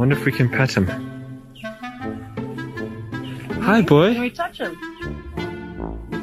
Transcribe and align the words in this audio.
Wonder 0.00 0.16
if 0.16 0.24
we 0.24 0.32
can 0.32 0.48
pet 0.48 0.74
him. 0.74 0.86
Hi, 3.60 3.82
boy. 3.82 4.14
Can 4.14 4.22
we 4.22 4.30
touch 4.30 4.56
him? 4.56 4.74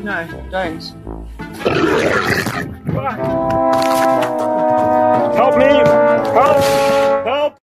No, 0.03 0.25
don't. 0.49 0.83
Help 5.35 5.57
me! 5.59 5.65
Help! 6.33 6.63
Help! 7.27 7.57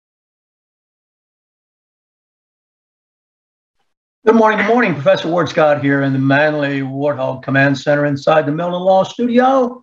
Good 4.26 4.34
morning, 4.34 4.58
good 4.58 4.68
morning. 4.68 4.92
Professor 4.92 5.28
Ward 5.28 5.48
Scott 5.48 5.82
here 5.82 6.02
in 6.02 6.12
the 6.12 6.18
Manly 6.18 6.82
Warthog 6.82 7.42
Command 7.42 7.78
Center 7.78 8.04
inside 8.04 8.44
the 8.44 8.52
Milton 8.52 8.82
Law 8.82 9.02
Studio. 9.02 9.82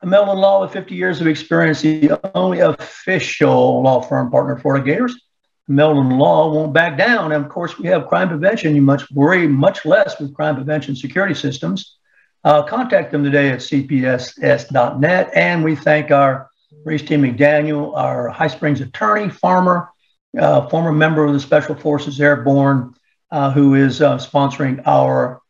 A 0.00 0.06
Milton 0.06 0.38
Law 0.38 0.62
with 0.62 0.72
50 0.72 0.94
years 0.94 1.20
of 1.20 1.26
experience, 1.26 1.82
the 1.82 2.18
only 2.34 2.60
official 2.60 3.82
law 3.82 4.00
firm 4.00 4.30
partner 4.30 4.56
for 4.56 4.78
the 4.78 4.82
Gators. 4.82 5.27
Milton 5.68 6.18
Law 6.18 6.52
won't 6.52 6.72
back 6.72 6.96
down. 6.96 7.32
And 7.32 7.44
of 7.44 7.50
course, 7.50 7.78
we 7.78 7.86
have 7.88 8.08
crime 8.08 8.28
prevention. 8.28 8.74
You 8.74 8.82
must 8.82 9.10
worry 9.12 9.46
much 9.46 9.84
less 9.84 10.18
with 10.18 10.34
crime 10.34 10.56
prevention 10.56 10.96
security 10.96 11.34
systems. 11.34 11.96
Uh, 12.42 12.62
contact 12.62 13.12
them 13.12 13.22
today 13.22 13.50
at 13.50 13.58
cpss.net. 13.58 15.30
And 15.34 15.62
we 15.62 15.76
thank 15.76 16.10
our 16.10 16.50
Reese 16.84 17.02
T. 17.02 17.16
McDaniel, 17.16 17.96
our 17.96 18.28
High 18.28 18.46
Springs 18.46 18.80
attorney, 18.80 19.28
farmer, 19.28 19.90
uh, 20.38 20.68
former 20.68 20.92
member 20.92 21.24
of 21.24 21.32
the 21.34 21.40
Special 21.40 21.74
Forces 21.74 22.20
Airborne, 22.20 22.94
uh, 23.30 23.50
who 23.50 23.74
is 23.74 24.00
uh, 24.00 24.16
sponsoring 24.16 24.82
our 24.86 25.42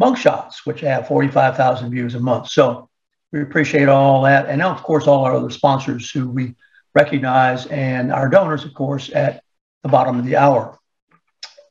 mugshots, 0.00 0.64
which 0.64 0.80
have 0.80 1.08
45,000 1.08 1.90
views 1.90 2.14
a 2.14 2.20
month. 2.20 2.48
So 2.48 2.88
we 3.32 3.42
appreciate 3.42 3.88
all 3.88 4.22
that. 4.22 4.46
And 4.46 4.60
now, 4.60 4.70
of 4.70 4.82
course, 4.82 5.06
all 5.06 5.24
our 5.24 5.34
other 5.34 5.50
sponsors 5.50 6.10
who 6.10 6.30
we 6.30 6.54
recognize 6.94 7.66
and 7.66 8.12
our 8.12 8.28
donors, 8.28 8.64
of 8.64 8.72
course, 8.72 9.10
at 9.14 9.42
the 9.82 9.88
bottom 9.88 10.18
of 10.18 10.24
the 10.24 10.36
hour. 10.36 10.78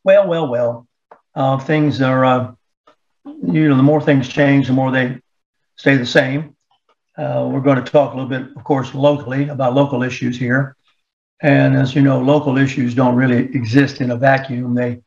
Well, 0.03 0.27
well, 0.27 0.47
well, 0.47 0.87
uh, 1.35 1.57
things 1.59 2.01
are, 2.01 2.25
uh, 2.25 2.51
you 3.25 3.69
know, 3.69 3.77
the 3.77 3.83
more 3.83 4.01
things 4.01 4.27
change, 4.27 4.67
the 4.67 4.73
more 4.73 4.91
they 4.91 5.19
stay 5.75 5.97
the 5.97 6.05
same. 6.05 6.55
Uh, 7.17 7.49
we're 7.51 7.61
going 7.61 7.83
to 7.83 7.91
talk 7.91 8.13
a 8.13 8.15
little 8.15 8.29
bit, 8.29 8.55
of 8.55 8.63
course, 8.63 8.93
locally 8.93 9.49
about 9.49 9.73
local 9.73 10.03
issues 10.03 10.37
here. 10.37 10.75
And 11.41 11.75
as 11.75 11.93
you 11.93 12.01
know, 12.01 12.19
local 12.19 12.57
issues 12.57 12.95
don't 12.95 13.15
really 13.15 13.39
exist 13.55 14.01
in 14.01 14.11
a 14.11 14.15
vacuum. 14.15 14.73
They 14.73 15.01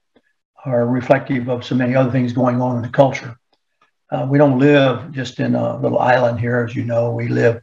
are 0.64 0.86
reflective 0.86 1.48
of 1.48 1.64
so 1.64 1.74
many 1.74 1.94
other 1.94 2.10
things 2.10 2.32
going 2.32 2.60
on 2.60 2.76
in 2.76 2.82
the 2.82 2.88
culture. 2.88 3.36
Uh, 4.10 4.26
we 4.28 4.38
don't 4.38 4.58
live 4.58 5.12
just 5.12 5.40
in 5.40 5.54
a 5.54 5.76
little 5.78 5.98
island 5.98 6.40
here, 6.40 6.64
as 6.68 6.74
you 6.74 6.84
know. 6.84 7.12
We 7.12 7.28
live 7.28 7.62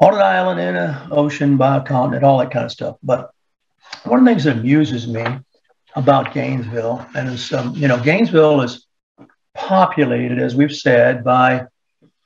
on 0.00 0.14
an 0.14 0.20
island, 0.20 0.60
in 0.60 0.76
an 0.76 1.08
ocean, 1.10 1.56
by 1.56 1.76
a 1.76 1.82
continent, 1.82 2.24
all 2.24 2.38
that 2.38 2.50
kind 2.50 2.64
of 2.64 2.72
stuff. 2.72 2.96
But 3.02 3.30
one 4.04 4.20
of 4.20 4.24
the 4.24 4.30
things 4.30 4.44
that 4.44 4.58
amuses 4.58 5.06
me 5.08 5.24
about 5.94 6.32
Gainesville, 6.34 7.06
and 7.14 7.28
is, 7.30 7.52
um, 7.52 7.74
you 7.74 7.88
know, 7.88 7.98
Gainesville 7.98 8.60
is 8.62 8.86
populated, 9.54 10.38
as 10.38 10.54
we've 10.54 10.74
said, 10.74 11.24
by 11.24 11.66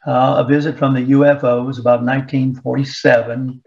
uh, 0.06 0.44
a 0.44 0.44
visit 0.48 0.76
from 0.78 0.94
the 0.94 1.12
UFOs 1.12 1.78
about 1.78 2.02
1947, 2.02 3.62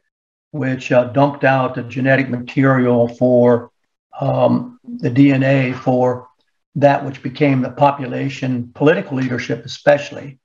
which 0.51 0.91
uh, 0.91 1.05
dumped 1.05 1.43
out 1.43 1.75
the 1.75 1.83
genetic 1.83 2.29
material 2.29 3.07
for 3.07 3.71
um, 4.19 4.79
the 4.83 5.09
DNA 5.09 5.75
for 5.75 6.27
that 6.75 7.05
which 7.05 7.21
became 7.23 7.61
the 7.61 7.69
population 7.69 8.71
political 8.73 9.17
leadership, 9.17 9.65
especially 9.65 10.39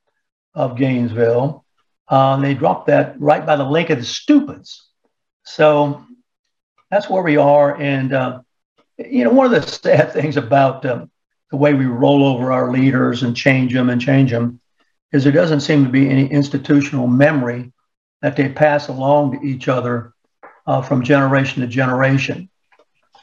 of 0.55 0.77
Gainesville. 0.77 1.65
Uh, 2.07 2.37
they 2.39 2.55
dropped 2.55 2.87
that 2.87 3.21
right 3.21 3.45
by 3.45 3.57
the 3.57 3.65
Lake 3.65 3.91
of 3.91 3.99
the 3.99 4.05
Stupids. 4.05 4.89
So 5.45 6.05
that's 6.91 7.09
where 7.09 7.23
we 7.23 7.37
are. 7.37 7.77
And, 7.81 8.13
uh, 8.13 8.41
you 8.99 9.25
know, 9.25 9.31
one 9.31 9.47
of 9.47 9.53
the 9.53 9.63
sad 9.63 10.13
things 10.13 10.37
about 10.37 10.85
um, 10.87 11.11
the 11.51 11.57
way 11.57 11.75
we 11.75 11.87
roll 11.87 12.25
over 12.25 12.53
our 12.53 12.71
leaders 12.71 13.23
and 13.23 13.37
change 13.37 13.73
them 13.73 13.91
and 13.91 14.01
change 14.01 14.31
them 14.31 14.61
is 15.13 15.25
there 15.25 15.33
doesn't 15.33 15.61
seem 15.61 15.85
to 15.85 15.91
be 15.91 16.09
any 16.09 16.27
institutional 16.27 17.07
memory 17.07 17.73
that 18.21 18.37
they 18.37 18.49
pass 18.49 18.89
along 18.89 19.33
to 19.33 19.47
each 19.47 19.69
other 19.69 20.13
uh, 20.67 20.83
from 20.83 21.03
generation 21.03 21.63
to 21.63 21.69
generation 21.69 22.49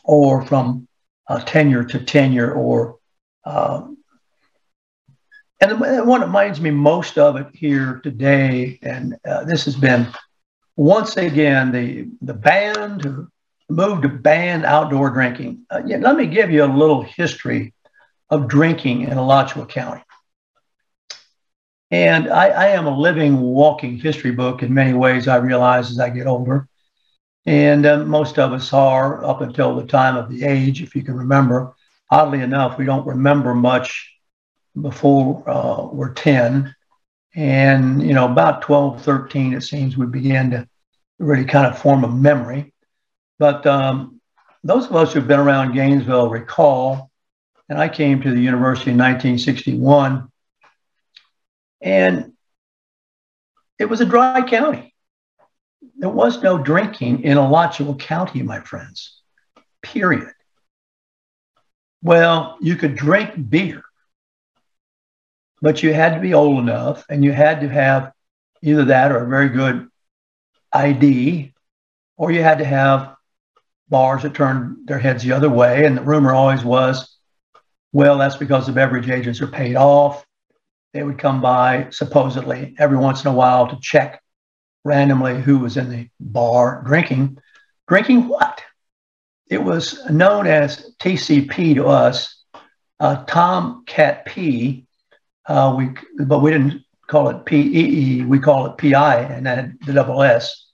or 0.04 0.42
from 0.46 0.88
uh, 1.28 1.40
tenure 1.42 1.84
to 1.84 2.04
tenure 2.04 2.52
or 2.54 2.98
um, 3.46 3.98
and 5.62 5.72
the 5.72 6.04
one 6.04 6.20
that 6.20 6.28
reminds 6.28 6.60
me 6.60 6.70
most 6.70 7.18
of 7.18 7.36
it 7.38 7.48
here 7.54 8.00
today 8.04 8.80
and 8.82 9.16
uh, 9.28 9.44
this 9.44 9.66
has 9.66 9.76
been 9.76 10.08
once 10.76 11.18
again 11.18 11.72
the 11.72 12.08
the 12.22 12.34
band 12.34 13.28
moved 13.70 14.04
to 14.04 14.10
ban 14.10 14.66
outdoor 14.66 15.10
drinking 15.10 15.66
uh, 15.72 15.82
yeah, 15.86 15.98
let 15.98 16.16
me 16.16 16.26
give 16.26 16.52
you 16.52 16.64
a 16.64 16.66
little 16.66 17.02
history 17.02 17.74
of 18.30 18.48
drinking 18.48 19.02
in 19.02 19.18
alachua 19.18 19.66
county 19.66 20.02
and 21.92 22.30
I, 22.30 22.48
I 22.48 22.68
am 22.68 22.88
a 22.88 22.98
living 22.98 23.40
walking 23.40 23.98
history 23.98 24.32
book 24.32 24.64
in 24.64 24.74
many 24.74 24.94
ways 24.94 25.28
i 25.28 25.38
realize 25.38 25.92
as 25.92 26.00
i 26.00 26.10
get 26.10 26.28
older 26.28 26.68
and 27.46 27.86
uh, 27.86 27.98
most 28.04 28.40
of 28.40 28.54
us 28.54 28.74
are 28.74 29.24
up 29.24 29.42
until 29.42 29.76
the 29.76 29.86
time 29.86 30.18
of 30.18 30.30
the 30.30 30.44
age, 30.44 30.82
if 30.82 30.96
you 30.96 31.04
can 31.04 31.16
remember. 31.16 31.74
Oddly 32.12 32.42
enough, 32.42 32.78
we 32.78 32.86
don't 32.86 33.06
remember 33.06 33.54
much 33.54 34.14
before 34.82 35.48
uh, 35.48 35.86
we're 35.86 36.14
10. 36.14 36.76
And, 37.36 38.02
you 38.02 38.14
know, 38.14 38.26
about 38.26 38.62
12, 38.64 39.02
13, 39.02 39.54
it 39.54 39.62
seems 39.62 39.96
we 39.98 40.08
began 40.08 40.50
to 40.52 40.68
really 41.20 41.46
kind 41.46 41.68
of 41.68 41.78
form 41.80 42.04
a 42.04 42.08
memory. 42.08 42.74
But 43.38 43.66
um, 43.68 44.22
those 44.64 44.86
of 44.86 44.96
us 44.96 45.14
who've 45.14 45.28
been 45.28 45.40
around 45.40 45.74
Gainesville 45.74 46.30
recall, 46.30 47.12
and 47.70 47.80
I 47.80 47.90
came 47.90 48.22
to 48.22 48.32
the 48.32 48.42
university 48.42 48.92
in 48.92 48.98
1961, 48.98 50.32
and 51.82 52.34
it 53.78 53.86
was 53.86 54.02
a 54.02 54.06
dry 54.06 54.42
county 54.48 54.96
there 55.98 56.10
was 56.10 56.44
no 56.44 56.58
drinking 56.58 57.24
in 57.24 57.38
Alachua 57.38 57.96
County, 57.96 58.44
my 58.44 58.60
friends, 58.60 59.22
period. 59.82 60.32
Well, 62.02 62.58
you 62.62 62.76
could 62.76 62.96
drink 62.96 63.50
beer, 63.50 63.84
but 65.62 65.82
you 65.82 65.94
had 65.94 66.16
to 66.16 66.20
be 66.20 66.34
old 66.34 66.60
enough 66.60 67.06
and 67.10 67.24
you 67.24 67.32
had 67.32 67.62
to 67.62 67.70
have 67.70 68.12
either 68.62 68.86
that 68.86 69.12
or 69.12 69.24
a 69.24 69.28
very 69.28 69.50
good 69.50 69.88
ID, 70.72 71.54
or 72.18 72.32
you 72.32 72.44
had 72.44 72.60
to 72.60 72.66
have 72.66 73.15
bars 73.96 74.24
that 74.24 74.34
turned 74.34 74.86
their 74.90 75.00
heads 75.00 75.24
the 75.24 75.32
other 75.32 75.50
way. 75.50 75.86
And 75.86 75.96
the 75.96 76.02
rumor 76.02 76.34
always 76.34 76.66
was, 76.66 77.18
well, 77.94 78.18
that's 78.18 78.36
because 78.36 78.66
the 78.66 78.74
beverage 78.74 79.10
agents 79.10 79.40
are 79.40 79.48
paid 79.48 79.78
off. 79.78 80.26
They 80.92 81.02
would 81.02 81.18
come 81.18 81.40
by 81.40 81.88
supposedly 81.92 82.76
every 82.78 82.98
once 82.98 83.24
in 83.24 83.32
a 83.32 83.34
while 83.34 83.70
to 83.70 83.80
check 83.82 84.22
randomly 84.84 85.42
who 85.42 85.60
was 85.60 85.78
in 85.78 85.90
the 85.90 86.10
bar 86.20 86.84
drinking. 86.86 87.38
Drinking 87.88 88.28
what? 88.28 88.62
It 89.48 89.64
was 89.64 90.04
known 90.10 90.46
as 90.46 90.92
TCP 91.00 91.76
to 91.76 91.88
us, 91.88 92.44
uh, 93.00 93.24
Tomcat 93.24 94.26
P. 94.26 94.88
Uh, 95.48 95.74
we, 95.78 95.92
but 96.26 96.40
we 96.40 96.52
didn't 96.52 96.84
call 97.08 97.30
it 97.30 97.46
PEE. 97.46 98.26
We 98.26 98.40
call 98.40 98.66
it 98.66 98.78
PI, 98.78 99.20
and 99.22 99.46
then 99.46 99.80
the 99.86 99.94
double 99.94 100.22
S. 100.22 100.66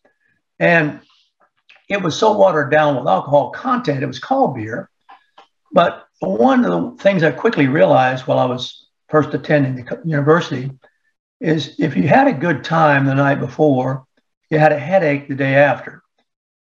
And 0.58 1.02
it 1.92 2.02
was 2.02 2.18
so 2.18 2.32
watered 2.32 2.72
down 2.72 2.96
with 2.96 3.08
alcohol 3.08 3.52
content, 3.52 4.04
it 4.04 4.08
was 4.08 4.20
called 4.20 4.56
beer. 4.56 4.90
But 5.72 6.06
one 6.20 6.66
of 6.66 6.72
the 6.72 7.04
things 7.04 7.24
I 7.24 7.32
quickly 7.32 7.68
realized 7.68 8.28
while 8.28 8.40
I 8.40 8.46
was 8.46 8.88
first 9.10 9.34
attending 9.34 9.76
the 9.76 10.02
university 10.06 10.72
is 11.40 11.76
if 11.80 11.96
you 11.96 12.08
had 12.08 12.28
a 12.28 12.34
good 12.34 12.64
time 12.64 13.06
the 13.06 13.16
night 13.16 13.40
before, 13.40 14.06
you 14.50 14.60
had 14.60 14.72
a 14.72 14.80
headache 14.80 15.28
the 15.28 15.36
day 15.36 15.56
after 15.56 16.04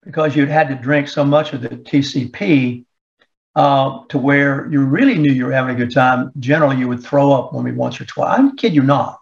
because 0.05 0.37
you'd 0.37 0.49
had 0.49 0.69
to 0.69 0.75
drink 0.75 1.09
so 1.09 1.25
much 1.25 1.53
of 1.53 1.63
the 1.63 1.71
TCP 1.71 2.85
uh, 3.57 4.05
to 4.09 4.19
where 4.19 4.71
you 4.71 4.85
really 4.85 5.19
knew 5.19 5.33
you 5.33 5.47
were 5.47 5.53
having 5.53 5.75
a 5.75 5.79
good 5.79 5.93
time. 5.93 6.31
Generally, 6.39 6.77
you 6.77 6.89
would 6.89 7.03
throw 7.03 7.33
up 7.33 7.53
only 7.53 7.73
once 7.73 8.01
or 8.01 8.05
twice. 8.05 8.39
I 8.39 8.51
kid 8.57 8.75
you 8.75 8.83
not. 8.83 9.19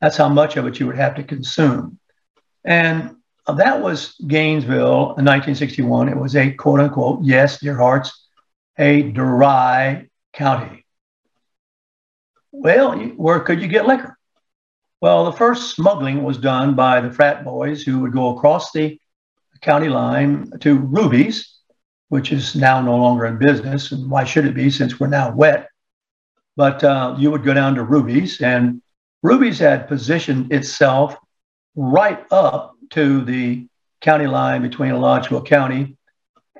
That's 0.00 0.16
how 0.16 0.28
much 0.28 0.56
of 0.56 0.66
it 0.66 0.80
you 0.80 0.86
would 0.86 0.96
have 0.96 1.14
to 1.16 1.22
consume. 1.22 1.98
And 2.64 3.16
that 3.54 3.80
was 3.80 4.16
Gainesville 4.26 5.14
in 5.18 5.24
1961. 5.24 6.08
It 6.08 6.16
was 6.16 6.34
a 6.34 6.50
quote 6.52 6.80
unquote, 6.80 7.20
yes, 7.22 7.60
dear 7.60 7.76
hearts, 7.76 8.26
a 8.78 9.02
dry 9.02 10.08
county. 10.32 10.84
Well, 12.50 12.98
where 12.98 13.40
could 13.40 13.60
you 13.60 13.68
get 13.68 13.86
liquor? 13.86 14.16
Well, 15.00 15.26
the 15.26 15.32
first 15.32 15.74
smuggling 15.74 16.22
was 16.22 16.38
done 16.38 16.74
by 16.74 17.00
the 17.00 17.12
frat 17.12 17.44
boys 17.44 17.82
who 17.82 18.00
would 18.00 18.12
go 18.12 18.36
across 18.36 18.72
the 18.72 18.98
county 19.60 19.88
line 19.88 20.50
to 20.60 20.78
Ruby's, 20.78 21.58
which 22.08 22.32
is 22.32 22.54
now 22.56 22.80
no 22.80 22.96
longer 22.96 23.26
in 23.26 23.38
business. 23.38 23.92
And 23.92 24.10
why 24.10 24.24
should 24.24 24.46
it 24.46 24.54
be 24.54 24.70
since 24.70 24.98
we're 24.98 25.06
now 25.08 25.34
wet? 25.34 25.68
But 26.56 26.82
uh, 26.82 27.14
you 27.18 27.30
would 27.30 27.44
go 27.44 27.52
down 27.52 27.74
to 27.74 27.84
Ruby's, 27.84 28.40
and 28.40 28.80
Ruby's 29.22 29.58
had 29.58 29.88
positioned 29.88 30.52
itself 30.52 31.16
right 31.74 32.24
up 32.30 32.75
to 32.90 33.24
the 33.24 33.66
county 34.00 34.26
line 34.26 34.62
between 34.62 34.92
Alachua 34.92 35.42
County 35.42 35.96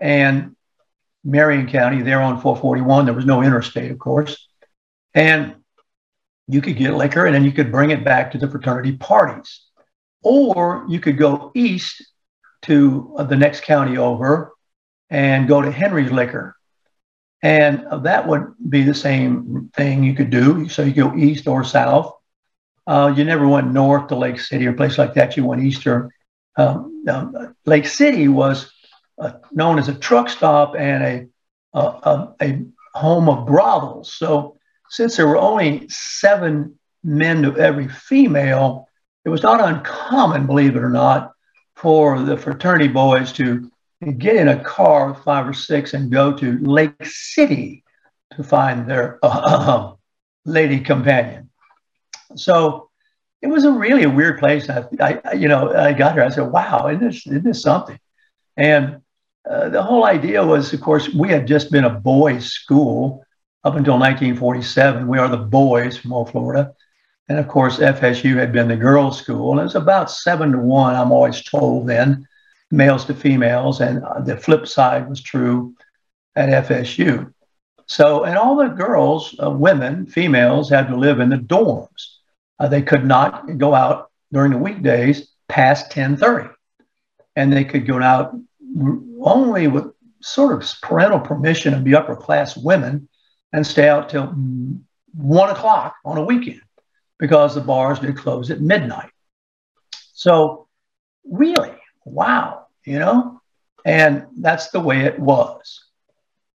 and 0.00 0.56
Marion 1.24 1.68
County, 1.68 2.02
there 2.02 2.20
on 2.20 2.40
441. 2.40 3.04
There 3.04 3.14
was 3.14 3.24
no 3.24 3.42
interstate, 3.42 3.90
of 3.90 3.98
course. 3.98 4.48
And 5.14 5.56
you 6.48 6.60
could 6.60 6.76
get 6.76 6.94
liquor 6.94 7.26
and 7.26 7.34
then 7.34 7.44
you 7.44 7.52
could 7.52 7.72
bring 7.72 7.90
it 7.90 8.04
back 8.04 8.30
to 8.32 8.38
the 8.38 8.48
fraternity 8.48 8.96
parties. 8.96 9.62
Or 10.22 10.84
you 10.88 11.00
could 11.00 11.18
go 11.18 11.50
east 11.54 12.04
to 12.62 13.14
the 13.28 13.36
next 13.36 13.62
county 13.62 13.96
over 13.96 14.52
and 15.10 15.48
go 15.48 15.62
to 15.62 15.70
Henry's 15.70 16.10
Liquor. 16.10 16.56
And 17.42 17.86
that 18.04 18.26
would 18.26 18.54
be 18.68 18.82
the 18.82 18.94
same 18.94 19.70
thing 19.76 20.02
you 20.02 20.14
could 20.14 20.30
do. 20.30 20.68
So 20.68 20.82
you 20.82 20.92
go 20.92 21.14
east 21.14 21.46
or 21.46 21.62
south. 21.64 22.12
Uh, 22.86 23.12
you 23.16 23.24
never 23.24 23.46
went 23.46 23.72
north 23.72 24.08
to 24.08 24.16
Lake 24.16 24.40
City 24.40 24.66
or 24.66 24.72
place 24.72 24.98
like 24.98 25.14
that. 25.14 25.36
You 25.36 25.44
went 25.44 25.62
eastern. 25.62 26.10
Um, 26.56 27.04
Lake 27.64 27.86
City 27.86 28.28
was 28.28 28.72
uh, 29.18 29.32
known 29.52 29.78
as 29.78 29.88
a 29.88 29.94
truck 29.94 30.28
stop 30.28 30.74
and 30.76 31.30
a, 31.74 31.78
a, 31.78 32.34
a 32.40 32.62
home 32.94 33.28
of 33.28 33.46
brothels. 33.46 34.14
So 34.14 34.56
since 34.88 35.16
there 35.16 35.28
were 35.28 35.38
only 35.38 35.86
seven 35.88 36.78
men 37.04 37.42
to 37.42 37.56
every 37.56 37.88
female, 37.88 38.88
it 39.24 39.28
was 39.28 39.42
not 39.42 39.60
uncommon, 39.60 40.46
believe 40.46 40.76
it 40.76 40.82
or 40.82 40.90
not, 40.90 41.32
for 41.74 42.20
the 42.20 42.36
fraternity 42.36 42.88
boys 42.88 43.32
to 43.34 43.70
get 44.18 44.36
in 44.36 44.48
a 44.48 44.62
car 44.62 45.10
with 45.10 45.22
five 45.24 45.48
or 45.48 45.52
six 45.52 45.94
and 45.94 46.10
go 46.10 46.32
to 46.32 46.58
Lake 46.58 47.04
City 47.04 47.84
to 48.34 48.42
find 48.42 48.88
their 48.88 49.18
uh, 49.22 49.92
lady 50.44 50.80
companion. 50.80 51.50
So 52.34 52.85
it 53.42 53.48
was 53.48 53.64
a 53.64 53.72
really 53.72 54.04
a 54.04 54.10
weird 54.10 54.38
place. 54.38 54.68
I, 54.68 54.84
I, 55.00 55.32
you 55.32 55.48
know, 55.48 55.74
I 55.74 55.92
got 55.92 56.14
here. 56.14 56.22
I 56.22 56.30
said, 56.30 56.50
"Wow, 56.50 56.88
isn't 56.88 57.06
this, 57.06 57.26
isn't 57.26 57.44
this 57.44 57.62
something?" 57.62 57.98
And 58.56 59.02
uh, 59.48 59.68
the 59.68 59.82
whole 59.82 60.04
idea 60.04 60.44
was, 60.44 60.72
of 60.72 60.80
course, 60.80 61.12
we 61.14 61.28
had 61.28 61.46
just 61.46 61.70
been 61.70 61.84
a 61.84 61.90
boys' 61.90 62.46
school, 62.46 63.26
up 63.66 63.74
until 63.74 63.98
1947. 63.98 65.08
We 65.08 65.18
are 65.18 65.28
the 65.28 65.36
boys 65.36 65.98
from 65.98 66.12
old 66.12 66.30
Florida. 66.30 66.72
And 67.28 67.36
of 67.36 67.48
course, 67.48 67.78
FSU 67.78 68.36
had 68.36 68.52
been 68.52 68.68
the 68.68 68.76
girls' 68.76 69.18
school. 69.18 69.50
And 69.50 69.60
it 69.60 69.64
was 69.64 69.74
about 69.74 70.08
seven 70.08 70.52
to 70.52 70.58
one, 70.58 70.94
I'm 70.94 71.10
always 71.10 71.42
told 71.42 71.88
then, 71.88 72.28
males 72.70 73.04
to 73.06 73.14
females. 73.14 73.80
And 73.80 74.04
uh, 74.04 74.20
the 74.20 74.36
flip 74.36 74.68
side 74.68 75.08
was 75.08 75.20
true 75.20 75.74
at 76.36 76.68
FSU. 76.68 77.32
So, 77.86 78.22
and 78.22 78.38
all 78.38 78.54
the 78.54 78.68
girls, 78.68 79.34
uh, 79.42 79.50
women, 79.50 80.06
females, 80.06 80.70
had 80.70 80.86
to 80.86 80.96
live 80.96 81.18
in 81.18 81.30
the 81.30 81.36
dorms. 81.36 82.15
Uh, 82.58 82.68
they 82.68 82.82
could 82.82 83.04
not 83.04 83.58
go 83.58 83.74
out 83.74 84.10
during 84.32 84.52
the 84.52 84.58
weekdays 84.58 85.28
past 85.48 85.90
10:30, 85.90 86.50
and 87.34 87.52
they 87.52 87.64
could 87.64 87.86
go 87.86 88.02
out 88.02 88.34
only 89.20 89.68
with 89.68 89.92
sort 90.20 90.52
of 90.52 90.80
parental 90.82 91.20
permission 91.20 91.74
of 91.74 91.84
the 91.84 91.94
upper 91.94 92.16
class 92.16 92.56
women 92.56 93.08
and 93.52 93.66
stay 93.66 93.88
out 93.88 94.08
till 94.08 94.34
one 95.14 95.50
o'clock 95.50 95.94
on 96.04 96.18
a 96.18 96.24
weekend 96.24 96.60
because 97.18 97.54
the 97.54 97.60
bars 97.60 97.98
did 97.98 98.16
close 98.16 98.50
at 98.50 98.60
midnight. 98.60 99.10
So, 100.12 100.68
really, 101.24 101.74
wow, 102.04 102.66
you 102.84 102.98
know, 102.98 103.40
and 103.84 104.26
that's 104.38 104.70
the 104.70 104.80
way 104.80 105.04
it 105.04 105.18
was. 105.18 105.84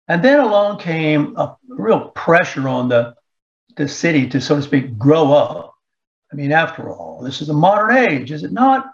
And 0.08 0.24
then 0.24 0.40
along 0.40 0.80
came 0.80 1.36
a 1.38 1.58
real 1.68 2.10
pressure 2.10 2.68
on 2.68 2.90
the, 2.90 3.16
the 3.76 3.88
city 3.88 4.28
to, 4.30 4.40
so 4.40 4.56
to 4.56 4.62
speak, 4.62 4.98
grow 4.98 5.34
up. 5.34 5.76
I 6.32 6.36
mean, 6.36 6.52
after 6.52 6.90
all, 6.90 7.22
this 7.22 7.42
is 7.42 7.50
a 7.50 7.54
modern 7.54 7.96
age, 7.96 8.32
is 8.32 8.44
it 8.44 8.52
not? 8.52 8.90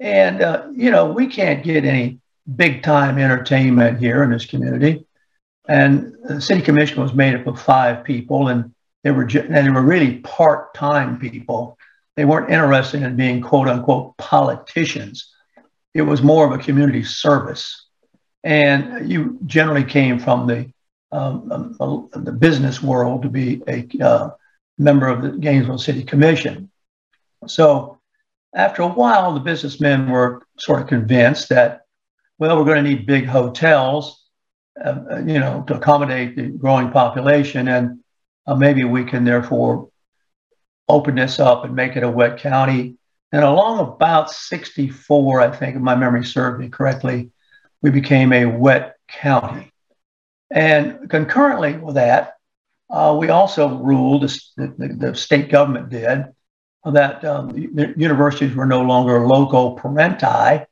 And, 0.00 0.42
uh, 0.42 0.66
you 0.72 0.90
know, 0.90 1.12
we 1.12 1.26
can't 1.28 1.62
get 1.62 1.84
any 1.84 2.18
big 2.56 2.82
time 2.82 3.18
entertainment 3.18 3.98
here 3.98 4.22
in 4.22 4.30
this 4.30 4.46
community. 4.46 5.06
And 5.68 6.14
the 6.24 6.40
city 6.40 6.60
commission 6.60 7.00
was 7.00 7.14
made 7.14 7.34
up 7.34 7.46
of 7.46 7.60
five 7.60 8.04
people, 8.04 8.48
and 8.48 8.74
they 9.02 9.10
were 9.10 9.22
and 9.22 9.66
they 9.66 9.70
were 9.70 9.82
really 9.82 10.18
part-time 10.18 11.18
people. 11.18 11.78
They 12.16 12.24
weren't 12.24 12.50
interested 12.50 13.02
in 13.02 13.16
being 13.16 13.40
quote 13.40 13.68
unquote 13.68 14.16
politicians. 14.18 15.32
It 15.94 16.02
was 16.02 16.22
more 16.22 16.44
of 16.44 16.52
a 16.58 16.62
community 16.62 17.02
service, 17.02 17.86
and 18.42 19.10
you 19.10 19.38
generally 19.46 19.84
came 19.84 20.18
from 20.18 20.46
the 20.46 20.70
um, 21.12 21.76
um, 21.80 22.10
the 22.12 22.32
business 22.32 22.82
world 22.82 23.22
to 23.22 23.28
be 23.30 23.62
a 23.66 23.86
uh, 24.04 24.30
member 24.78 25.08
of 25.08 25.22
the 25.22 25.30
Gainesville 25.30 25.78
City 25.78 26.02
Commission. 26.02 26.70
So 27.46 28.00
after 28.54 28.82
a 28.82 28.88
while, 28.88 29.34
the 29.34 29.40
businessmen 29.40 30.10
were 30.10 30.42
sort 30.58 30.82
of 30.82 30.88
convinced 30.88 31.48
that, 31.50 31.82
well, 32.38 32.56
we're 32.56 32.64
going 32.64 32.82
to 32.82 32.90
need 32.90 33.06
big 33.06 33.26
hotels 33.26 34.24
uh, 34.82 35.04
uh, 35.08 35.18
you 35.18 35.38
know, 35.38 35.62
to 35.68 35.76
accommodate 35.76 36.34
the 36.34 36.48
growing 36.48 36.90
population. 36.90 37.68
And 37.68 38.00
uh, 38.44 38.56
maybe 38.56 38.82
we 38.82 39.04
can 39.04 39.24
therefore 39.24 39.88
open 40.88 41.14
this 41.14 41.38
up 41.38 41.64
and 41.64 41.76
make 41.76 41.94
it 41.94 42.02
a 42.02 42.10
wet 42.10 42.38
county. 42.38 42.96
And 43.30 43.44
along 43.44 43.78
about 43.78 44.32
64, 44.32 45.40
I 45.40 45.56
think, 45.56 45.76
if 45.76 45.82
my 45.82 45.94
memory 45.94 46.24
served 46.24 46.60
me 46.60 46.68
correctly, 46.70 47.30
we 47.82 47.90
became 47.90 48.32
a 48.32 48.46
wet 48.46 48.96
county. 49.06 49.72
And 50.50 51.08
concurrently 51.08 51.76
with 51.76 51.94
that, 51.94 52.33
uh, 52.94 53.12
we 53.12 53.28
also 53.28 53.76
ruled, 53.78 54.22
the, 54.22 54.96
the, 55.00 55.14
state 55.16 55.50
government 55.50 55.90
did, 55.90 56.26
that 56.84 57.24
um, 57.24 57.50
universities 57.56 58.54
were 58.54 58.66
no 58.66 58.82
longer 58.82 59.26
loco 59.26 59.70
parenti, 59.70 60.64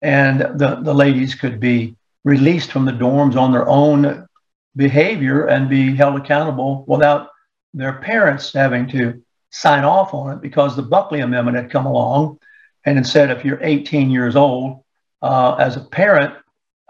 and 0.00 0.40
the, 0.40 0.78
the 0.82 0.94
ladies 0.94 1.34
could 1.34 1.58
be 1.58 1.96
released 2.22 2.70
from 2.70 2.84
the 2.84 2.92
dorms 2.92 3.34
on 3.34 3.50
their 3.50 3.68
own 3.68 4.28
behavior 4.76 5.46
and 5.46 5.68
be 5.68 5.96
held 5.96 6.20
accountable 6.20 6.84
without 6.86 7.30
their 7.74 7.94
parents 7.94 8.52
having 8.52 8.86
to 8.88 9.20
sign 9.50 9.82
off 9.82 10.14
on 10.14 10.34
it 10.34 10.40
because 10.40 10.76
the 10.76 10.82
Buckley 10.82 11.18
Amendment 11.18 11.56
had 11.56 11.70
come 11.70 11.86
along 11.86 12.38
and 12.84 12.96
it 12.96 13.06
said 13.06 13.30
if 13.30 13.44
you're 13.44 13.58
18 13.60 14.10
years 14.10 14.36
old 14.36 14.84
uh, 15.20 15.54
as 15.54 15.76
a 15.76 15.80
parent, 15.80 16.32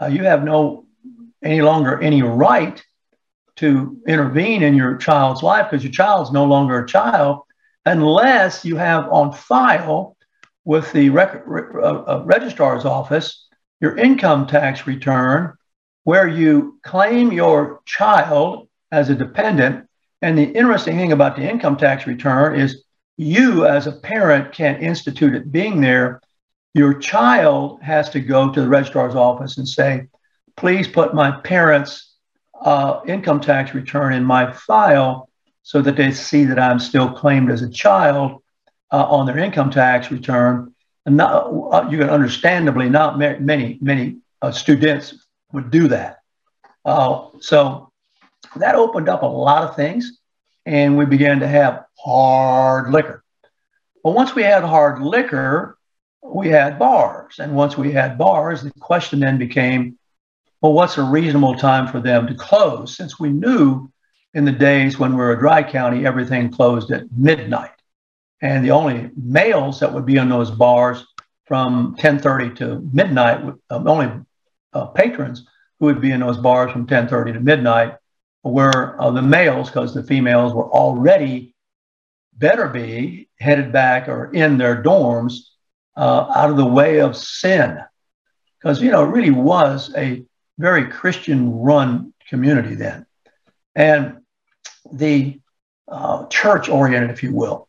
uh, 0.03 0.07
you 0.07 0.25
have 0.25 0.45
no 0.45 0.85
any 1.43 1.63
longer 1.63 1.99
any 2.03 2.23
right 2.23 2.85
to 3.57 3.97
intervene 4.07 4.63
in 4.63 4.75
your 4.75 4.97
child's 4.97 5.43
life 5.43 5.71
because 5.71 5.85
your 5.85 5.93
child's 5.93 6.33
no 6.33 6.45
longer 6.45 6.85
a 6.85 6.87
child 6.87 7.43
unless 7.85 8.65
you 8.65 8.77
have 8.77 9.09
on 9.11 9.33
file 9.33 10.17
with 10.65 10.91
the 10.93 11.09
rec- 11.11 11.45
uh, 11.47 11.81
uh, 11.81 12.23
registrar's 12.27 12.85
office 12.85 13.47
your 13.81 13.97
income 13.97 14.47
tax 14.47 14.87
return 14.87 15.53
where 16.05 16.29
you 16.29 16.79
claim 16.83 17.33
your 17.33 17.81
child 17.85 18.69
as 18.93 19.11
a 19.11 19.15
dependent. 19.15 19.87
And 20.23 20.39
the 20.39 20.45
interesting 20.45 20.97
thing 20.97 21.13
about 21.13 21.37
the 21.37 21.49
income 21.49 21.77
tax 21.77 22.07
return 22.07 22.59
is 22.59 22.85
you, 23.17 23.67
as 23.67 23.87
a 23.87 23.93
parent, 23.93 24.53
can't 24.53 24.83
institute 24.83 25.35
it 25.35 25.51
being 25.51 25.81
there. 25.81 26.21
Your 26.75 26.95
child 26.95 27.83
has 27.83 28.11
to 28.11 28.21
go 28.21 28.53
to 28.53 28.61
the 28.61 28.69
registrar's 28.69 29.15
office 29.15 29.59
and 29.59 29.69
say, 29.69 30.07
please 30.57 30.87
put 30.87 31.15
my 31.15 31.41
parents' 31.41 32.15
uh, 32.67 33.01
income 33.07 33.41
tax 33.41 33.75
return 33.75 34.13
in 34.13 34.25
my 34.25 34.53
file 34.53 35.31
so 35.63 35.81
that 35.81 35.97
they 35.97 36.11
see 36.13 36.45
that 36.45 36.59
I'm 36.59 36.79
still 36.79 37.11
claimed 37.11 37.51
as 37.51 37.63
a 37.63 37.71
child 37.71 38.43
uh, 38.93 39.05
on 39.05 39.25
their 39.25 39.39
income 39.39 39.71
tax 39.71 40.11
return 40.11 40.75
and 41.07 41.17
not, 41.17 41.47
uh, 41.73 41.89
you 41.89 41.99
can 41.99 42.11
understandably 42.11 42.89
not 42.91 43.19
many 43.19 43.79
many 43.81 44.19
uh, 44.43 44.51
students 44.51 45.15
would 45.53 45.71
do 45.71 45.89
that. 45.89 46.19
Uh, 46.85 47.29
so 47.41 47.93
that 48.57 48.75
opened 48.75 49.09
up 49.09 49.23
a 49.23 49.27
lot 49.27 49.63
of 49.63 49.77
things, 49.77 50.19
and 50.67 50.99
we 50.99 51.07
began 51.07 51.41
to 51.41 51.49
have 51.49 51.85
hard 51.99 52.93
liquor. 52.93 53.23
But 54.03 54.11
once 54.11 54.35
we 54.35 54.43
had 54.43 54.65
hard 54.65 55.01
liquor, 55.01 55.79
we 56.23 56.49
had 56.49 56.79
bars, 56.79 57.39
and 57.39 57.55
once 57.55 57.79
we 57.79 57.93
had 57.93 58.19
bars, 58.19 58.63
the 58.63 58.73
question 58.81 59.21
then 59.21 59.39
became, 59.39 59.99
well, 60.67 60.75
what's 60.75 60.99
a 60.99 61.03
reasonable 61.05 61.55
time 61.55 61.87
for 61.87 62.01
them 62.01 62.27
to 62.27 62.35
close? 62.35 62.97
Since 62.97 63.21
we 63.21 63.29
knew 63.29 63.89
in 64.35 64.45
the 64.45 64.51
days 64.51 64.99
when 64.99 65.13
we 65.13 65.19
were 65.19 65.31
a 65.31 65.39
dry 65.39 65.63
county, 65.63 66.05
everything 66.05 66.51
closed 66.51 66.91
at 66.91 67.05
midnight. 67.17 67.71
And 68.43 68.65
the 68.65 68.73
only 68.73 69.11
males 69.17 69.79
that 69.79 69.95
would 69.95 70.05
be 70.05 70.17
in 70.17 70.29
those 70.29 70.51
bars 70.51 71.07
from 71.45 71.95
10:30 72.01 72.57
to 72.57 72.91
midnight. 72.93 73.45
Um, 73.71 73.87
only 73.87 74.11
uh, 74.73 74.87
patrons 74.87 75.47
who 75.79 75.87
would 75.87 76.01
be 76.01 76.11
in 76.11 76.19
those 76.19 76.37
bars 76.37 76.73
from 76.73 76.89
10:30 76.89 77.35
to 77.35 77.41
midnight 77.41 77.95
were 78.43 79.01
uh, 79.01 79.13
the 79.13 79.23
males, 79.23 79.69
because 79.69 79.95
the 79.95 80.03
females 80.03 80.53
were 80.53 80.69
already 80.69 81.55
better 82.33 82.67
be 82.67 83.29
headed 83.39 83.71
back 83.73 84.09
or 84.09 84.33
in 84.33 84.59
their 84.59 84.83
dorms 84.83 85.35
uh, 85.97 86.27
out 86.35 86.51
of 86.51 86.57
the 86.57 86.67
way 86.67 87.01
of 87.01 87.17
sin, 87.17 87.79
because 88.59 88.83
you 88.83 88.91
know 88.91 89.05
it 89.05 89.13
really 89.13 89.31
was 89.31 89.95
a 89.97 90.27
very 90.59 90.87
Christian-run 90.87 92.13
community 92.29 92.75
then, 92.75 93.07
and 93.75 94.19
the 94.93 95.41
uh, 95.89 96.27
church-oriented, 96.27 97.11
if 97.11 97.23
you 97.23 97.35
will, 97.35 97.69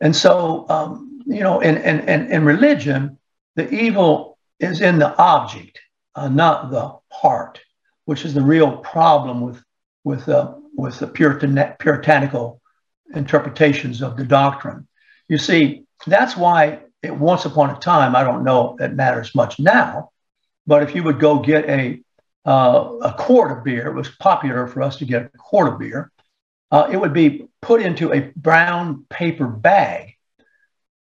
and 0.00 0.14
so 0.14 0.66
um, 0.68 1.06
you 1.26 1.40
know, 1.40 1.60
in, 1.60 1.76
in, 1.76 2.00
in, 2.08 2.30
in 2.30 2.44
religion, 2.44 3.18
the 3.56 3.68
evil 3.70 4.38
is 4.60 4.80
in 4.80 4.98
the 4.98 5.16
object, 5.18 5.80
uh, 6.14 6.28
not 6.28 6.70
the 6.70 6.96
heart, 7.10 7.60
which 8.04 8.24
is 8.24 8.32
the 8.32 8.42
real 8.42 8.78
problem 8.78 9.40
with 9.40 9.62
with 10.04 10.28
uh, 10.28 10.54
with 10.74 10.98
the 11.00 11.06
Puritan, 11.06 11.60
puritanical 11.80 12.60
interpretations 13.14 14.02
of 14.02 14.16
the 14.16 14.24
doctrine. 14.24 14.86
You 15.28 15.38
see, 15.38 15.84
that's 16.06 16.36
why 16.36 16.80
it 17.02 17.14
once 17.14 17.44
upon 17.44 17.70
a 17.70 17.78
time, 17.78 18.14
I 18.14 18.22
don't 18.22 18.44
know 18.44 18.76
it 18.78 18.94
matters 18.94 19.34
much 19.34 19.58
now, 19.58 20.10
but 20.66 20.84
if 20.84 20.94
you 20.94 21.02
would 21.02 21.18
go 21.18 21.40
get 21.40 21.68
a 21.68 22.00
uh, 22.46 22.92
a 23.02 23.14
quart 23.18 23.56
of 23.56 23.64
beer, 23.64 23.86
it 23.88 23.94
was 23.94 24.08
popular 24.08 24.66
for 24.66 24.82
us 24.82 24.96
to 24.96 25.04
get 25.04 25.30
a 25.34 25.38
quart 25.38 25.72
of 25.72 25.78
beer. 25.78 26.10
Uh, 26.70 26.88
it 26.90 26.96
would 26.96 27.12
be 27.12 27.48
put 27.60 27.82
into 27.82 28.12
a 28.12 28.32
brown 28.36 29.04
paper 29.08 29.46
bag. 29.46 30.14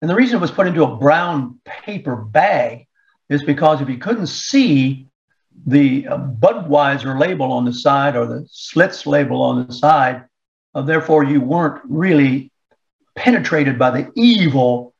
And 0.02 0.10
the 0.10 0.16
reason 0.16 0.38
it 0.38 0.42
was 0.42 0.52
put 0.52 0.68
into 0.68 0.84
a 0.84 0.96
brown 0.96 1.60
paper 1.66 2.16
bag 2.16 2.88
is 3.30 3.44
because 3.44 3.82
if 3.82 3.90
you 3.90 3.98
couldn't 3.98 4.28
see 4.28 5.08
the 5.66 6.08
uh, 6.08 6.18
Budweiser 6.18 7.20
label 7.20 7.52
on 7.52 7.66
the 7.66 7.74
side 7.74 8.16
or 8.16 8.26
the 8.26 8.48
Schlitz 8.54 9.06
label 9.06 9.42
on 9.42 9.68
the 9.68 9.74
side. 9.74 10.26
Uh, 10.76 10.82
therefore, 10.82 11.24
you 11.24 11.42
weren't 11.42 11.82
really 11.86 12.52
penetrated 13.16 13.80
by 13.80 13.90
the 13.90 14.12
evil 14.16 14.94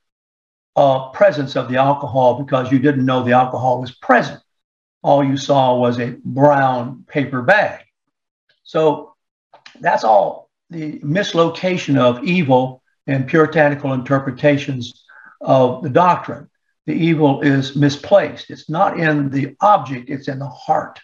uh, 0.76 1.10
presence 1.10 1.56
of 1.56 1.70
the 1.70 1.78
alcohol 1.78 2.42
because 2.44 2.72
you 2.72 2.80
didn't 2.80 3.06
know 3.06 3.24
the 3.24 3.34
alcohol 3.34 3.82
was 3.82 3.92
present. 3.92 4.42
All 5.02 5.24
you 5.24 5.38
saw 5.38 5.78
was 5.78 6.00
a 6.00 6.16
brown 6.24 7.06
paper 7.08 7.42
bag. 7.42 7.86
So 8.64 9.16
that's 9.80 10.04
all 10.04 10.50
the 10.70 11.00
mislocation 11.04 11.98
of 11.98 12.24
evil 12.24 12.82
and 13.06 13.28
puritanical 13.28 13.94
interpretations 13.94 15.06
of 15.40 15.84
the 15.84 15.90
doctrine 15.90 16.50
the 16.88 16.94
evil 16.94 17.42
is 17.42 17.76
misplaced. 17.76 18.50
It's 18.50 18.70
not 18.70 18.98
in 18.98 19.30
the 19.30 19.56
object, 19.60 20.10
it's 20.10 20.30
in 20.30 20.40
the 20.40 20.48
heart. 20.48 21.00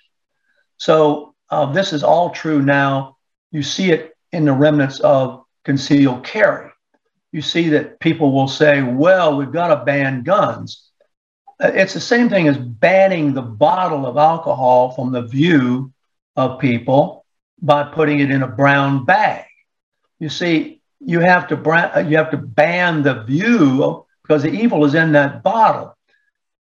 So, 0.78 1.36
uh, 1.50 1.72
this 1.72 1.94
is 1.94 2.04
all 2.04 2.32
true 2.32 2.62
now. 2.62 3.18
You 3.52 3.62
see 3.62 3.92
it 3.92 4.16
in 4.32 4.46
the 4.46 4.54
remnants 4.54 5.02
of 5.02 5.44
concealed 5.66 6.24
carry. 6.24 6.72
You 7.34 7.42
see 7.42 7.70
that 7.70 8.00
people 8.00 8.32
will 8.32 8.48
say, 8.48 8.82
well, 8.82 9.36
we've 9.36 9.52
got 9.52 9.68
to 9.68 9.86
ban 9.86 10.24
guns. 10.24 10.90
It's 11.60 11.94
the 11.94 12.00
same 12.00 12.30
thing 12.30 12.48
as 12.48 12.58
banning 12.58 13.34
the 13.34 13.42
bottle 13.42 14.06
of 14.06 14.18
alcohol 14.18 14.92
from 14.92 15.12
the 15.12 15.22
view 15.22 15.94
of 16.36 16.60
people 16.60 17.26
by 17.62 17.84
putting 17.84 18.20
it 18.20 18.32
in 18.32 18.44
a 18.44 18.48
brown 18.48 19.06
bag. 19.06 19.46
You 20.20 20.30
see, 20.30 20.82
you 21.00 21.20
have 21.20 21.48
to, 21.50 21.58
uh, 21.58 22.00
you 22.08 22.18
have 22.18 22.32
to 22.32 22.38
ban 22.38 23.04
the 23.04 23.24
view 23.24 24.06
because 24.24 24.44
the 24.44 24.52
evil 24.52 24.86
is 24.86 24.96
in 24.96 25.12
that 25.14 25.44
bottle. 25.44 25.96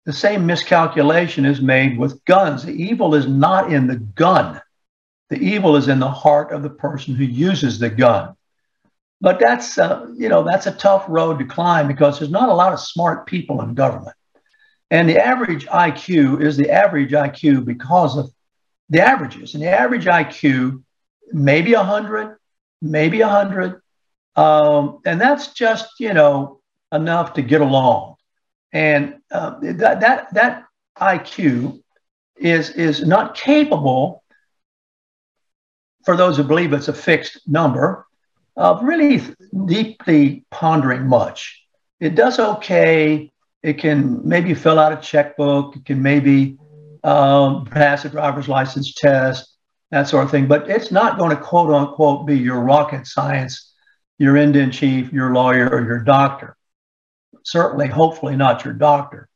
The 0.05 0.13
same 0.13 0.45
miscalculation 0.45 1.45
is 1.45 1.61
made 1.61 1.97
with 1.97 2.23
guns. 2.25 2.63
The 2.63 2.71
evil 2.71 3.15
is 3.15 3.27
not 3.27 3.73
in 3.73 3.87
the 3.87 3.95
gun. 3.95 4.61
The 5.29 5.37
evil 5.37 5.75
is 5.75 5.87
in 5.87 5.99
the 5.99 6.11
heart 6.11 6.51
of 6.51 6.61
the 6.61 6.69
person 6.69 7.15
who 7.15 7.23
uses 7.23 7.79
the 7.79 7.89
gun. 7.89 8.35
But 9.21 9.39
that's, 9.39 9.77
uh, 9.77 10.07
you 10.15 10.29
know, 10.29 10.43
that's 10.43 10.67
a 10.67 10.71
tough 10.71 11.05
road 11.07 11.39
to 11.39 11.45
climb 11.45 11.87
because 11.87 12.19
there's 12.19 12.31
not 12.31 12.49
a 12.49 12.53
lot 12.53 12.73
of 12.73 12.79
smart 12.79 13.25
people 13.25 13.61
in 13.61 13.73
government. 13.73 14.15
And 14.91 15.09
the 15.09 15.23
average 15.23 15.65
IQ 15.65 16.41
is 16.41 16.57
the 16.57 16.69
average 16.69 17.11
IQ 17.11 17.65
because 17.65 18.17
of 18.17 18.31
the 18.89 19.01
averages. 19.01 19.53
And 19.53 19.63
the 19.63 19.69
average 19.69 20.05
IQ, 20.05 20.83
maybe 21.31 21.73
100, 21.73 22.37
maybe 22.81 23.19
100. 23.21 23.81
Um, 24.35 24.99
and 25.05 25.19
that's 25.19 25.53
just, 25.53 25.99
you 25.99 26.13
know, 26.13 26.61
enough 26.91 27.33
to 27.33 27.41
get 27.41 27.61
along. 27.61 28.15
And 28.71 29.21
uh, 29.31 29.55
that, 29.61 30.01
that, 30.01 30.33
that 30.33 30.65
IQ 30.99 31.81
is, 32.35 32.69
is 32.71 33.05
not 33.05 33.35
capable, 33.35 34.23
for 36.03 36.15
those 36.15 36.37
who 36.37 36.43
believe 36.43 36.73
it's 36.73 36.87
a 36.87 36.93
fixed 36.93 37.47
number, 37.47 38.05
of 38.55 38.83
really 38.83 39.21
deeply 39.65 40.45
pondering 40.51 41.07
much. 41.07 41.65
It 41.99 42.15
does 42.15 42.39
okay. 42.39 43.31
It 43.65 43.79
can 43.79 44.27
maybe 44.27 44.53
fill 44.53 44.79
out 44.79 44.93
a 44.93 44.97
checkbook. 44.97 45.75
It 45.75 45.85
can 45.85 46.01
maybe 46.01 46.57
um, 47.03 47.65
pass 47.65 48.05
a 48.05 48.09
driver's 48.09 48.47
license 48.47 48.93
test, 48.93 49.55
that 49.91 50.07
sort 50.07 50.25
of 50.25 50.31
thing. 50.31 50.47
But 50.47 50.69
it's 50.69 50.91
not 50.91 51.17
going 51.17 51.35
to 51.35 51.41
quote 51.41 51.73
unquote 51.73 52.27
be 52.27 52.37
your 52.37 52.61
rocket 52.61 53.07
science, 53.07 53.73
your 54.17 54.37
Indian 54.37 54.71
chief, 54.71 55.11
your 55.11 55.33
lawyer, 55.33 55.67
or 55.69 55.83
your 55.83 55.99
doctor 55.99 56.55
certainly, 57.45 57.87
hopefully, 57.87 58.35
not 58.35 58.65
your 58.65 58.73
doctor. 58.73 59.29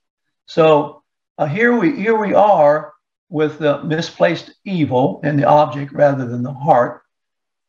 So 0.47 1.03
uh, 1.37 1.45
here 1.45 1.77
we 1.77 1.95
here 1.95 2.17
we 2.17 2.33
are 2.33 2.93
with 3.29 3.59
the 3.59 3.83
misplaced 3.83 4.51
evil 4.65 5.21
in 5.23 5.37
the 5.37 5.47
object 5.47 5.93
rather 5.93 6.27
than 6.27 6.43
the 6.43 6.53
heart, 6.53 7.03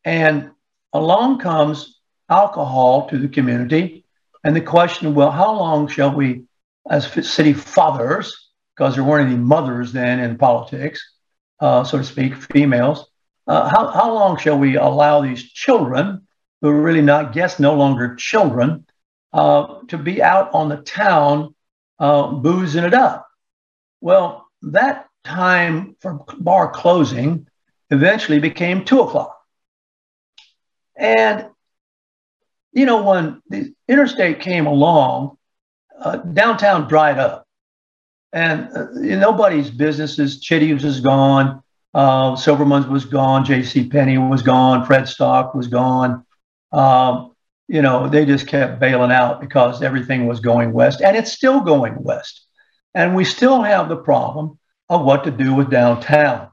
and 0.03 0.51
along 0.91 1.39
comes 1.39 1.99
alcohol 2.29 3.07
to 3.09 3.17
the 3.17 3.29
community, 3.29 4.03
and 4.43 4.55
the 4.55 4.61
question: 4.61 5.13
Well, 5.13 5.31
how 5.31 5.55
long 5.55 5.87
shall 5.87 6.13
we, 6.13 6.45
as 6.89 7.05
city 7.29 7.53
fathers, 7.53 8.49
because 8.75 8.95
there 8.95 9.03
weren't 9.03 9.29
any 9.29 9.37
mothers 9.37 9.91
then 9.91 10.19
in 10.19 10.37
politics, 10.37 10.99
uh, 11.59 11.83
so 11.83 11.97
to 11.97 12.03
speak, 12.03 12.35
females. 12.35 13.09
Uh, 13.47 13.69
how, 13.69 13.87
how 13.87 14.13
long 14.13 14.37
shall 14.37 14.57
we 14.57 14.77
allow 14.77 15.21
these 15.21 15.43
children, 15.51 16.27
who 16.61 16.69
are 16.69 16.81
really 16.81 17.01
not, 17.01 17.33
guess, 17.33 17.59
no 17.59 17.73
longer 17.73 18.15
children, 18.15 18.85
uh, 19.33 19.79
to 19.87 19.97
be 19.97 20.21
out 20.21 20.53
on 20.53 20.69
the 20.69 20.77
town 20.77 21.53
uh, 21.99 22.27
boozing 22.27 22.83
it 22.83 22.93
up. 22.93 23.27
Well, 24.01 24.47
that 24.63 25.07
time 25.23 25.95
for 25.99 26.25
bar 26.37 26.71
closing 26.71 27.47
eventually 27.91 28.39
became 28.39 28.83
two 28.83 29.01
o'clock. 29.01 29.39
And, 30.97 31.47
you 32.73 32.85
know, 32.85 33.03
when 33.03 33.41
the 33.49 33.73
interstate 33.87 34.39
came 34.39 34.65
along, 34.65 35.37
uh, 36.01 36.17
downtown 36.17 36.87
dried 36.87 37.19
up. 37.19 37.47
And 38.33 38.69
uh, 38.75 38.87
nobody's 38.93 39.69
businesses, 39.69 40.39
Chitty's 40.39 40.83
was 40.83 41.01
gone, 41.01 41.61
uh, 41.93 42.35
Silverman's 42.35 42.87
was 42.87 43.05
gone, 43.05 43.45
J.C. 43.45 43.87
Penney 43.89 44.17
was 44.17 44.41
gone, 44.41 44.85
Fred 44.85 45.07
Stock 45.07 45.53
was 45.53 45.67
gone. 45.67 46.25
Um, 46.71 47.35
you 47.67 47.81
know, 47.81 48.07
they 48.09 48.25
just 48.25 48.47
kept 48.47 48.79
bailing 48.79 49.11
out 49.11 49.41
because 49.41 49.81
everything 49.81 50.27
was 50.27 50.39
going 50.39 50.73
west, 50.73 51.01
and 51.01 51.15
it's 51.15 51.31
still 51.31 51.61
going 51.61 52.01
west. 52.03 52.45
And 52.93 53.15
we 53.15 53.23
still 53.23 53.61
have 53.61 53.87
the 53.87 53.95
problem 53.95 54.59
of 54.89 55.05
what 55.05 55.23
to 55.23 55.31
do 55.31 55.53
with 55.53 55.69
downtown. 55.69 56.49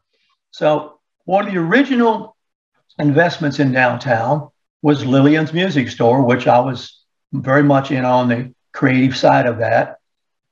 So, 0.52 1.00
one 1.24 1.46
of 1.46 1.52
the 1.52 1.58
original 1.58 2.36
investments 2.98 3.58
in 3.58 3.72
downtown 3.72 4.48
was 4.82 5.04
Lillian's 5.04 5.52
Music 5.52 5.88
Store, 5.88 6.22
which 6.22 6.46
I 6.46 6.60
was 6.60 7.04
very 7.32 7.62
much 7.62 7.90
in 7.90 8.04
on 8.04 8.28
the 8.28 8.54
creative 8.78 9.16
side 9.16 9.46
of 9.46 9.58
that, 9.58 9.98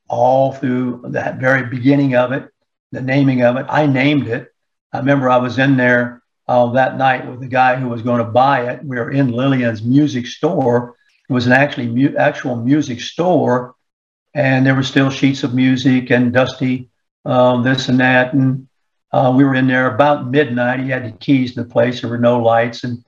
all 0.09 0.51
through 0.51 1.01
that 1.05 1.39
very 1.39 1.65
beginning 1.65 2.13
of 2.13 2.33
it, 2.33 2.49
the 2.91 2.99
naming 2.99 3.41
of 3.41 3.55
it. 3.55 3.65
I 3.69 3.85
named 3.85 4.27
it. 4.27 4.53
I 4.91 4.97
remember 4.99 5.29
I 5.29 5.37
was 5.37 5.57
in 5.59 5.77
there 5.77 6.21
uh, 6.45 6.69
that 6.73 6.97
night 6.97 7.25
with 7.25 7.39
the 7.39 7.47
guy 7.47 7.77
who 7.77 7.87
was 7.87 8.01
going 8.01 8.17
to 8.17 8.29
buy 8.29 8.69
it. 8.69 8.83
We 8.83 8.97
were 8.97 9.11
in 9.11 9.31
Lillian's 9.31 9.81
music 9.81 10.27
store. 10.27 10.97
It 11.29 11.31
was 11.31 11.47
an 11.47 11.53
actually 11.53 11.87
mu- 11.87 12.17
actual 12.17 12.57
music 12.57 12.99
store, 12.99 13.75
and 14.33 14.65
there 14.65 14.75
were 14.75 14.83
still 14.83 15.09
sheets 15.09 15.43
of 15.45 15.53
music 15.53 16.11
and 16.11 16.33
dusty 16.33 16.89
um, 17.23 17.63
this 17.63 17.87
and 17.87 18.01
that. 18.01 18.33
And 18.33 18.67
uh, 19.13 19.33
we 19.33 19.45
were 19.45 19.55
in 19.55 19.67
there 19.67 19.95
about 19.95 20.29
midnight. 20.29 20.81
He 20.81 20.89
had 20.89 21.05
the 21.05 21.17
keys 21.17 21.53
to 21.53 21.63
the 21.63 21.69
place. 21.69 22.01
There 22.01 22.09
were 22.09 22.17
no 22.17 22.39
lights, 22.39 22.83
and 22.83 23.05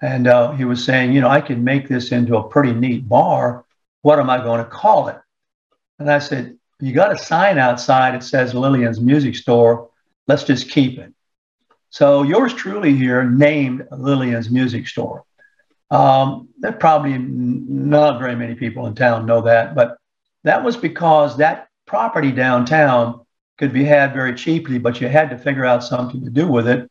and 0.00 0.28
uh, 0.28 0.52
he 0.52 0.64
was 0.64 0.84
saying, 0.84 1.12
you 1.12 1.20
know, 1.22 1.28
I 1.28 1.40
can 1.40 1.64
make 1.64 1.88
this 1.88 2.12
into 2.12 2.36
a 2.36 2.48
pretty 2.48 2.72
neat 2.72 3.08
bar. 3.08 3.64
What 4.02 4.18
am 4.18 4.30
I 4.30 4.38
going 4.38 4.64
to 4.64 4.70
call 4.70 5.08
it? 5.08 5.18
And 5.98 6.10
I 6.10 6.18
said, 6.18 6.56
you 6.80 6.92
got 6.94 7.12
a 7.12 7.18
sign 7.18 7.58
outside. 7.58 8.14
It 8.14 8.22
says 8.22 8.54
Lillian's 8.54 9.00
Music 9.00 9.36
Store. 9.36 9.90
Let's 10.26 10.44
just 10.44 10.70
keep 10.70 10.98
it. 10.98 11.12
So 11.90 12.22
yours 12.22 12.54
truly 12.54 12.94
here 12.96 13.24
named 13.24 13.86
Lillian's 13.90 14.48
Music 14.48 14.88
Store. 14.88 15.24
Um, 15.90 16.48
there 16.58 16.72
probably 16.72 17.18
not 17.18 18.18
very 18.18 18.36
many 18.36 18.54
people 18.54 18.86
in 18.86 18.94
town 18.94 19.26
know 19.26 19.42
that, 19.42 19.74
but 19.74 19.98
That 20.44 20.64
was 20.64 20.76
because 20.76 21.36
that 21.36 21.68
property 21.86 22.32
downtown 22.32 23.26
could 23.58 23.72
be 23.72 23.84
had 23.84 24.14
very 24.14 24.34
cheaply, 24.34 24.78
but 24.78 25.00
you 25.00 25.08
had 25.08 25.30
to 25.30 25.38
figure 25.38 25.64
out 25.64 25.84
something 25.84 26.24
to 26.24 26.30
do 26.30 26.48
with 26.48 26.66
it. 26.66 26.90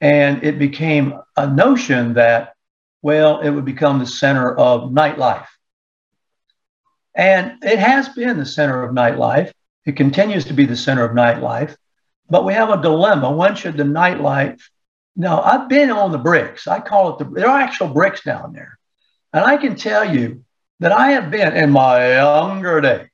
And 0.00 0.42
it 0.42 0.58
became 0.58 1.14
a 1.36 1.46
notion 1.46 2.14
that, 2.14 2.54
well, 3.02 3.40
it 3.40 3.50
would 3.50 3.64
become 3.64 3.98
the 3.98 4.06
center 4.06 4.56
of 4.56 4.90
nightlife. 4.90 5.46
And 7.18 7.62
it 7.64 7.80
has 7.80 8.08
been 8.08 8.38
the 8.38 8.46
center 8.46 8.84
of 8.84 8.94
nightlife. 8.94 9.52
It 9.84 9.96
continues 9.96 10.44
to 10.46 10.54
be 10.54 10.64
the 10.64 10.76
center 10.76 11.04
of 11.04 11.16
nightlife. 11.16 11.76
But 12.30 12.44
we 12.44 12.54
have 12.54 12.70
a 12.70 12.80
dilemma. 12.80 13.32
When 13.32 13.56
should 13.56 13.76
the 13.76 13.82
nightlife? 13.82 14.62
Now, 15.16 15.42
I've 15.42 15.68
been 15.68 15.90
on 15.90 16.12
the 16.12 16.18
bricks. 16.18 16.68
I 16.68 16.78
call 16.78 17.10
it 17.10 17.18
the, 17.18 17.24
there 17.24 17.48
are 17.48 17.60
actual 17.60 17.88
bricks 17.88 18.22
down 18.22 18.52
there. 18.52 18.78
And 19.32 19.44
I 19.44 19.56
can 19.56 19.74
tell 19.74 20.14
you 20.14 20.44
that 20.78 20.92
I 20.92 21.10
have 21.10 21.30
been 21.30 21.56
in 21.56 21.70
my 21.72 22.14
younger 22.14 22.80
day. 22.80 23.08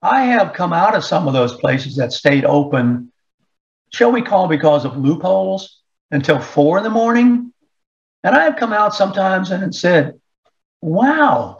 I 0.00 0.24
have 0.24 0.54
come 0.54 0.72
out 0.72 0.94
of 0.94 1.04
some 1.04 1.28
of 1.28 1.34
those 1.34 1.56
places 1.56 1.96
that 1.96 2.12
stayed 2.12 2.46
open, 2.46 3.12
shall 3.92 4.12
we 4.12 4.22
call 4.22 4.48
because 4.48 4.86
of 4.86 4.96
loopholes, 4.96 5.82
until 6.10 6.38
four 6.38 6.78
in 6.78 6.84
the 6.84 6.90
morning. 6.90 7.52
And 8.24 8.34
I 8.34 8.44
have 8.44 8.56
come 8.56 8.72
out 8.72 8.94
sometimes 8.94 9.50
and 9.50 9.74
said, 9.74 10.18
wow, 10.80 11.58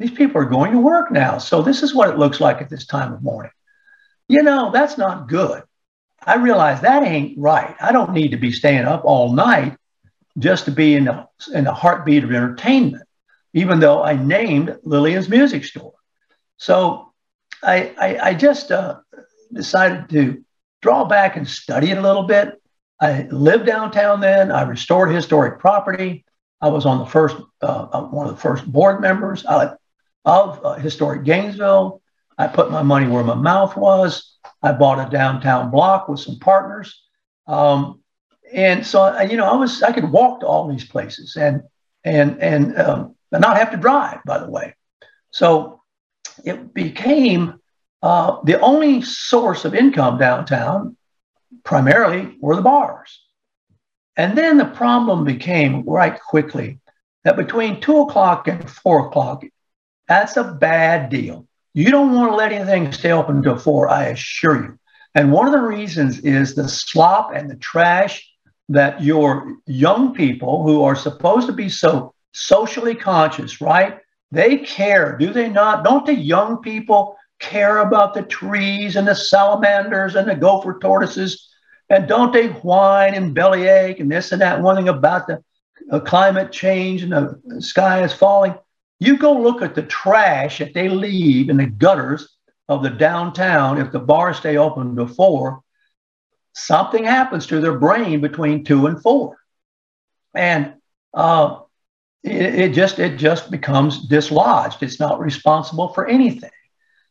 these 0.00 0.10
people 0.10 0.40
are 0.40 0.46
going 0.46 0.72
to 0.72 0.78
work 0.78 1.12
now. 1.12 1.36
So 1.36 1.60
this 1.60 1.82
is 1.82 1.94
what 1.94 2.08
it 2.08 2.16
looks 2.16 2.40
like 2.40 2.62
at 2.62 2.70
this 2.70 2.86
time 2.86 3.12
of 3.12 3.22
morning. 3.22 3.52
You 4.28 4.42
know, 4.42 4.70
that's 4.72 4.96
not 4.96 5.28
good. 5.28 5.62
I 6.22 6.36
realize 6.36 6.80
that 6.80 7.02
ain't 7.02 7.38
right. 7.38 7.76
I 7.78 7.92
don't 7.92 8.14
need 8.14 8.30
to 8.30 8.38
be 8.38 8.50
staying 8.50 8.86
up 8.86 9.04
all 9.04 9.34
night 9.34 9.76
just 10.38 10.64
to 10.64 10.70
be 10.70 10.94
in 10.94 11.04
the, 11.04 11.28
in 11.52 11.64
the 11.64 11.74
heartbeat 11.74 12.24
of 12.24 12.32
entertainment, 12.32 13.06
even 13.52 13.78
though 13.78 14.02
I 14.02 14.16
named 14.16 14.78
Lillian's 14.84 15.28
Music 15.28 15.64
Store. 15.64 15.92
So 16.56 17.12
I, 17.62 17.94
I, 18.00 18.30
I 18.30 18.34
just 18.34 18.72
uh, 18.72 19.00
decided 19.52 20.08
to 20.10 20.42
draw 20.80 21.04
back 21.04 21.36
and 21.36 21.46
study 21.46 21.90
it 21.90 21.98
a 21.98 22.02
little 22.02 22.22
bit. 22.22 22.58
I 23.02 23.24
lived 23.30 23.66
downtown 23.66 24.20
then. 24.20 24.50
I 24.50 24.62
restored 24.62 25.14
historic 25.14 25.58
property. 25.58 26.24
I 26.62 26.68
was 26.68 26.86
on 26.86 27.00
the 27.00 27.06
first, 27.06 27.36
uh, 27.60 27.88
uh 27.92 28.02
one 28.04 28.28
of 28.28 28.34
the 28.34 28.40
first 28.40 28.64
board 28.70 29.02
members 29.02 29.44
of 30.24 30.64
uh, 30.64 30.74
Historic 30.74 31.24
Gainesville. 31.24 32.02
I 32.38 32.46
put 32.46 32.70
my 32.70 32.82
money 32.82 33.06
where 33.06 33.24
my 33.24 33.34
mouth 33.34 33.76
was. 33.76 34.36
I 34.62 34.72
bought 34.72 35.06
a 35.06 35.10
downtown 35.10 35.70
block 35.70 36.08
with 36.08 36.20
some 36.20 36.38
partners. 36.38 37.02
Um, 37.46 38.00
and 38.52 38.84
so, 38.84 39.20
you 39.20 39.36
know, 39.36 39.44
I 39.44 39.56
was, 39.56 39.82
I 39.82 39.92
could 39.92 40.10
walk 40.10 40.40
to 40.40 40.46
all 40.46 40.68
these 40.68 40.86
places 40.86 41.36
and, 41.36 41.62
and, 42.04 42.40
and, 42.42 42.78
um, 42.78 43.14
and 43.32 43.42
not 43.42 43.58
have 43.58 43.70
to 43.70 43.76
drive, 43.76 44.20
by 44.24 44.38
the 44.38 44.50
way. 44.50 44.74
So 45.30 45.82
it 46.44 46.74
became 46.74 47.60
uh, 48.02 48.38
the 48.44 48.60
only 48.60 49.02
source 49.02 49.64
of 49.64 49.74
income 49.74 50.18
downtown, 50.18 50.96
primarily 51.64 52.36
were 52.40 52.56
the 52.56 52.62
bars. 52.62 53.22
And 54.16 54.36
then 54.36 54.56
the 54.56 54.64
problem 54.64 55.24
became 55.24 55.84
right 55.84 56.18
quickly 56.20 56.80
that 57.24 57.36
between 57.36 57.80
two 57.80 58.00
o'clock 58.00 58.48
and 58.48 58.68
four 58.68 59.06
o'clock, 59.06 59.44
that's 60.10 60.36
a 60.36 60.42
bad 60.42 61.08
deal. 61.08 61.46
You 61.72 61.92
don't 61.92 62.12
want 62.12 62.32
to 62.32 62.36
let 62.36 62.50
anything 62.50 62.90
stay 62.90 63.12
open 63.12 63.36
until 63.36 63.56
four, 63.56 63.88
I 63.88 64.06
assure 64.06 64.56
you. 64.56 64.78
And 65.14 65.30
one 65.30 65.46
of 65.46 65.52
the 65.52 65.60
reasons 65.60 66.18
is 66.18 66.56
the 66.56 66.68
slop 66.68 67.30
and 67.32 67.48
the 67.48 67.54
trash 67.54 68.28
that 68.70 69.00
your 69.04 69.54
young 69.66 70.12
people 70.12 70.64
who 70.64 70.82
are 70.82 70.96
supposed 70.96 71.46
to 71.46 71.52
be 71.52 71.68
so 71.68 72.12
socially 72.32 72.96
conscious, 72.96 73.60
right? 73.60 74.00
They 74.32 74.58
care, 74.58 75.16
do 75.16 75.32
they 75.32 75.48
not? 75.48 75.84
Don't 75.84 76.04
the 76.04 76.14
young 76.14 76.60
people 76.60 77.16
care 77.38 77.78
about 77.78 78.12
the 78.12 78.22
trees 78.22 78.96
and 78.96 79.06
the 79.06 79.14
salamanders 79.14 80.16
and 80.16 80.28
the 80.28 80.34
gopher 80.34 80.80
tortoises? 80.80 81.48
And 81.88 82.08
don't 82.08 82.32
they 82.32 82.48
whine 82.48 83.14
and 83.14 83.32
bellyache 83.32 84.00
and 84.00 84.10
this 84.10 84.32
and 84.32 84.42
that? 84.42 84.60
One 84.60 84.74
thing 84.74 84.88
about 84.88 85.28
the 85.28 85.40
uh, 85.92 86.00
climate 86.00 86.50
change 86.50 87.04
and 87.04 87.12
the 87.12 87.62
sky 87.62 88.02
is 88.02 88.12
falling. 88.12 88.56
You 89.00 89.16
go 89.16 89.32
look 89.32 89.62
at 89.62 89.74
the 89.74 89.82
trash 89.82 90.58
that 90.58 90.74
they 90.74 90.88
leave 90.88 91.48
in 91.48 91.56
the 91.56 91.66
gutters 91.66 92.36
of 92.68 92.82
the 92.82 92.90
downtown 92.90 93.78
if 93.78 93.90
the 93.90 93.98
bars 93.98 94.36
stay 94.36 94.56
open 94.56 94.94
before 94.94 95.62
something 96.52 97.04
happens 97.04 97.46
to 97.46 97.60
their 97.60 97.78
brain 97.78 98.20
between 98.20 98.64
two 98.64 98.86
and 98.86 99.02
four. 99.02 99.36
And 100.34 100.74
uh, 101.14 101.60
it, 102.22 102.54
it, 102.54 102.74
just 102.74 102.98
it 102.98 103.16
just 103.16 103.50
becomes 103.50 104.06
dislodged. 104.06 104.82
It's 104.82 105.00
not 105.00 105.20
responsible 105.20 105.88
for 105.88 106.06
anything. 106.06 106.50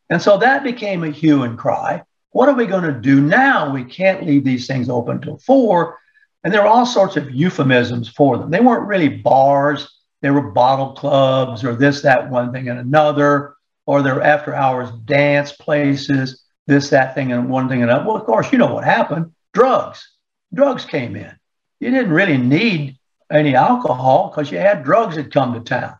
And 0.10 0.22
so 0.22 0.38
that 0.38 0.64
became 0.64 1.04
a 1.04 1.10
hue 1.10 1.44
and 1.44 1.58
cry. 1.58 2.04
What 2.32 2.50
are 2.50 2.56
we 2.56 2.68
going 2.68 2.84
to 2.84 3.00
do 3.00 3.22
now? 3.22 3.74
We 3.74 3.84
can't 3.84 4.26
leave 4.26 4.44
these 4.44 4.68
things 4.68 4.90
open 4.90 5.22
till 5.22 5.38
four. 5.40 5.98
And 6.44 6.54
there 6.54 6.62
are 6.62 6.68
all 6.68 6.86
sorts 6.86 7.18
of 7.18 7.32
euphemisms 7.32 8.08
for 8.08 8.38
them. 8.38 8.50
They 8.50 8.62
weren't 8.62 8.88
really 8.88 9.10
bars 9.10 9.99
there 10.22 10.34
were 10.34 10.52
bottle 10.52 10.94
clubs 10.94 11.64
or 11.64 11.76
this, 11.76 12.02
that, 12.02 12.30
one 12.30 12.52
thing 12.52 12.68
and 12.70 12.80
another, 12.80 13.56
or 13.86 14.02
there 14.02 14.16
were 14.16 14.22
after 14.22 14.54
hours 14.54 14.92
dance 15.06 15.52
places, 15.52 16.44
this, 16.68 16.90
that 16.90 17.16
thing 17.16 17.32
and 17.32 17.50
one 17.50 17.70
thing 17.70 17.82
and 17.82 17.90
another. 17.90 18.06
Well, 18.06 18.18
of 18.18 18.26
course, 18.26 18.52
you 18.52 18.58
know 18.58 18.74
what 18.74 18.84
happened. 18.84 19.32
Drugs. 19.54 20.16
Drugs 20.54 20.86
came 20.86 21.16
in. 21.16 21.32
You 21.80 21.92
didn't 21.92 22.12
really 22.12 22.38
need 22.38 22.98
any 23.32 23.56
alcohol 23.56 24.30
because 24.30 24.52
you 24.52 24.58
had 24.58 24.84
drugs 24.84 25.16
that 25.16 25.32
come 25.32 25.54
to 25.54 25.60
town. 25.62 25.96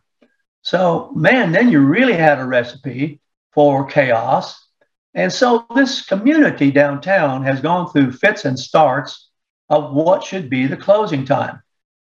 So, 0.62 1.10
man, 1.14 1.52
then 1.52 1.70
you 1.70 1.80
really 1.80 2.12
had 2.12 2.38
a 2.38 2.44
recipe 2.44 3.20
for 3.52 3.86
chaos. 3.86 4.66
And 5.14 5.32
so 5.32 5.66
this 5.74 6.04
community 6.04 6.70
downtown 6.70 7.42
has 7.44 7.60
gone 7.60 7.90
through 7.90 8.12
fits 8.12 8.44
and 8.44 8.58
starts 8.58 9.28
of 9.68 9.92
what 9.92 10.22
should 10.22 10.50
be 10.50 10.66
the 10.66 10.76
closing 10.76 11.24
time. 11.24 11.62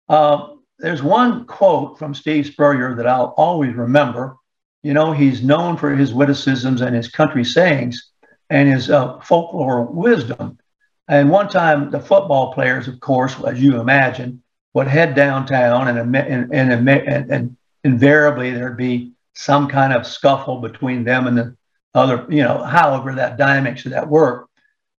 Uh, 0.09 0.54
there's 0.79 1.03
one 1.03 1.47
quote 1.47 1.99
from 1.99 2.15
Steve 2.15 2.47
Spurrier 2.47 2.95
that 2.97 3.07
I'll 3.07 3.35
always 3.37 3.75
remember. 3.75 4.37
You 4.83 4.93
know, 4.93 5.13
he's 5.13 5.43
known 5.43 5.77
for 5.77 5.95
his 5.95 6.13
witticisms 6.13 6.81
and 6.81 6.95
his 6.95 7.09
country 7.09 7.45
sayings 7.45 8.11
and 8.51 8.69
his 8.69 8.91
uh, 8.91 9.19
folklore 9.21 9.83
wisdom. 9.83 10.59
And 11.09 11.31
one 11.31 11.49
time, 11.49 11.91
the 11.91 12.01
football 12.01 12.53
players, 12.53 12.89
of 12.89 13.01
course, 13.01 13.37
as 13.45 13.61
you 13.61 13.81
imagine, 13.81 14.43
would 14.73 14.87
head 14.87 15.15
downtown, 15.15 15.89
and, 15.89 16.17
and, 16.17 16.53
and, 16.53 17.31
and 17.31 17.57
invariably 17.85 18.51
there'd 18.51 18.77
be 18.77 19.13
some 19.35 19.69
kind 19.69 19.93
of 19.93 20.07
scuffle 20.07 20.61
between 20.61 21.05
them 21.05 21.27
and 21.27 21.37
the 21.37 21.57
other, 21.95 22.27
you 22.29 22.43
know, 22.43 22.63
however 22.63 23.15
that 23.15 23.37
dynamics 23.37 23.85
of 23.85 23.93
that 23.93 24.09
work. 24.09 24.49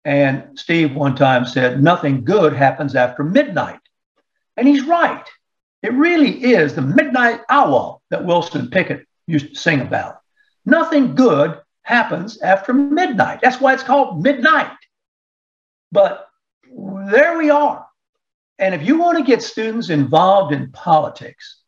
And 0.05 0.57
Steve 0.57 0.95
one 0.95 1.15
time 1.15 1.45
said, 1.45 1.81
Nothing 1.81 2.23
good 2.23 2.53
happens 2.53 2.95
after 2.95 3.23
midnight. 3.23 3.79
And 4.55 4.67
he's 4.67 4.85
right. 4.85 5.25
It 5.85 5.93
really 5.93 6.43
is 6.43 6.73
the 6.73 6.81
midnight 6.81 7.41
owl 7.47 8.01
that 8.09 8.25
Wilson 8.25 8.71
Pickett 8.71 9.05
used 9.27 9.49
to 9.49 9.55
sing 9.55 9.81
about. 9.81 10.17
Nothing 10.65 11.13
good 11.13 11.61
happens 11.83 12.41
after 12.41 12.73
midnight. 12.73 13.39
That's 13.43 13.61
why 13.61 13.75
it's 13.75 13.83
called 13.83 14.23
midnight. 14.23 14.71
But 15.91 16.27
there 17.11 17.37
we 17.37 17.51
are. 17.51 17.85
And 18.57 18.73
if 18.73 18.81
you 18.81 18.97
want 18.97 19.19
to 19.19 19.23
get 19.23 19.43
students 19.43 19.91
involved 19.91 20.55
in 20.55 20.71
politics, 20.71 21.61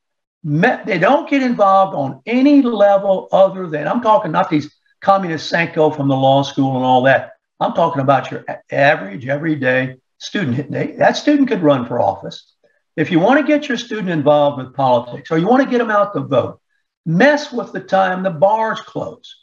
they 0.44 0.98
don't 0.98 1.30
get 1.30 1.44
involved 1.44 1.96
on 1.96 2.22
any 2.26 2.64
level 2.64 3.28
other 3.32 3.68
than 3.68 3.88
I'm 3.88 4.02
talking 4.02 4.32
not 4.32 4.50
these 4.50 4.74
communist 5.00 5.48
Saco 5.48 5.92
from 5.92 6.08
the 6.08 6.16
law 6.16 6.42
school 6.42 6.76
and 6.76 6.84
all 6.84 7.04
that. 7.04 7.34
I'm 7.60 7.74
talking 7.74 8.02
about 8.02 8.32
your 8.32 8.44
average, 8.72 9.28
everyday 9.28 9.98
student. 10.18 10.72
That 10.72 11.18
student 11.18 11.50
could 11.50 11.62
run 11.62 11.86
for 11.86 12.00
office. 12.00 12.56
If 12.98 13.12
you 13.12 13.20
want 13.20 13.40
to 13.40 13.46
get 13.46 13.70
your 13.70 13.78
student 13.78 14.10
involved 14.10 14.58
with 14.58 14.76
politics 14.76 15.30
or 15.32 15.38
you 15.38 15.48
want 15.48 15.64
to 15.64 15.70
get 15.70 15.78
them 15.78 15.92
out 15.92 16.14
to 16.16 16.20
vote, 16.22 16.60
mess 17.06 17.54
with 17.54 17.72
the 17.72 17.80
time 17.80 18.24
the 18.24 18.32
bars 18.32 18.82
close. 18.82 19.36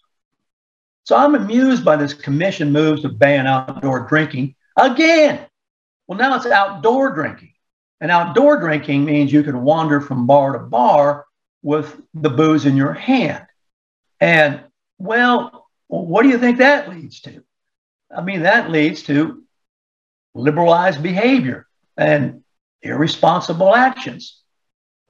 So 1.04 1.16
I'm 1.16 1.36
amused 1.36 1.84
by 1.84 1.96
this 1.96 2.14
commission 2.14 2.72
moves 2.72 3.02
to 3.02 3.08
ban 3.08 3.46
outdoor 3.46 4.08
drinking 4.08 4.56
again. 4.76 5.46
Well, 6.06 6.18
now 6.18 6.34
it's 6.34 6.46
outdoor 6.46 7.14
drinking. 7.14 7.52
And 8.00 8.10
outdoor 8.10 8.58
drinking 8.58 9.04
means 9.04 9.32
you 9.32 9.42
can 9.42 9.62
wander 9.62 10.00
from 10.00 10.26
bar 10.26 10.52
to 10.54 10.58
bar 10.58 11.24
with 11.62 11.98
the 12.12 12.30
booze 12.30 12.66
in 12.66 12.76
your 12.76 12.92
hand. 12.92 13.46
And 14.20 14.64
well, 14.98 15.68
what 15.86 16.22
do 16.22 16.28
you 16.28 16.38
think 16.38 16.58
that 16.58 16.90
leads 16.90 17.20
to? 17.20 17.44
I 18.14 18.20
mean, 18.20 18.42
that 18.42 18.70
leads 18.70 19.04
to 19.04 19.44
liberalized 20.34 21.02
behavior. 21.02 21.66
And 21.96 22.43
irresponsible 22.84 23.74
actions. 23.74 24.42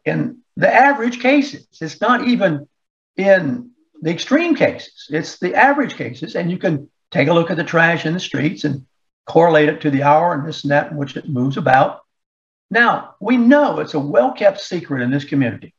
In 0.05 0.39
the 0.57 0.73
average 0.73 1.21
cases, 1.21 1.67
it's 1.81 2.01
not 2.01 2.29
even 2.29 2.69
in 3.17 3.71
the 4.01 4.11
extreme 4.11 4.55
cases, 4.55 5.07
it's 5.11 5.39
the 5.39 5.55
average 5.55 5.97
cases. 5.97 6.37
And 6.37 6.51
you 6.51 6.59
can 6.59 6.89
take 7.11 7.29
a 7.29 7.33
look 7.33 7.51
at 7.51 7.57
the 7.57 7.65
trash 7.65 8.07
in 8.07 8.15
the 8.15 8.21
streets 8.21 8.65
and 8.65 8.87
correlate 9.27 9.69
it 9.69 9.81
to 9.83 9.91
the 9.91 10.03
hour 10.03 10.35
and 10.35 10.47
this 10.47 10.65
and 10.65 10.71
that 10.71 10.91
in 10.91 10.97
which 10.97 11.17
it 11.17 11.29
moves 11.29 11.57
about. 11.57 12.01
Now, 12.71 13.15
we 13.21 13.37
know 13.37 13.81
it's 13.81 13.95
a 13.95 13.99
well 13.99 14.33
kept 14.33 14.61
secret 14.61 15.03
in 15.03 15.11
this 15.11 15.25
community 15.25 15.75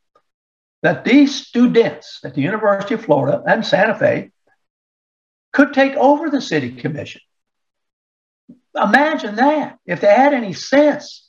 that 0.81 1.03
these 1.03 1.47
students 1.47 2.19
at 2.23 2.35
the 2.35 2.41
University 2.41 2.93
of 2.93 3.03
Florida 3.03 3.43
and 3.47 3.65
Santa 3.65 3.95
Fe 3.95 4.31
could 5.51 5.73
take 5.73 5.95
over 5.95 6.29
the 6.29 6.41
city 6.41 6.71
commission. 6.71 7.21
Imagine 8.75 9.35
that 9.35 9.79
if 9.85 10.01
they 10.01 10.13
had 10.13 10.33
any 10.33 10.53
sense. 10.53 11.24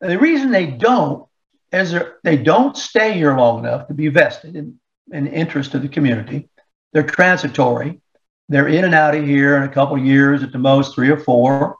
The 0.00 0.18
reason 0.18 0.50
they 0.50 0.66
don't 0.66 1.26
is 1.72 1.94
they 2.24 2.36
don't 2.36 2.76
stay 2.76 3.12
here 3.12 3.36
long 3.36 3.60
enough 3.60 3.88
to 3.88 3.94
be 3.94 4.08
vested 4.08 4.56
in, 4.56 4.78
in 5.12 5.24
the 5.24 5.30
interest 5.30 5.74
of 5.74 5.82
the 5.82 5.88
community. 5.88 6.48
They're 6.92 7.04
transitory. 7.04 8.00
They're 8.48 8.68
in 8.68 8.84
and 8.84 8.94
out 8.94 9.14
of 9.14 9.24
here 9.24 9.56
in 9.56 9.62
a 9.62 9.68
couple 9.68 9.96
of 9.96 10.04
years 10.04 10.42
at 10.42 10.52
the 10.52 10.58
most, 10.58 10.94
three 10.94 11.10
or 11.10 11.18
four. 11.18 11.76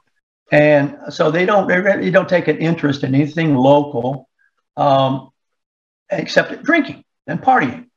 And 0.51 0.97
so 1.09 1.31
they 1.31 1.45
don't 1.45 1.67
they 1.67 1.79
really 1.79 2.11
don't 2.11 2.29
take 2.29 2.47
an 2.47 2.57
interest 2.57 3.03
in 3.03 3.15
anything 3.15 3.55
local 3.55 4.29
um, 4.77 5.31
except 6.09 6.63
drinking 6.63 7.03
and 7.27 7.41
partying. 7.41 7.87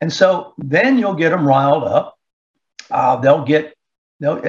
And 0.00 0.12
so 0.12 0.54
then 0.58 0.98
you'll 0.98 1.14
get 1.14 1.30
them 1.30 1.46
riled 1.46 1.84
up. 1.84 2.18
Uh, 2.90 3.16
they'll 3.16 3.44
get 3.44 3.74
they'll, 4.20 4.42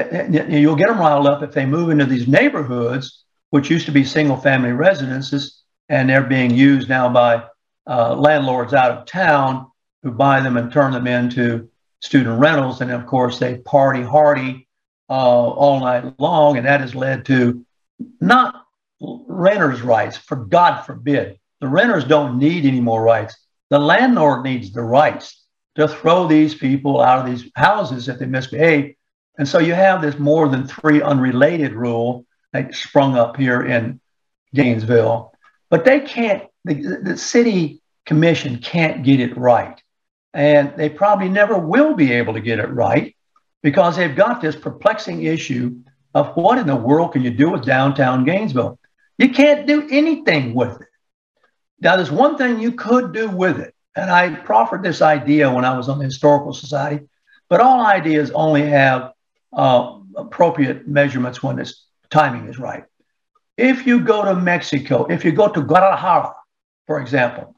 you'll 0.49 0.75
get 0.75 0.87
them 0.87 0.99
riled 0.99 1.27
up 1.27 1.43
if 1.43 1.51
they 1.51 1.65
move 1.65 1.89
into 1.89 2.05
these 2.05 2.27
neighborhoods, 2.27 3.24
which 3.49 3.69
used 3.69 3.85
to 3.85 3.91
be 3.91 4.03
single 4.03 4.37
family 4.37 4.71
residences, 4.71 5.63
and 5.89 6.09
they're 6.09 6.23
being 6.23 6.51
used 6.51 6.89
now 6.89 7.09
by 7.09 7.45
uh, 7.87 8.15
landlords 8.15 8.73
out 8.73 8.91
of 8.91 9.05
town 9.05 9.67
who 10.03 10.11
buy 10.11 10.39
them 10.39 10.57
and 10.57 10.71
turn 10.71 10.91
them 10.91 11.07
into 11.07 11.69
student 11.99 12.39
rentals. 12.39 12.81
And 12.81 12.91
of 12.91 13.05
course, 13.05 13.39
they 13.39 13.57
party 13.57 14.03
hardy 14.03 14.67
uh, 15.09 15.13
all 15.13 15.79
night 15.79 16.19
long. 16.19 16.57
And 16.57 16.65
that 16.65 16.81
has 16.81 16.95
led 16.95 17.25
to 17.25 17.65
not 18.21 18.65
renters' 18.99 19.81
rights, 19.81 20.17
for 20.17 20.35
God 20.37 20.81
forbid. 20.81 21.39
The 21.61 21.67
renters 21.67 22.03
don't 22.03 22.37
need 22.37 22.65
any 22.65 22.81
more 22.81 23.01
rights. 23.01 23.35
The 23.69 23.79
landlord 23.79 24.43
needs 24.43 24.71
the 24.71 24.83
rights 24.83 25.43
to 25.75 25.87
throw 25.87 26.27
these 26.27 26.55
people 26.55 27.01
out 27.01 27.19
of 27.19 27.25
these 27.25 27.49
houses 27.55 28.07
if 28.07 28.19
they 28.19 28.25
misbehave. 28.25 28.95
And 29.37 29.47
so 29.47 29.59
you 29.59 29.73
have 29.73 30.01
this 30.01 30.17
more 30.17 30.47
than 30.47 30.67
three 30.67 31.01
unrelated 31.01 31.73
rule 31.73 32.25
that 32.55 32.75
sprung 32.75 33.17
up 33.17 33.37
here 33.37 33.61
in 33.61 33.99
Gainesville. 34.53 35.33
But 35.69 35.85
they 35.85 35.99
can't, 35.99 36.43
the, 36.63 36.99
the 37.03 37.17
city 37.17 37.81
commission 38.05 38.59
can't 38.59 39.03
get 39.03 39.19
it 39.19 39.37
right. 39.37 39.81
And 40.33 40.73
they 40.75 40.89
probably 40.89 41.29
never 41.29 41.57
will 41.57 41.95
be 41.95 42.13
able 42.13 42.33
to 42.33 42.41
get 42.41 42.59
it 42.59 42.69
right 42.69 43.15
because 43.61 43.95
they've 43.95 44.15
got 44.15 44.41
this 44.41 44.55
perplexing 44.55 45.23
issue 45.23 45.77
of 46.13 46.35
what 46.35 46.57
in 46.57 46.67
the 46.67 46.75
world 46.75 47.13
can 47.13 47.23
you 47.23 47.31
do 47.31 47.49
with 47.49 47.65
downtown 47.65 48.23
Gainesville? 48.25 48.79
You 49.17 49.29
can't 49.29 49.67
do 49.67 49.87
anything 49.89 50.53
with 50.53 50.81
it. 50.81 50.87
Now, 51.81 51.95
there's 51.95 52.11
one 52.11 52.37
thing 52.37 52.59
you 52.59 52.71
could 52.71 53.13
do 53.13 53.29
with 53.29 53.59
it. 53.59 53.73
And 53.95 54.09
I 54.09 54.35
proffered 54.35 54.83
this 54.83 55.01
idea 55.01 55.51
when 55.51 55.65
I 55.65 55.77
was 55.77 55.87
on 55.87 55.99
the 55.99 56.05
Historical 56.05 56.53
Society, 56.53 57.05
but 57.49 57.61
all 57.61 57.85
ideas 57.85 58.31
only 58.31 58.63
have 58.63 59.13
uh, 59.53 59.99
appropriate 60.15 60.87
measurements 60.87 61.41
when 61.41 61.59
its 61.59 61.85
timing 62.09 62.47
is 62.47 62.59
right. 62.59 62.83
If 63.57 63.87
you 63.87 64.01
go 64.01 64.25
to 64.25 64.35
Mexico, 64.35 65.05
if 65.05 65.23
you 65.23 65.31
go 65.31 65.47
to 65.47 65.61
Guadalajara, 65.61 66.33
for 66.87 66.99
example, 66.99 67.55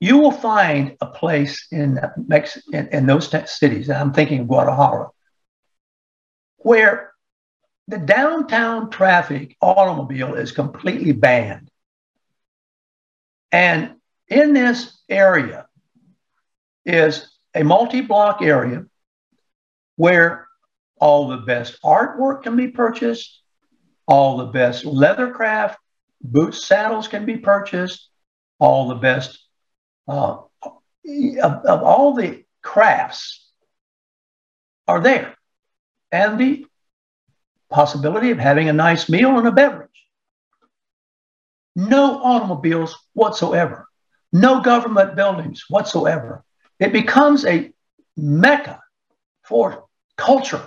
you 0.00 0.18
will 0.18 0.32
find 0.32 0.96
a 1.00 1.06
place 1.06 1.68
in, 1.70 1.98
uh, 1.98 2.10
Mex- 2.16 2.62
in, 2.72 2.88
in 2.88 3.06
those 3.06 3.28
t- 3.28 3.46
cities, 3.46 3.88
I'm 3.88 4.12
thinking 4.12 4.40
of 4.40 4.48
Guadalajara, 4.48 5.10
where 6.56 7.12
the 7.88 7.98
downtown 7.98 8.90
traffic 8.90 9.56
automobile 9.60 10.34
is 10.34 10.50
completely 10.52 11.12
banned. 11.12 11.70
And 13.52 13.96
in 14.28 14.54
this 14.54 15.00
area 15.08 15.66
is 16.84 17.30
a 17.54 17.62
multi 17.62 18.00
block 18.00 18.42
area 18.42 18.86
where 19.96 20.48
all 21.02 21.26
the 21.26 21.38
best 21.38 21.82
artwork 21.82 22.44
can 22.44 22.54
be 22.54 22.68
purchased, 22.68 23.42
all 24.06 24.36
the 24.36 24.46
best 24.46 24.84
leathercraft, 24.84 25.74
boots, 26.22 26.64
saddles 26.64 27.08
can 27.08 27.26
be 27.26 27.36
purchased, 27.36 28.08
all 28.60 28.86
the 28.86 28.94
best 28.94 29.36
uh, 30.06 30.36
of, 31.42 31.52
of 31.64 31.82
all 31.82 32.14
the 32.14 32.44
crafts 32.62 33.50
are 34.86 35.00
there, 35.00 35.34
and 36.12 36.38
the 36.38 36.64
possibility 37.68 38.30
of 38.30 38.38
having 38.38 38.68
a 38.68 38.72
nice 38.72 39.08
meal 39.08 39.36
and 39.38 39.48
a 39.48 39.50
beverage. 39.50 40.06
No 41.74 42.22
automobiles 42.22 42.94
whatsoever, 43.12 43.88
no 44.32 44.60
government 44.60 45.16
buildings 45.16 45.64
whatsoever. 45.68 46.44
It 46.78 46.92
becomes 46.92 47.44
a 47.44 47.72
mecca 48.16 48.80
for 49.42 49.86
culture. 50.16 50.62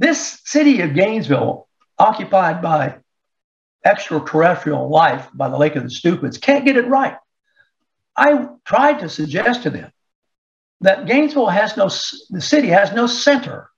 This 0.00 0.40
city 0.46 0.80
of 0.80 0.94
Gainesville, 0.94 1.68
occupied 1.98 2.62
by 2.62 2.96
extraterrestrial 3.84 4.88
life 4.88 5.28
by 5.34 5.50
the 5.50 5.58
Lake 5.58 5.76
of 5.76 5.82
the 5.82 5.90
Stupids 5.90 6.38
can't 6.38 6.64
get 6.64 6.78
it 6.78 6.86
right. 6.88 7.18
I 8.16 8.48
tried 8.64 9.00
to 9.00 9.10
suggest 9.10 9.64
to 9.64 9.70
them 9.70 9.92
that 10.80 11.06
Gainesville 11.06 11.48
has 11.48 11.76
no, 11.76 11.90
the 12.30 12.40
city 12.40 12.68
has 12.68 12.92
no 12.92 13.06
center, 13.06 13.68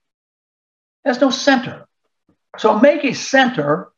has 1.03 1.19
no 1.19 1.29
center. 1.29 1.85
So 2.57 2.79
make 2.79 3.03
a 3.03 3.13
center. 3.13 3.91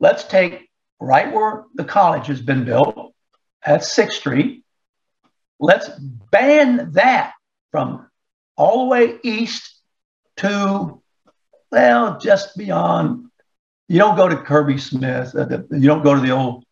Let's 0.00 0.24
take 0.24 0.70
right 0.98 1.30
where 1.30 1.64
the 1.74 1.84
college 1.84 2.28
has 2.28 2.40
been 2.40 2.64
built 2.64 3.14
at 3.62 3.82
6th 3.82 4.12
Street. 4.12 4.64
Let's 5.60 5.90
ban 6.30 6.92
that 6.92 7.34
from 7.70 8.08
all 8.56 8.84
the 8.84 8.90
way 8.90 9.18
east 9.22 9.78
to, 10.38 11.02
well, 11.74 12.18
just 12.18 12.56
beyond 12.56 13.30
you 13.88 13.98
don't 13.98 14.16
go 14.16 14.28
to 14.28 14.36
Kirby 14.36 14.78
Smith. 14.78 15.34
Uh, 15.34 15.44
the, 15.44 15.66
you 15.70 15.86
don't 15.86 16.02
go 16.02 16.14
to 16.14 16.20
the 16.20 16.30
old. 16.30 16.64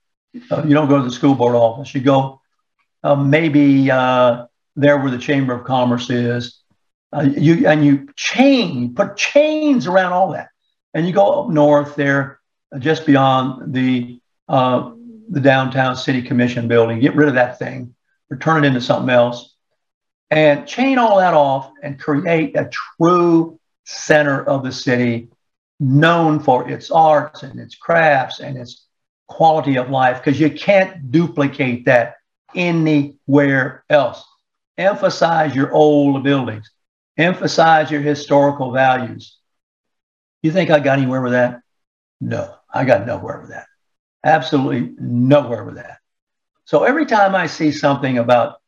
Uh, 0.51 0.63
you 0.65 0.75
don't 0.75 0.89
go 0.89 0.97
to 0.99 1.05
the 1.05 1.11
school 1.11 1.35
board 1.35 1.55
office. 1.55 1.95
You 1.95 2.01
go 2.01 2.41
uh, 3.03 3.17
maybe 3.17 3.91
uh, 3.91 4.47
there 4.77 4.99
where 4.99 5.11
the 5.11 5.19
Chamber 5.19 5.53
of 5.55 5.65
Commerce 5.65 6.09
is. 6.09 6.61
Uh, 7.15 7.23
you 7.37 7.67
and 7.67 7.85
you 7.85 8.09
chain 8.17 8.95
put 8.95 9.17
chains 9.17 9.87
around 9.87 10.13
all 10.13 10.33
that, 10.33 10.49
and 10.95 11.07
you 11.07 11.13
go 11.13 11.43
up 11.43 11.51
north 11.51 11.95
there, 11.97 12.41
uh, 12.75 12.79
just 12.79 13.05
beyond 13.05 13.75
the 13.75 14.19
the 14.49 15.41
downtown 15.41 15.97
city 15.97 16.23
commission 16.23 16.69
building. 16.69 17.01
Get 17.01 17.15
rid 17.15 17.29
of 17.29 17.35
that 17.35 17.59
thing, 17.59 17.95
or 18.31 18.37
turn 18.37 18.65
it 18.65 18.69
into 18.69 18.81
something 18.81 19.11
else, 19.11 19.55
and 20.31 20.67
chain 20.67 20.97
all 20.99 21.19
that 21.19 21.35
off 21.35 21.71
and 21.83 21.99
create 22.01 22.57
a 22.57 22.71
true 22.71 23.59
center 23.85 24.43
of 24.45 24.63
the 24.63 24.73
city 24.73 25.29
known 25.81 26.39
for 26.39 26.69
its 26.69 26.91
arts 26.91 27.43
and 27.43 27.59
its 27.59 27.75
crafts 27.75 28.41
and 28.41 28.57
its 28.57 28.87
quality 29.27 29.77
of 29.77 29.91
life 29.91 30.23
because 30.23 30.39
you 30.39 30.51
can't 30.51 31.11
duplicate 31.11 31.87
that 31.87 32.17
anywhere 32.55 33.85
else. 33.91 34.25
Emphasize 34.79 35.55
your 35.55 35.73
old 35.73 36.23
buildings, 36.23 36.71
emphasize 37.17 37.91
your 37.91 38.01
historical 38.01 38.71
values. 38.73 39.39
You 40.43 40.53
think 40.53 40.71
I 40.71 40.81
got 40.81 40.99
anywhere 40.99 41.21
with 41.21 41.33
that? 41.33 41.61
No, 42.21 42.55
I 42.73 42.85
got 42.85 43.07
nowhere 43.07 43.41
with 43.41 43.51
that. 43.51 43.67
Absolutely 44.25 44.95
nowhere 44.99 45.65
with 45.65 45.77
that. 45.77 45.99
So 46.65 46.85
every 46.85 47.07
time 47.07 47.35
I 47.35 47.47
see 47.47 47.73
something 47.73 48.19
about 48.19 48.61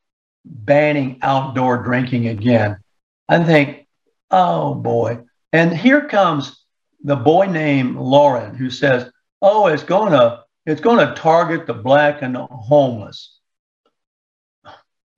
banning 0.45 1.19
outdoor 1.23 1.79
drinking 1.79 2.29
again, 2.29 2.79
I 3.29 3.43
think, 3.45 3.84
oh 4.31 4.75
boy. 4.75 5.21
And 5.53 5.77
here 5.77 6.07
comes 6.09 6.65
the 7.03 7.17
boy 7.17 7.47
named 7.47 7.97
Lauren 7.97 8.55
who 8.55 8.71
says, 8.71 9.11
"Oh, 9.41 9.67
it's 9.67 9.85
to 10.13 10.45
it's 10.67 10.81
to 10.99 11.15
target 11.15 11.67
the 11.67 11.75
black 11.75 12.23
and 12.23 12.35
the 12.35 12.47
homeless." 12.47 13.39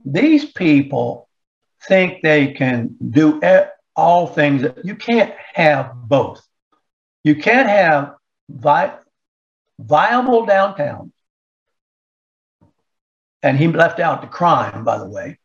These 0.04 0.52
people 0.52 1.28
think 1.88 2.22
they 2.22 2.52
can 2.52 2.96
do 3.10 3.40
all 3.96 4.26
things. 4.26 4.64
You 4.84 4.94
can't 4.94 5.34
have 5.54 5.92
both. 5.94 6.46
You 7.24 7.34
can't 7.36 7.68
have 7.68 8.14
vi- 8.48 8.98
viable 9.78 10.46
downtown. 10.46 11.12
And 13.42 13.56
he 13.58 13.68
left 13.68 14.00
out 14.00 14.22
the 14.22 14.28
crime, 14.28 14.84
by 14.84 14.98
the 14.98 15.08
way. 15.08 15.38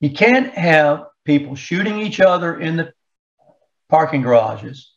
You 0.00 0.10
can't 0.10 0.52
have 0.54 1.06
people 1.26 1.54
shooting 1.54 2.00
each 2.00 2.20
other 2.20 2.60
in 2.60 2.76
the 2.76 2.92
parking 3.88 4.22
garages 4.22 4.92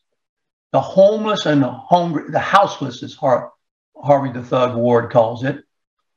the 0.72 0.80
homeless 0.80 1.46
and 1.46 1.62
the 1.62 1.72
hungry, 1.72 2.30
the 2.30 2.39
houseless, 2.39 3.02
as 3.04 3.15
Har- 3.15 3.52
Harvey 3.98 4.32
the 4.32 4.44
Thug 4.44 4.76
Ward 4.76 5.12
calls 5.12 5.44
it. 5.44 5.63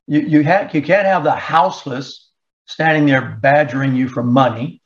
You, 0.07 0.21
you, 0.21 0.43
ha- 0.43 0.69
you 0.71 0.81
can't 0.81 1.07
have 1.07 1.23
the 1.23 1.31
houseless 1.31 2.29
standing 2.65 3.05
there 3.05 3.39
badgering 3.41 3.95
you 3.95 4.07
for 4.07 4.23
money 4.23 4.81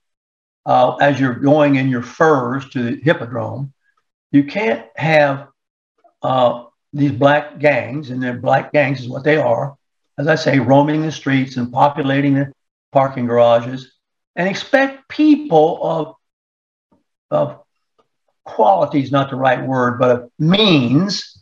uh, 0.66 0.96
as 0.96 1.20
you're 1.20 1.36
going 1.36 1.76
in 1.76 1.90
your 1.90 2.02
furs 2.02 2.70
to 2.70 2.84
the 2.84 3.02
hippodrome. 3.02 3.74
You 4.32 4.46
can't 4.46 4.86
have 4.96 5.48
uh, 6.22 6.66
these 6.94 7.12
black 7.12 7.60
gangs, 7.60 8.10
and 8.10 8.22
their 8.22 8.38
black 8.38 8.72
gangs 8.72 9.02
is 9.02 9.10
what 9.10 9.24
they 9.24 9.38
are, 9.38 9.76
as 10.18 10.28
I 10.28 10.36
say, 10.36 10.60
roaming 10.60 11.02
the 11.02 11.12
streets 11.12 11.58
and 11.58 11.72
populating 11.72 12.36
the 12.36 12.52
parking 12.92 13.28
garages. 13.28 13.97
And 14.38 14.48
expect 14.48 15.10
people 15.10 15.80
of, 15.82 16.16
of 17.32 17.60
quality 18.46 19.02
is 19.02 19.12
not 19.12 19.32
the 19.32 19.36
right 19.36 19.66
word, 19.66 20.00
but 20.00 20.12
of 20.12 20.32
means 20.40 21.42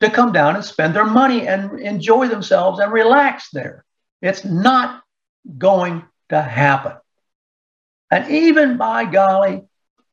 to 0.00 0.08
come 0.08 0.32
down 0.32 0.54
and 0.54 0.64
spend 0.64 0.94
their 0.94 1.04
money 1.04 1.46
and 1.46 1.80
enjoy 1.80 2.28
themselves 2.28 2.78
and 2.78 2.92
relax 2.92 3.50
there. 3.52 3.84
It's 4.22 4.44
not 4.44 5.02
going 5.58 6.04
to 6.28 6.40
happen. 6.40 6.92
And 8.10 8.30
even 8.30 8.76
by 8.76 9.04
golly, 9.04 9.64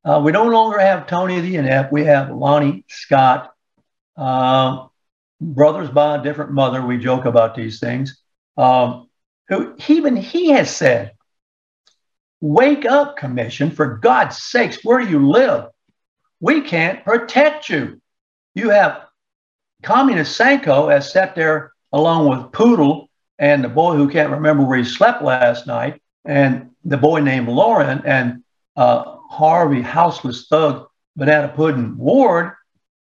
uh, 0.04 0.22
we 0.24 0.32
no 0.32 0.46
longer 0.46 0.80
have 0.80 1.08
Tony 1.08 1.40
the 1.40 1.56
Inept. 1.58 1.92
We 1.92 2.06
have 2.06 2.32
Lonnie 2.32 2.86
Scott, 2.90 3.54
uh, 4.18 4.88
brothers 5.40 5.90
by 5.90 6.18
a 6.18 6.24
different 6.24 6.52
mother. 6.52 6.86
We 6.86 6.98
joke 6.98 7.26
about 7.26 7.56
these 7.56 7.80
things. 7.80 8.20
Um, 8.58 9.10
who 9.48 9.76
even 9.88 10.16
he 10.16 10.50
has 10.52 10.76
said, 10.76 11.12
"Wake 12.42 12.86
up, 12.86 13.18
Commission! 13.18 13.72
For 13.72 13.98
God's 13.98 14.38
sakes, 14.42 14.84
where 14.84 15.00
do 15.02 15.10
you 15.10 15.30
live? 15.30 15.68
We 16.40 16.62
can't 16.62 17.04
protect 17.04 17.70
you. 17.70 18.02
You 18.54 18.70
have 18.70 19.06
Communist 19.84 20.36
Saco 20.36 20.90
has 20.90 21.12
sat 21.12 21.36
there 21.36 21.72
along 21.92 22.30
with 22.30 22.52
Poodle 22.52 23.10
and 23.38 23.64
the 23.64 23.70
boy 23.70 23.96
who 23.96 24.10
can't 24.10 24.32
remember 24.32 24.64
where 24.64 24.78
he 24.78 24.86
slept 24.86 25.22
last 25.22 25.68
night, 25.68 26.02
and 26.24 26.72
the 26.84 26.98
boy 26.98 27.20
named 27.20 27.50
Lauren 27.50 28.02
and 28.06 28.44
uh, 28.76 29.18
Harvey, 29.30 29.82
houseless 29.82 30.48
thug, 30.48 30.88
banana 31.16 31.50
pudding 31.50 31.98
Ward, 31.98 32.54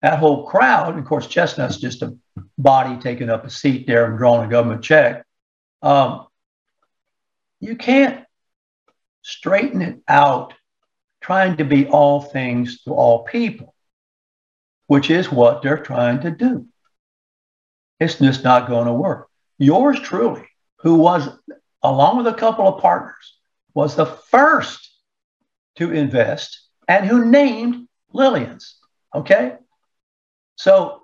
that 0.01 0.18
whole 0.18 0.47
crowd. 0.47 0.99
Of 0.99 1.05
course, 1.05 1.27
Chestnut's 1.27 1.77
just 1.79 2.03
a 2.03 2.16
body 2.59 2.99
taking 3.01 3.31
up 3.31 3.45
a 3.45 3.51
seat 3.51 3.87
there 3.87 4.07
and 4.07 4.18
drawing 4.18 4.47
a 4.47 4.51
government 4.51 4.83
check. 4.83 5.25
Um, 5.83 6.27
you 7.61 7.77
can't 7.77 8.25
straighten 9.22 9.82
it 9.82 9.98
out 10.08 10.54
trying 11.20 11.56
to 11.56 11.64
be 11.64 11.87
all 11.87 12.20
things 12.20 12.82
to 12.82 12.92
all 12.92 13.24
people, 13.24 13.74
which 14.88 15.11
is 15.11 15.30
what 15.30 15.62
they're 15.62 15.78
trying 15.78 16.20
to 16.20 16.30
do. 16.30 16.66
It's 18.00 18.18
just 18.18 18.42
not 18.42 18.68
going 18.68 18.87
to 18.87 18.92
work. 18.92 19.28
Yours 19.58 20.00
truly, 20.00 20.44
who 20.78 20.96
was, 20.96 21.28
along 21.82 22.16
with 22.18 22.26
a 22.26 22.35
couple 22.35 22.66
of 22.66 22.82
partners, 22.82 23.38
was 23.74 23.94
the 23.94 24.06
first 24.06 24.90
to 25.76 25.92
invest 25.92 26.61
and 26.88 27.06
who 27.06 27.24
named 27.24 27.88
Lillian's. 28.12 28.76
Okay. 29.14 29.54
So, 30.56 31.02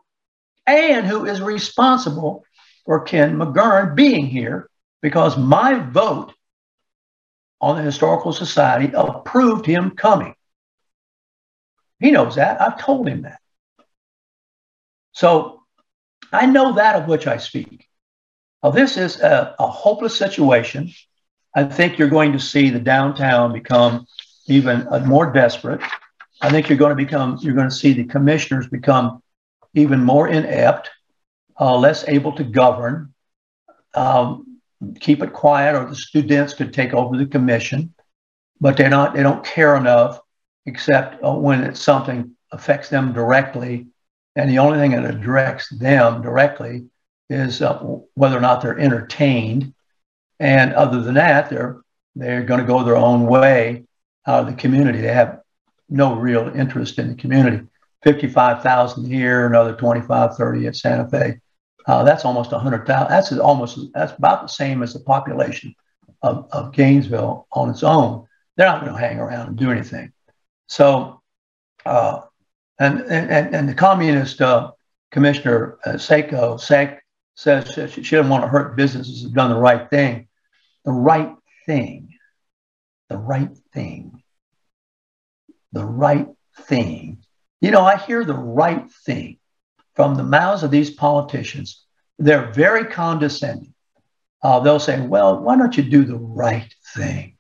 and 0.66 1.07
who 1.07 1.24
is 1.24 1.40
responsible 1.40 2.44
for 2.85 3.00
Ken 3.00 3.37
McGurn 3.37 3.94
being 3.94 4.26
here 4.26 4.68
because 5.00 5.37
my 5.37 5.78
vote 5.78 6.35
on 7.61 7.77
the 7.77 7.83
Historical 7.83 8.33
Society 8.33 8.92
approved 8.94 9.66
him 9.66 9.90
coming. 9.90 10.35
He 12.01 12.11
knows 12.11 12.37
that. 12.37 12.61
I've 12.61 12.81
told 12.81 13.09
him 13.09 13.23
that. 13.23 13.40
So 15.12 15.62
I 16.33 16.47
know 16.47 16.75
that 16.75 16.97
of 16.97 17.09
which 17.09 17.27
I 17.27 17.38
speak. 17.38 17.87
Now, 18.62 18.71
this 18.71 18.97
is 18.97 19.21
a, 19.21 19.55
a 19.59 19.66
hopeless 19.66 20.16
situation. 20.16 20.92
I 21.55 21.64
think 21.64 21.99
you're 21.99 22.09
going 22.09 22.33
to 22.33 22.40
see 22.40 22.71
the 22.71 22.79
downtown 22.79 23.53
become 23.53 24.07
even 24.47 24.87
uh, 24.88 25.01
more 25.01 25.33
desperate. 25.33 25.81
I 26.40 26.51
think 26.51 26.68
you're 26.68 26.79
going 26.79 26.97
to 26.97 27.05
become, 27.05 27.38
you're 27.40 27.55
going 27.55 27.68
to 27.68 27.75
see 27.75 27.92
the 27.92 28.05
commissioners 28.05 28.68
become 28.68 29.23
even 29.75 30.05
more 30.05 30.29
inept, 30.29 30.90
uh, 31.59 31.77
less 31.77 32.07
able 32.07 32.33
to 32.33 32.44
govern. 32.44 33.12
Um, 33.94 34.48
keep 35.01 35.23
it 35.23 35.33
quiet, 35.33 35.75
or 35.75 35.88
the 35.88 35.97
students 35.97 36.55
could 36.55 36.73
take 36.73 36.93
over 36.93 37.17
the 37.17 37.27
commission, 37.27 37.95
but 38.61 38.77
they're 38.77 38.91
not. 38.91 39.14
They 39.14 39.23
don't 39.23 39.45
care 39.45 39.77
enough, 39.77 40.21
except 40.67 41.23
uh, 41.23 41.33
when 41.33 41.64
it's 41.64 41.81
something 41.81 42.37
affects 42.53 42.88
them 42.88 43.12
directly, 43.12 43.87
and 44.37 44.49
the 44.49 44.59
only 44.59 44.79
thing 44.79 44.91
that 44.93 45.21
directs 45.21 45.69
them 45.71 46.23
directly 46.23 46.87
is 47.31 47.61
uh, 47.61 47.79
whether 48.14 48.37
or 48.37 48.41
not 48.41 48.62
they're 48.62 48.79
entertained. 48.79 49.75
And 50.41 50.73
other 50.75 51.01
than 51.01 51.14
that, 51.14 51.51
they're 51.51 51.81
they're 52.14 52.43
going 52.43 52.61
to 52.61 52.67
go 52.67 52.83
their 52.85 52.97
own 52.97 53.27
way 53.27 53.85
out 54.27 54.41
of 54.41 54.47
the 54.47 54.61
community. 54.61 55.01
They 55.01 55.12
have 55.12 55.41
no 55.88 56.14
real 56.14 56.53
interest 56.55 56.99
in 56.99 57.09
the 57.09 57.14
community. 57.14 57.67
55,000 58.05 59.05
here, 59.05 59.47
another 59.47 59.75
25, 59.75 60.37
30 60.37 60.67
at 60.67 60.77
Santa 60.77 61.09
Fe. 61.09 61.41
Uh, 61.88 62.05
that's 62.05 62.27
almost 62.27 62.53
100,000. 62.53 63.09
That's 63.09 63.33
almost, 63.33 63.79
that's 63.94 64.12
about 64.12 64.42
the 64.42 64.48
same 64.48 64.83
as 64.83 64.92
the 64.92 65.01
population 65.01 65.74
of, 66.20 66.46
of 66.53 66.72
Gainesville 66.72 67.46
on 67.51 67.70
its 67.70 67.83
own. 67.83 68.27
They're 68.57 68.66
not 68.66 68.83
going 68.83 68.92
to 68.92 68.98
hang 69.01 69.18
around 69.18 69.48
and 69.48 69.57
do 69.57 69.70
anything. 69.70 70.12
So, 70.66 71.22
uh, 71.87 72.20
and, 72.79 73.01
and, 73.01 73.55
and 73.55 73.68
the 73.68 73.74
communist 73.74 74.42
uh, 74.42 74.72
commissioner, 75.11 75.79
uh, 75.87 75.96
Saco, 75.96 76.59
Sek, 76.59 77.03
says 77.37 77.72
she, 77.72 78.03
she 78.03 78.16
doesn't 78.16 78.31
want 78.31 78.44
to 78.44 78.48
hurt 78.48 78.77
businesses 78.77 79.22
who've 79.22 79.33
done 79.33 79.51
the 79.51 79.59
right 79.59 79.88
thing. 79.88 80.29
The 80.85 80.92
right 80.92 81.35
thing, 81.64 82.14
the 83.09 83.16
right 83.16 83.57
thing, 83.72 84.22
the 85.72 85.85
right 85.85 86.29
thing. 86.61 87.24
You 87.62 87.70
know, 87.70 87.83
I 87.83 87.96
hear 87.96 88.24
the 88.24 88.35
right 88.35 88.90
thing 89.07 89.38
from 89.99 90.15
the 90.15 90.23
mouths 90.23 90.63
of 90.63 90.71
these 90.71 90.91
politicians. 90.91 91.85
They're 92.21 92.53
very 92.53 92.85
condescending. 92.85 93.75
Uh, 94.41 94.61
they'll 94.61 94.79
say, 94.79 95.01
well, 95.01 95.41
why 95.41 95.57
don't 95.57 95.77
you 95.77 95.83
do 95.83 96.05
the 96.05 96.15
right 96.15 96.73
thing? 96.95 97.37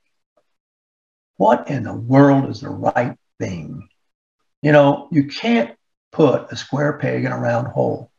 What 1.36 1.70
in 1.70 1.84
the 1.84 1.94
world 1.94 2.50
is 2.50 2.62
the 2.62 2.70
right 2.70 3.16
thing? 3.38 3.88
You 4.60 4.72
know, 4.72 5.06
you 5.12 5.28
can't 5.28 5.76
put 6.10 6.50
a 6.50 6.56
square 6.56 6.98
peg 6.98 7.24
in 7.24 7.30
a 7.30 7.38
round 7.38 7.68
hole. 7.68 8.10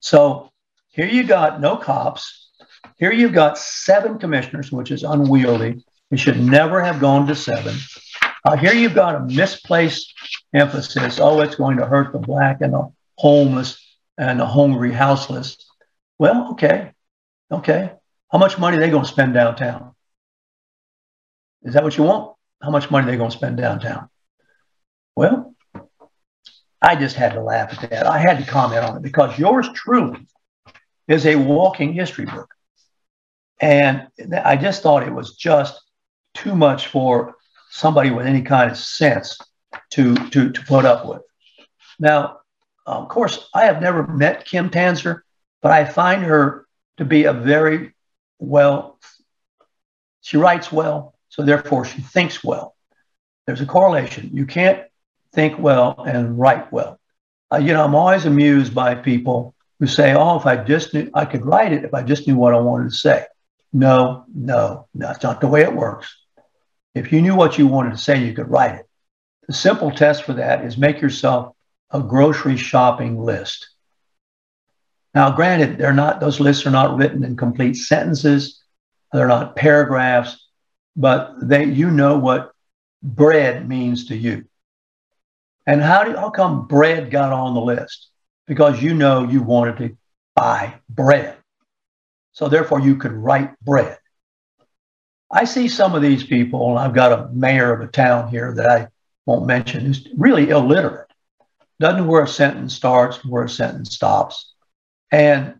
So 0.00 0.50
here 0.88 1.08
you 1.08 1.24
got 1.24 1.62
no 1.62 1.78
cops. 1.78 2.50
Here 2.98 3.12
you've 3.12 3.32
got 3.32 3.56
seven 3.56 4.18
commissioners, 4.18 4.70
which 4.70 4.90
is 4.90 5.04
unwieldy. 5.04 5.82
It 6.10 6.20
should 6.20 6.38
never 6.38 6.82
have 6.82 7.00
gone 7.00 7.26
to 7.28 7.34
seven. 7.34 7.76
Uh, 8.44 8.58
here 8.58 8.74
you've 8.74 8.94
got 8.94 9.14
a 9.14 9.20
misplaced 9.20 10.12
emphasis. 10.52 11.18
Oh, 11.18 11.40
it's 11.40 11.54
going 11.54 11.78
to 11.78 11.86
hurt 11.86 12.12
the 12.12 12.18
black 12.18 12.60
and 12.60 12.74
the 12.74 12.92
homeless 13.20 13.78
and 14.16 14.40
the 14.40 14.46
hungry 14.46 14.92
houseless. 14.92 15.58
Well, 16.18 16.52
okay, 16.52 16.92
okay. 17.52 17.92
How 18.32 18.38
much 18.38 18.58
money 18.58 18.78
are 18.78 18.80
they 18.80 18.88
going 18.88 19.02
to 19.02 19.08
spend 19.08 19.34
downtown? 19.34 19.94
Is 21.62 21.74
that 21.74 21.84
what 21.84 21.98
you 21.98 22.04
want? 22.04 22.34
How 22.62 22.70
much 22.70 22.90
money 22.90 23.06
are 23.06 23.10
they 23.10 23.18
going 23.18 23.30
to 23.30 23.36
spend 23.36 23.58
downtown? 23.58 24.08
Well, 25.14 25.54
I 26.80 26.96
just 26.96 27.14
had 27.14 27.34
to 27.34 27.42
laugh 27.42 27.74
at 27.74 27.90
that. 27.90 28.06
I 28.06 28.18
had 28.18 28.38
to 28.38 28.50
comment 28.50 28.84
on 28.84 28.96
it 28.96 29.02
because 29.02 29.38
yours 29.38 29.68
truly 29.74 30.26
is 31.06 31.26
a 31.26 31.36
walking 31.36 31.92
history 31.92 32.24
book. 32.24 32.54
And 33.60 34.08
I 34.44 34.56
just 34.56 34.82
thought 34.82 35.02
it 35.02 35.12
was 35.12 35.36
just 35.36 35.78
too 36.32 36.54
much 36.54 36.86
for 36.86 37.34
somebody 37.70 38.10
with 38.10 38.26
any 38.26 38.40
kind 38.40 38.70
of 38.70 38.78
sense 38.78 39.38
to, 39.90 40.14
to, 40.30 40.50
to 40.52 40.60
put 40.62 40.86
up 40.86 41.04
with. 41.06 41.20
Now, 41.98 42.39
of 42.86 43.08
course, 43.08 43.48
I 43.54 43.64
have 43.64 43.80
never 43.80 44.06
met 44.06 44.44
Kim 44.44 44.70
Tanzer, 44.70 45.22
but 45.62 45.72
I 45.72 45.84
find 45.84 46.22
her 46.22 46.66
to 46.96 47.04
be 47.04 47.24
a 47.24 47.32
very 47.32 47.94
well, 48.38 48.98
she 50.22 50.36
writes 50.36 50.72
well, 50.72 51.14
so 51.28 51.42
therefore 51.42 51.84
she 51.84 52.00
thinks 52.00 52.42
well. 52.42 52.74
There's 53.46 53.60
a 53.60 53.66
correlation. 53.66 54.30
You 54.32 54.46
can't 54.46 54.82
think 55.32 55.58
well 55.58 56.02
and 56.06 56.38
write 56.38 56.72
well. 56.72 56.98
Uh, 57.52 57.58
you 57.58 57.72
know, 57.72 57.84
I'm 57.84 57.94
always 57.94 58.26
amused 58.26 58.74
by 58.74 58.94
people 58.94 59.54
who 59.78 59.86
say, 59.86 60.14
oh, 60.14 60.36
if 60.38 60.46
I 60.46 60.56
just 60.56 60.94
knew, 60.94 61.10
I 61.14 61.24
could 61.24 61.44
write 61.44 61.72
it 61.72 61.84
if 61.84 61.94
I 61.94 62.02
just 62.02 62.26
knew 62.26 62.36
what 62.36 62.54
I 62.54 62.58
wanted 62.58 62.90
to 62.90 62.96
say. 62.96 63.24
No, 63.72 64.24
no, 64.34 64.88
that's 64.94 65.22
not 65.22 65.40
the 65.40 65.48
way 65.48 65.62
it 65.62 65.72
works. 65.72 66.14
If 66.94 67.12
you 67.12 67.22
knew 67.22 67.34
what 67.34 67.56
you 67.56 67.66
wanted 67.66 67.92
to 67.92 67.98
say, 67.98 68.24
you 68.24 68.34
could 68.34 68.50
write 68.50 68.74
it. 68.74 68.86
The 69.46 69.52
simple 69.52 69.90
test 69.90 70.24
for 70.24 70.34
that 70.34 70.64
is 70.64 70.76
make 70.76 71.00
yourself 71.00 71.54
a 71.90 72.00
grocery 72.00 72.56
shopping 72.56 73.18
list. 73.18 73.68
Now, 75.14 75.30
granted, 75.32 75.78
they're 75.78 75.92
not, 75.92 76.20
those 76.20 76.38
lists 76.38 76.66
are 76.66 76.70
not 76.70 76.96
written 76.96 77.24
in 77.24 77.36
complete 77.36 77.74
sentences. 77.74 78.62
They're 79.12 79.26
not 79.26 79.56
paragraphs, 79.56 80.46
but 80.96 81.34
they, 81.42 81.64
you 81.64 81.90
know 81.90 82.16
what 82.16 82.52
bread 83.02 83.68
means 83.68 84.06
to 84.06 84.16
you. 84.16 84.44
And 85.66 85.82
how 85.82 86.04
do, 86.04 86.16
how 86.16 86.30
come 86.30 86.66
bread 86.66 87.10
got 87.10 87.32
on 87.32 87.54
the 87.54 87.60
list? 87.60 88.08
Because 88.46 88.82
you 88.82 88.94
know 88.94 89.24
you 89.24 89.42
wanted 89.42 89.76
to 89.78 89.96
buy 90.36 90.74
bread. 90.88 91.36
So 92.32 92.48
therefore 92.48 92.80
you 92.80 92.96
could 92.96 93.12
write 93.12 93.58
bread. 93.60 93.98
I 95.30 95.44
see 95.44 95.68
some 95.68 95.94
of 95.94 96.02
these 96.02 96.24
people, 96.24 96.70
and 96.70 96.78
I've 96.78 96.94
got 96.94 97.12
a 97.12 97.28
mayor 97.32 97.72
of 97.72 97.80
a 97.80 97.90
town 97.90 98.28
here 98.28 98.52
that 98.54 98.68
I 98.68 98.88
won't 99.26 99.46
mention, 99.46 99.84
who's 99.84 100.08
really 100.16 100.50
illiterate 100.50 101.09
doesn't 101.80 102.02
know 102.02 102.10
where 102.10 102.22
a 102.22 102.28
sentence 102.28 102.74
starts, 102.74 103.24
where 103.24 103.44
a 103.44 103.48
sentence 103.48 103.94
stops. 103.94 104.52
And 105.10 105.54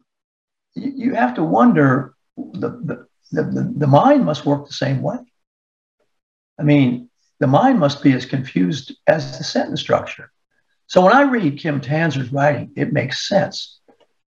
you 0.75 1.15
have 1.15 1.35
to 1.35 1.43
wonder 1.43 2.15
the, 2.37 3.07
the, 3.33 3.43
the, 3.43 3.75
the 3.77 3.87
mind 3.87 4.25
must 4.25 4.45
work 4.45 4.67
the 4.67 4.75
same 4.75 5.01
way. 5.03 5.17
I 6.59 6.63
mean, 6.63 7.09
the 7.39 7.47
mind 7.47 7.81
must 7.81 8.03
be 8.03 8.13
as 8.13 8.27
confused 8.27 8.95
as 9.07 9.39
the 9.39 9.45
sentence 9.45 9.81
structure. 9.81 10.31
So 10.89 11.01
when 11.01 11.15
I 11.15 11.23
read 11.23 11.59
Kim 11.59 11.81
Tanzer's 11.81 12.33
writing, 12.33 12.73
it 12.77 12.93
makes 12.93 13.27
sense. 13.27 13.81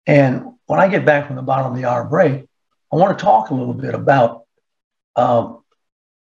And 0.08 0.54
when 0.68 0.80
I 0.80 0.88
get 0.88 1.06
back 1.06 1.28
from 1.28 1.36
the 1.36 1.42
bottom 1.42 1.74
of 1.74 1.78
the 1.78 1.86
hour 1.86 2.06
break, 2.06 2.48
I 2.92 2.96
want 2.96 3.18
to 3.18 3.24
talk 3.24 3.50
a 3.50 3.54
little 3.54 3.74
bit 3.74 3.94
about 3.94 4.44
um, 5.18 5.64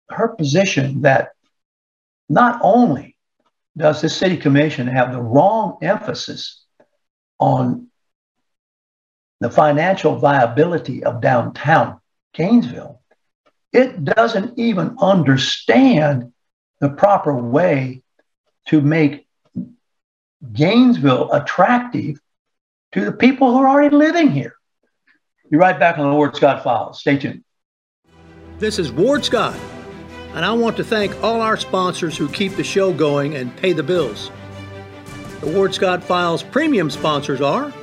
her 0.09 0.27
position 0.27 1.01
that 1.01 1.29
not 2.29 2.59
only 2.61 3.14
does 3.77 4.01
the 4.01 4.09
city 4.09 4.37
commission 4.37 4.87
have 4.87 5.11
the 5.11 5.21
wrong 5.21 5.77
emphasis 5.81 6.63
on 7.39 7.87
the 9.41 9.49
financial 9.49 10.15
viability 10.17 11.03
of 11.03 11.21
downtown 11.21 11.99
Gainesville, 12.33 13.01
it 13.73 14.03
doesn't 14.05 14.57
even 14.57 14.95
understand 14.99 16.31
the 16.79 16.89
proper 16.89 17.35
way 17.35 18.01
to 18.67 18.81
make 18.81 19.27
Gainesville 20.53 21.31
attractive 21.31 22.19
to 22.93 23.03
the 23.03 23.11
people 23.11 23.51
who 23.51 23.57
are 23.57 23.67
already 23.67 23.95
living 23.95 24.31
here. 24.31 24.55
Be 25.51 25.57
right 25.57 25.77
back 25.77 25.97
on 25.97 26.09
the 26.09 26.15
Ward 26.15 26.35
Scott 26.35 26.63
Files. 26.63 27.01
Stay 27.01 27.17
tuned. 27.17 27.43
This 28.57 28.79
is 28.79 28.91
Ward 28.91 29.25
Scott, 29.25 29.59
and 30.35 30.43
I 30.43 30.51
want 30.51 30.75
to 30.77 30.83
thank 30.83 31.23
all 31.23 31.39
our 31.39 31.55
sponsors 31.55 32.17
who 32.17 32.27
keep 32.27 32.57
the 32.57 32.63
show 32.63 32.91
going 32.91 33.35
and 33.35 33.55
pay 33.55 33.71
the 33.71 33.83
bills. 33.83 34.31
The 35.39 35.47
Ward 35.47 35.73
Scott 35.73 36.03
Files 36.03 36.43
premium 36.43 36.89
sponsors 36.89 37.39
are 37.39 37.73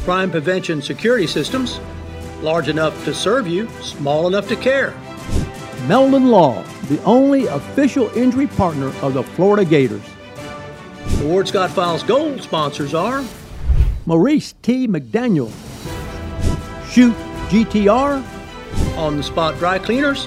Crime 0.00 0.32
Prevention 0.32 0.82
Security 0.82 1.28
Systems, 1.28 1.78
large 2.42 2.68
enough 2.68 3.04
to 3.04 3.14
serve 3.14 3.46
you, 3.46 3.68
small 3.80 4.26
enough 4.26 4.48
to 4.48 4.56
care. 4.56 4.92
Meldon 5.86 6.30
Law, 6.30 6.64
the 6.88 7.00
only 7.04 7.46
official 7.46 8.10
injury 8.16 8.48
partner 8.48 8.88
of 9.00 9.14
the 9.14 9.22
Florida 9.22 9.64
Gators. 9.64 10.02
The 11.18 11.26
Ward 11.26 11.46
Scott 11.46 11.70
Files 11.70 12.02
Gold 12.02 12.42
sponsors 12.42 12.92
are 12.92 13.24
Maurice 14.04 14.52
T. 14.62 14.88
McDaniel, 14.88 15.52
Shoot 16.90 17.14
GTR, 17.50 18.20
On 18.96 19.16
the 19.16 19.22
Spot 19.22 19.56
Dry 19.58 19.78
Cleaners, 19.78 20.26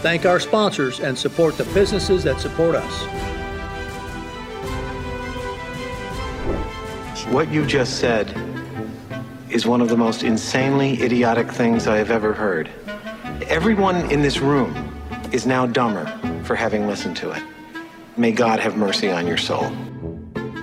thank 0.00 0.24
our 0.24 0.40
sponsors 0.40 1.00
and 1.00 1.16
support 1.16 1.56
the 1.56 1.64
businesses 1.74 2.24
that 2.24 2.40
support 2.40 2.74
us. 2.74 3.30
What 7.26 7.52
you 7.52 7.64
just 7.64 8.00
said 8.00 8.34
is 9.50 9.66
one 9.66 9.80
of 9.80 9.88
the 9.88 9.96
most 9.96 10.22
insanely 10.22 11.00
idiotic 11.02 11.50
things 11.50 11.86
I 11.86 11.96
have 11.98 12.10
ever 12.10 12.32
heard. 12.32 12.70
Everyone 13.42 14.10
in 14.10 14.22
this 14.22 14.38
room 14.38 14.74
is 15.32 15.46
now 15.46 15.66
dumber 15.66 16.06
for 16.44 16.56
having 16.56 16.86
listened 16.86 17.16
to 17.18 17.30
it. 17.30 17.42
May 18.16 18.32
God 18.32 18.58
have 18.58 18.76
mercy 18.76 19.10
on 19.10 19.26
your 19.26 19.36
soul. 19.36 19.70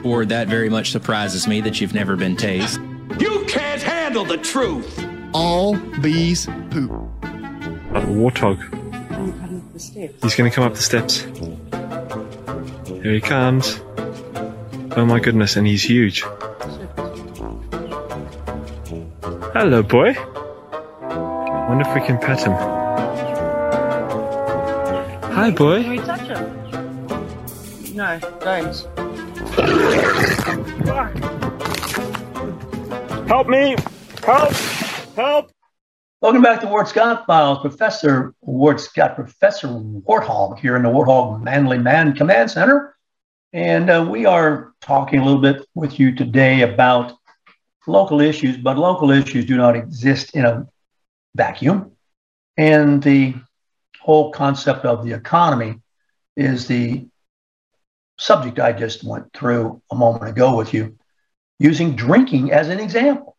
Ward, 0.04 0.30
that 0.30 0.48
very 0.48 0.70
much 0.70 0.92
surprises 0.92 1.48
me 1.48 1.62
that 1.62 1.80
you've 1.80 1.94
never 1.94 2.16
been 2.16 2.36
tased. 2.36 2.82
You 3.22 3.46
can't 3.46 3.82
handle 3.82 4.26
the 4.26 4.38
truth. 4.38 5.04
All 5.34 5.76
bees 6.02 6.48
poop. 6.70 6.92
A 7.94 8.02
warthog. 8.02 8.77
He's 9.78 10.36
going 10.36 10.50
to 10.50 10.56
come 10.56 10.64
up 10.64 10.74
the 10.74 10.82
steps. 10.82 11.20
Here 12.88 13.14
he 13.14 13.22
comes. 13.22 13.80
Oh 14.96 15.06
my 15.06 15.20
goodness, 15.20 15.56
and 15.56 15.68
he's 15.68 15.84
huge. 15.84 16.22
Hello, 19.54 19.84
boy. 19.84 20.16
Wonder 21.70 21.88
if 21.88 21.94
we 21.94 22.02
can 22.02 22.18
pet 22.18 22.42
him. 22.42 22.54
Hi, 25.32 25.52
boy. 25.52 25.84
Can 25.84 25.92
we 25.92 26.00
touch 26.00 26.22
him? 26.22 26.58
No, 27.96 28.20
don't. 28.40 28.88
Help 33.28 33.48
me! 33.48 33.76
Help! 34.24 34.54
Help! 35.16 35.57
Welcome 36.28 36.44
back 36.44 36.60
to 36.60 36.68
Ward 36.68 36.90
Scott 36.90 37.26
Files. 37.26 37.60
Professor 37.60 38.36
Ward 38.42 38.82
Scott, 38.82 39.16
Professor 39.16 39.70
Warthog 39.70 40.60
here 40.60 40.76
in 40.76 40.84
the 40.84 40.90
Warthog 40.90 41.42
Manly 41.42 41.78
Man 41.78 42.14
Command 42.14 42.52
Center. 42.52 42.98
And 43.54 43.90
uh, 43.90 44.06
we 44.12 44.26
are 44.26 44.74
talking 44.82 45.22
a 45.22 45.24
little 45.24 45.40
bit 45.40 45.66
with 45.74 46.02
you 46.02 46.14
today 46.14 46.64
about 46.64 47.14
local 47.88 48.20
issues, 48.20 48.58
but 48.58 48.78
local 48.78 49.10
issues 49.10 49.46
do 49.46 49.56
not 49.56 49.78
exist 49.78 50.36
in 50.36 50.44
a 50.44 50.68
vacuum. 51.34 51.94
And 52.58 53.02
the 53.02 53.36
whole 54.02 54.34
concept 54.34 54.84
of 54.84 55.06
the 55.06 55.14
economy 55.14 55.80
is 56.36 56.68
the 56.68 57.08
subject 58.20 58.60
I 58.60 58.74
just 58.74 59.02
went 59.02 59.32
through 59.32 59.82
a 59.92 59.96
moment 59.96 60.30
ago 60.30 60.58
with 60.58 60.74
you, 60.74 60.98
using 61.58 61.96
drinking 61.96 62.52
as 62.52 62.68
an 62.68 62.82
example 62.82 63.37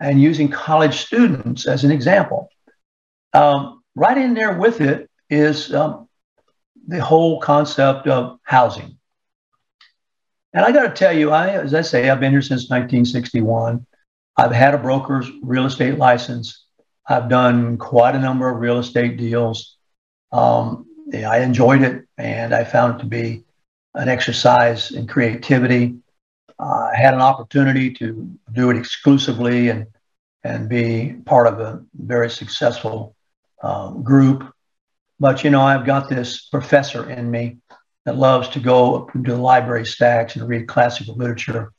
and 0.00 0.20
using 0.20 0.48
college 0.48 1.00
students 1.00 1.66
as 1.66 1.84
an 1.84 1.90
example. 1.90 2.48
Um, 3.32 3.82
right 3.94 4.16
in 4.16 4.34
there 4.34 4.56
with 4.56 4.80
it 4.80 5.10
is 5.28 5.74
um, 5.74 6.08
the 6.86 7.02
whole 7.02 7.40
concept 7.40 8.06
of 8.06 8.38
housing. 8.42 8.98
And 10.52 10.64
I 10.64 10.72
got 10.72 10.82
to 10.82 10.94
tell 10.94 11.12
you, 11.12 11.30
I, 11.30 11.50
as 11.50 11.74
I 11.74 11.82
say, 11.82 12.08
I've 12.08 12.20
been 12.20 12.32
here 12.32 12.42
since 12.42 12.70
1961. 12.70 13.86
I've 14.36 14.52
had 14.52 14.74
a 14.74 14.78
broker's 14.78 15.30
real 15.42 15.66
estate 15.66 15.98
license. 15.98 16.64
I've 17.06 17.28
done 17.28 17.76
quite 17.76 18.14
a 18.14 18.18
number 18.18 18.48
of 18.48 18.60
real 18.60 18.78
estate 18.78 19.16
deals. 19.16 19.76
Um, 20.32 20.86
I 21.12 21.40
enjoyed 21.40 21.82
it, 21.82 22.06
and 22.16 22.54
I 22.54 22.64
found 22.64 22.96
it 22.96 23.02
to 23.02 23.08
be 23.08 23.44
an 23.94 24.08
exercise 24.08 24.90
in 24.90 25.06
creativity. 25.06 25.96
Uh, 26.58 26.92
had 26.92 27.14
an 27.14 27.20
opportunity 27.20 27.92
to 27.92 28.28
do 28.52 28.70
it 28.70 28.76
exclusively 28.76 29.68
and 29.68 29.86
and 30.44 30.68
be 30.68 31.14
part 31.24 31.46
of 31.46 31.60
a 31.60 31.84
very 31.94 32.30
successful 32.30 33.14
um, 33.62 34.02
group. 34.02 34.52
But 35.20 35.44
you 35.44 35.50
know, 35.50 35.62
I've 35.62 35.86
got 35.86 36.08
this 36.08 36.46
professor 36.46 37.10
in 37.10 37.30
me 37.30 37.58
that 38.04 38.16
loves 38.16 38.48
to 38.50 38.60
go 38.60 39.08
into 39.14 39.32
the 39.32 39.40
library 39.40 39.84
stacks 39.84 40.36
and 40.36 40.48
read 40.48 40.68
classical 40.68 41.14
literature 41.16 41.72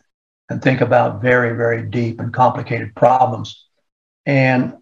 and 0.50 0.62
think 0.62 0.82
about 0.82 1.22
very, 1.22 1.56
very 1.56 1.86
deep 1.86 2.20
and 2.20 2.34
complicated 2.34 2.96
problems. 2.96 3.66
And 4.26 4.76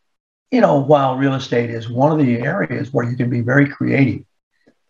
you 0.52 0.62
know, 0.62 0.80
while 0.80 1.18
real 1.18 1.34
estate 1.34 1.70
is 1.70 1.90
one 1.90 2.12
of 2.12 2.26
the 2.26 2.40
areas 2.40 2.94
where 2.94 3.10
you 3.10 3.18
can 3.18 3.30
be 3.30 3.42
very 3.42 3.68
creative 3.68 4.24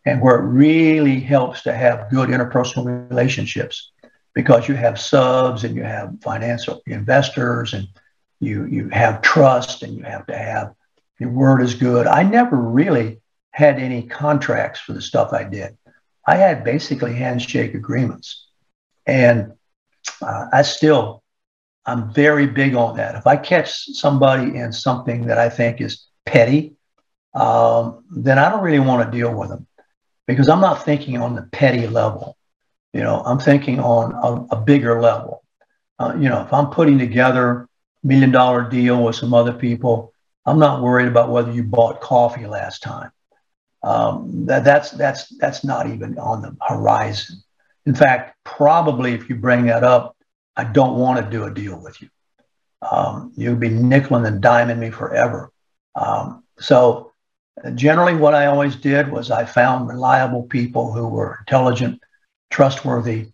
and 0.06 0.22
where 0.22 0.38
it 0.38 0.48
really 0.48 1.20
helps 1.20 1.63
to 1.63 1.74
have 1.74 2.10
good 2.10 2.30
interpersonal 2.30 3.10
relationships 3.10 3.91
because 4.38 4.67
you 4.67 4.76
have 4.76 5.00
subs 5.00 5.63
and 5.63 5.76
you 5.76 5.82
have 5.82 6.13
financial 6.21 6.80
investors 6.86 7.73
and 7.73 7.88
you 8.39 8.67
you 8.67 8.88
have 8.89 9.23
trust 9.23 9.81
and 9.81 9.98
you 9.98 10.04
have 10.04 10.27
to 10.27 10.38
have 10.38 10.75
your 11.19 11.31
word 11.31 11.60
is 11.60 11.73
good. 11.73 12.06
I 12.06 12.21
never 12.21 12.56
really 12.56 13.19
had 13.50 13.79
any 13.79 14.04
contracts 14.04 14.79
for 14.79 14.94
the 14.94 15.02
stuff 15.02 15.33
I 15.33 15.44
did. 15.44 15.75
I 16.27 16.35
had 16.35 16.63
basically 16.63 17.15
handshake 17.15 17.73
agreements, 17.73 18.46
and 19.08 19.54
uh, 20.21 20.46
I 20.54 20.62
still 20.62 21.23
I'm 21.88 22.13
very 22.13 22.46
big 22.46 22.75
on 22.75 22.98
that. 22.98 23.15
If 23.15 23.25
I 23.25 23.38
catch 23.38 23.71
somebody 24.04 24.56
in 24.56 24.71
something 24.71 25.25
that 25.25 25.40
I 25.40 25.50
think 25.50 25.81
is 25.81 26.06
petty, 26.27 26.75
um, 27.33 28.04
then 28.12 28.38
I 28.38 28.52
don't 28.52 28.62
really 28.62 28.88
want 28.88 29.04
to 29.04 29.17
deal 29.17 29.33
with 29.33 29.50
them 29.50 29.65
because 30.27 30.48
I'm 30.48 30.62
not 30.62 30.85
thinking 30.85 31.17
on 31.17 31.33
the 31.33 31.50
petty 31.52 31.88
level. 31.88 32.37
You 32.98 33.04
know, 33.04 33.21
I'm 33.27 33.37
thinking 33.37 33.79
on 33.79 34.12
a, 34.12 34.56
a 34.56 34.60
bigger 34.60 35.00
level. 35.00 35.43
Uh, 36.00 36.15
you 36.19 36.29
know, 36.29 36.41
if 36.41 36.52
I'm 36.52 36.71
putting 36.71 36.98
together 36.98 37.69
a 38.04 38.08
million 38.08 38.31
dollar 38.31 38.67
deal 38.67 39.04
with 39.04 39.15
some 39.15 39.35
other 39.35 39.54
people, 39.54 40.12
I'm 40.48 40.58
not 40.58 40.81
worried 40.81 41.08
about 41.08 41.29
whether 41.29 41.52
you 41.52 41.62
bought 41.62 42.02
coffee 42.02 42.48
last 42.48 42.81
time. 42.81 43.12
Um, 43.83 44.48
that, 44.48 44.63
that's 44.63 44.89
that's 44.89 45.27
that's 45.37 45.63
not 45.63 45.85
even 45.85 46.17
on 46.17 46.41
the 46.41 46.58
horizon. 46.67 47.43
In 47.85 47.93
fact, 47.93 48.35
probably 48.43 49.13
if 49.13 49.29
you 49.29 49.35
bring 49.35 49.67
that 49.67 49.83
up, 49.83 50.17
I 50.56 50.63
don't 50.63 50.98
want 50.98 51.23
to 51.23 51.29
do 51.29 51.43
a 51.43 51.54
deal 51.54 51.79
with 51.79 52.02
you. 52.02 52.10
Um, 52.81 53.31
you'll 53.35 53.58
be 53.58 53.69
nickeling 53.69 54.25
and 54.25 54.41
diming 54.41 54.79
me 54.79 54.89
forever. 54.89 55.52
Um, 55.93 56.45
so 56.58 57.12
generally, 57.75 58.15
what 58.15 58.33
I 58.33 58.48
always 58.48 58.75
did 58.75 59.12
was 59.12 59.29
I 59.29 59.45
found 59.45 59.87
reliable 59.87 60.43
people 60.48 60.91
who 60.91 61.08
were 61.08 61.37
intelligent, 61.41 62.02
trustworthy, 62.50 63.31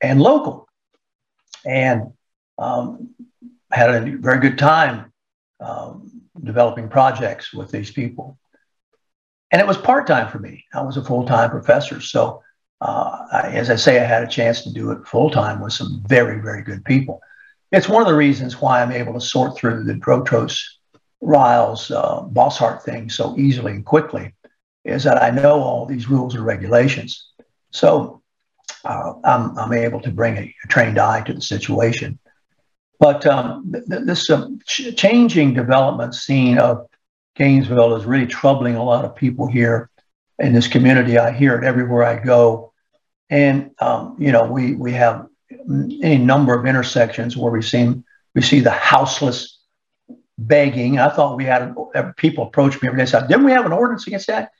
and 0.00 0.20
local, 0.20 0.68
and 1.66 2.12
um, 2.58 3.14
had 3.70 3.90
a 3.90 4.16
very 4.18 4.40
good 4.40 4.58
time 4.58 5.12
um, 5.60 6.22
developing 6.42 6.88
projects 6.88 7.52
with 7.52 7.70
these 7.70 7.90
people. 7.90 8.38
And 9.50 9.60
it 9.60 9.66
was 9.66 9.78
part 9.78 10.06
time 10.06 10.30
for 10.30 10.38
me. 10.38 10.64
I 10.74 10.82
was 10.82 10.96
a 10.96 11.04
full 11.04 11.24
time 11.24 11.50
professor, 11.50 12.00
so 12.00 12.42
uh, 12.80 13.26
I, 13.32 13.50
as 13.52 13.70
I 13.70 13.76
say, 13.76 14.00
I 14.00 14.04
had 14.04 14.22
a 14.22 14.28
chance 14.28 14.62
to 14.62 14.72
do 14.72 14.90
it 14.90 15.06
full 15.06 15.30
time 15.30 15.60
with 15.60 15.72
some 15.72 16.02
very, 16.06 16.40
very 16.40 16.62
good 16.62 16.84
people. 16.84 17.20
It's 17.72 17.88
one 17.88 18.02
of 18.02 18.08
the 18.08 18.14
reasons 18.14 18.60
why 18.60 18.82
I'm 18.82 18.92
able 18.92 19.14
to 19.14 19.20
sort 19.20 19.56
through 19.56 19.84
the 19.84 19.94
Drotros, 19.94 20.62
Riles, 21.20 21.90
uh, 21.90 22.22
Bossart 22.22 22.82
thing 22.82 23.08
so 23.08 23.36
easily 23.38 23.72
and 23.72 23.84
quickly, 23.84 24.34
is 24.84 25.04
that 25.04 25.22
I 25.22 25.30
know 25.30 25.62
all 25.62 25.86
these 25.86 26.10
rules 26.10 26.34
and 26.34 26.44
regulations. 26.44 27.30
So 27.70 28.22
uh, 28.84 29.14
I'm, 29.24 29.56
I'm 29.58 29.72
able 29.72 30.00
to 30.00 30.10
bring 30.10 30.36
a, 30.36 30.54
a, 30.64 30.68
trained 30.68 30.98
eye 30.98 31.22
to 31.22 31.32
the 31.32 31.40
situation. 31.40 32.18
But 33.00 33.26
um, 33.26 33.72
th- 33.72 34.02
this 34.04 34.30
uh, 34.30 34.48
ch- 34.66 34.94
changing 34.96 35.54
development 35.54 36.14
scene 36.14 36.58
of 36.58 36.86
Gainesville 37.36 37.96
is 37.96 38.04
really 38.04 38.26
troubling 38.26 38.76
a 38.76 38.84
lot 38.84 39.04
of 39.04 39.16
people 39.16 39.46
here 39.46 39.90
in 40.38 40.52
this 40.52 40.68
community. 40.68 41.18
I 41.18 41.32
hear 41.32 41.56
it 41.56 41.64
everywhere 41.64 42.04
I 42.04 42.22
go. 42.22 42.72
And, 43.30 43.70
um, 43.80 44.16
you 44.18 44.32
know, 44.32 44.44
we, 44.44 44.74
we 44.74 44.92
have 44.92 45.26
any 46.02 46.18
number 46.18 46.54
of 46.54 46.66
intersections 46.66 47.36
where 47.36 47.50
we 47.50 47.62
see, 47.62 48.02
we 48.34 48.42
see 48.42 48.60
the 48.60 48.70
houseless 48.70 49.60
begging. 50.38 50.98
I 50.98 51.08
thought 51.08 51.36
we 51.36 51.44
had 51.44 51.74
people 52.16 52.44
approach 52.46 52.80
me 52.80 52.88
every 52.88 52.98
day 52.98 53.02
and 53.02 53.08
said, 53.08 53.28
didn't 53.28 53.44
we 53.44 53.52
have 53.52 53.66
an 53.66 53.72
ordinance 53.72 54.06
against 54.06 54.26
that? 54.26 54.50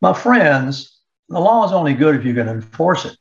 My 0.00 0.12
friends, 0.12 0.98
the 1.28 1.40
law 1.40 1.66
is 1.66 1.72
only 1.72 1.94
good 1.94 2.16
if 2.16 2.24
you 2.24 2.34
can 2.34 2.48
enforce 2.48 3.04
it. 3.04 3.16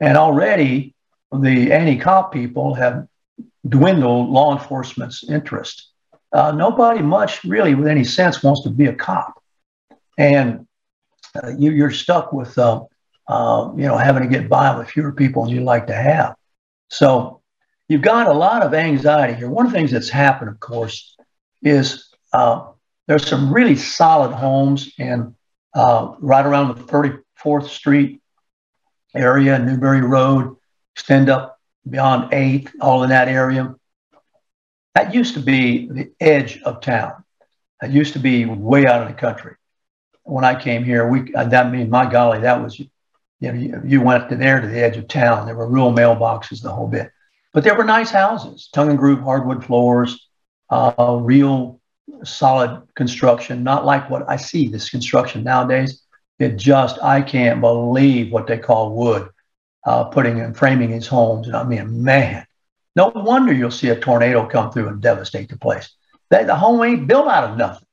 And 0.00 0.16
already 0.16 0.94
the 1.32 1.72
anti-cop 1.72 2.32
people 2.32 2.74
have 2.74 3.06
dwindled 3.68 4.28
law 4.28 4.52
enforcement's 4.56 5.28
interest. 5.28 5.90
Uh, 6.32 6.52
nobody 6.52 7.00
much 7.00 7.44
really 7.44 7.74
with 7.74 7.86
any 7.86 8.04
sense 8.04 8.42
wants 8.42 8.62
to 8.62 8.70
be 8.70 8.86
a 8.86 8.94
cop. 8.94 9.42
And 10.18 10.66
uh, 11.34 11.52
you, 11.58 11.84
are 11.84 11.90
stuck 11.90 12.32
with, 12.32 12.56
uh, 12.58 12.84
uh, 13.28 13.72
you 13.76 13.86
know, 13.86 13.96
having 13.96 14.22
to 14.22 14.28
get 14.28 14.48
by 14.48 14.76
with 14.76 14.90
fewer 14.90 15.12
people 15.12 15.44
than 15.44 15.54
you 15.54 15.62
like 15.62 15.86
to 15.88 15.94
have. 15.94 16.34
So 16.88 17.40
you've 17.88 18.02
got 18.02 18.28
a 18.28 18.32
lot 18.32 18.62
of 18.62 18.74
anxiety 18.74 19.34
here. 19.34 19.48
One 19.48 19.66
of 19.66 19.72
the 19.72 19.78
things 19.78 19.90
that's 19.90 20.08
happened, 20.08 20.50
of 20.50 20.60
course, 20.60 21.16
is 21.62 22.08
uh, 22.32 22.66
there's 23.06 23.26
some 23.26 23.52
really 23.52 23.76
solid 23.76 24.32
homes 24.32 24.92
in 24.98 25.34
uh, 25.74 26.14
right 26.20 26.44
around 26.44 26.68
the 26.68 26.82
34th 26.84 27.68
Street 27.68 28.20
area, 29.14 29.58
Newberry 29.58 30.00
Road, 30.00 30.56
extend 30.94 31.28
up 31.28 31.58
beyond 31.88 32.32
8th, 32.32 32.72
all 32.80 33.02
in 33.02 33.10
that 33.10 33.28
area. 33.28 33.74
That 34.94 35.14
used 35.14 35.34
to 35.34 35.40
be 35.40 35.88
the 35.88 36.12
edge 36.20 36.60
of 36.62 36.80
town. 36.80 37.24
That 37.80 37.90
used 37.90 38.12
to 38.14 38.18
be 38.18 38.44
way 38.44 38.86
out 38.86 39.02
of 39.02 39.08
the 39.08 39.14
country 39.14 39.56
when 40.24 40.44
I 40.44 40.60
came 40.60 40.84
here, 40.84 41.06
we 41.06 41.30
that 41.32 41.70
mean 41.70 41.88
my 41.88 42.10
golly, 42.10 42.40
that 42.40 42.62
was 42.62 42.78
you 42.78 42.88
know 43.40 43.80
you, 43.84 44.00
went 44.00 44.28
to 44.30 44.36
there 44.36 44.60
to 44.60 44.66
the 44.66 44.82
edge 44.82 44.96
of 44.96 45.06
town. 45.06 45.46
There 45.46 45.54
were 45.54 45.68
rural 45.68 45.92
mailboxes, 45.92 46.62
the 46.62 46.72
whole 46.72 46.88
bit, 46.88 47.12
but 47.52 47.62
there 47.62 47.76
were 47.76 47.84
nice 47.84 48.10
houses, 48.10 48.68
tongue 48.72 48.90
and 48.90 48.98
groove 48.98 49.20
hardwood 49.20 49.64
floors, 49.64 50.28
uh, 50.70 51.18
real 51.20 51.80
solid 52.24 52.82
construction, 52.94 53.62
not 53.62 53.84
like 53.84 54.10
what 54.10 54.28
I 54.28 54.36
see 54.36 54.68
this 54.68 54.90
construction 54.90 55.44
nowadays. 55.44 56.02
It 56.38 56.56
just 56.56 57.02
I 57.02 57.22
can't 57.22 57.60
believe 57.60 58.32
what 58.32 58.46
they 58.46 58.58
call 58.58 58.94
wood, 58.94 59.28
uh, 59.86 60.04
putting 60.04 60.40
and 60.40 60.56
framing 60.56 60.90
his 60.90 61.06
homes. 61.06 61.46
And 61.46 61.56
I 61.56 61.64
mean, 61.64 62.02
man, 62.02 62.46
no 62.96 63.12
wonder 63.14 63.52
you'll 63.52 63.70
see 63.70 63.88
a 63.88 63.98
tornado 63.98 64.46
come 64.46 64.70
through 64.70 64.88
and 64.88 65.00
devastate 65.00 65.48
the 65.48 65.58
place. 65.58 65.90
That 66.30 66.46
the 66.46 66.56
home 66.56 66.82
ain't 66.82 67.06
built 67.06 67.28
out 67.28 67.50
of 67.50 67.56
nothing. 67.56 67.86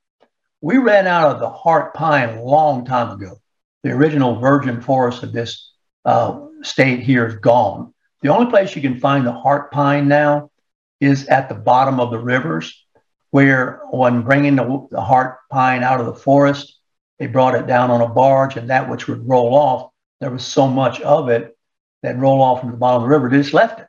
We 0.62 0.78
ran 0.78 1.08
out 1.08 1.32
of 1.32 1.40
the 1.40 1.50
heart 1.50 1.94
pine 1.94 2.30
a 2.30 2.44
long 2.44 2.86
time 2.86 3.12
ago. 3.12 3.40
The 3.84 3.92
original 3.92 4.40
virgin 4.40 4.82
forest 4.82 5.24
of 5.24 5.34
this 5.34 5.72
uh, 6.06 6.48
state 6.62 7.00
here 7.02 7.26
is 7.26 7.36
gone. 7.36 7.94
The 8.22 8.30
only 8.30 8.50
place 8.50 8.76
you 8.76 8.82
can 8.82 9.00
find 9.00 9.26
the 9.26 9.32
heart 9.32 9.72
pine 9.72 10.08
now 10.08 10.52
is 11.00 11.28
at 11.28 11.50
the 11.50 11.56
bottom 11.56 12.00
of 12.00 12.12
the 12.12 12.20
rivers, 12.20 12.86
where 13.32 13.82
when 13.90 14.22
bringing 14.22 14.56
the, 14.56 14.88
the 14.92 15.02
heart 15.02 15.38
pine 15.50 15.82
out 15.82 16.00
of 16.00 16.06
the 16.06 16.14
forest, 16.14 16.78
they 17.22 17.28
brought 17.28 17.54
it 17.54 17.68
down 17.68 17.92
on 17.92 18.02
a 18.02 18.08
barge, 18.08 18.58
and 18.58 18.72
that 18.72 18.90
which 18.90 19.08
would 19.08 19.30
roll 19.30 19.54
off, 19.54 19.92
there 20.22 20.32
was 20.32 20.44
so 20.44 20.66
much 20.66 21.00
of 21.02 21.30
it 21.30 21.56
that 22.02 22.18
roll 22.18 22.42
off 22.42 22.62
from 22.62 22.72
the 22.72 22.78
bottom 22.78 23.04
of 23.04 23.08
the 23.08 23.16
river, 23.16 23.30
they 23.30 23.38
just 23.38 23.54
left 23.54 23.80
it. 23.80 23.86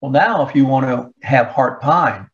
Well, 0.00 0.10
now 0.10 0.48
if 0.48 0.56
you 0.56 0.66
want 0.66 0.86
to 0.86 1.14
have 1.24 1.46
heart 1.46 1.80
pine, 1.80 2.28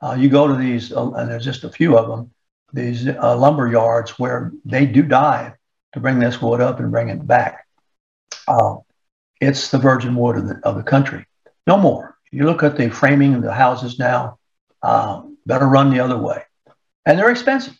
uh, 0.00 0.16
you 0.18 0.28
go 0.28 0.48
to 0.48 0.56
these, 0.56 0.92
uh, 0.92 1.12
and 1.12 1.30
there's 1.30 1.44
just 1.44 1.62
a 1.62 1.70
few 1.70 1.96
of 1.96 2.08
them, 2.08 2.32
these 2.72 3.06
uh, 3.06 3.36
lumber 3.36 3.68
yards 3.68 4.18
where 4.18 4.50
they 4.64 4.86
do 4.86 5.02
dive 5.02 5.52
to 5.92 6.00
bring 6.00 6.18
this 6.18 6.42
wood 6.42 6.60
up 6.60 6.80
and 6.80 6.90
bring 6.90 7.08
it 7.08 7.24
back. 7.24 7.64
Uh, 8.48 8.78
it's 9.40 9.70
the 9.70 9.78
virgin 9.78 10.16
wood 10.16 10.34
of 10.34 10.48
the, 10.48 10.60
of 10.64 10.74
the 10.78 10.82
country. 10.82 11.24
No 11.68 11.76
more. 11.76 12.16
You 12.32 12.42
look 12.44 12.64
at 12.64 12.76
the 12.76 12.90
framing 12.90 13.34
of 13.34 13.42
the 13.42 13.54
houses 13.54 14.00
now, 14.00 14.40
uh, 14.82 15.22
better 15.46 15.68
run 15.68 15.90
the 15.90 16.00
other 16.00 16.18
way. 16.18 16.42
And 17.06 17.16
they're 17.16 17.30
expensive. 17.30 17.79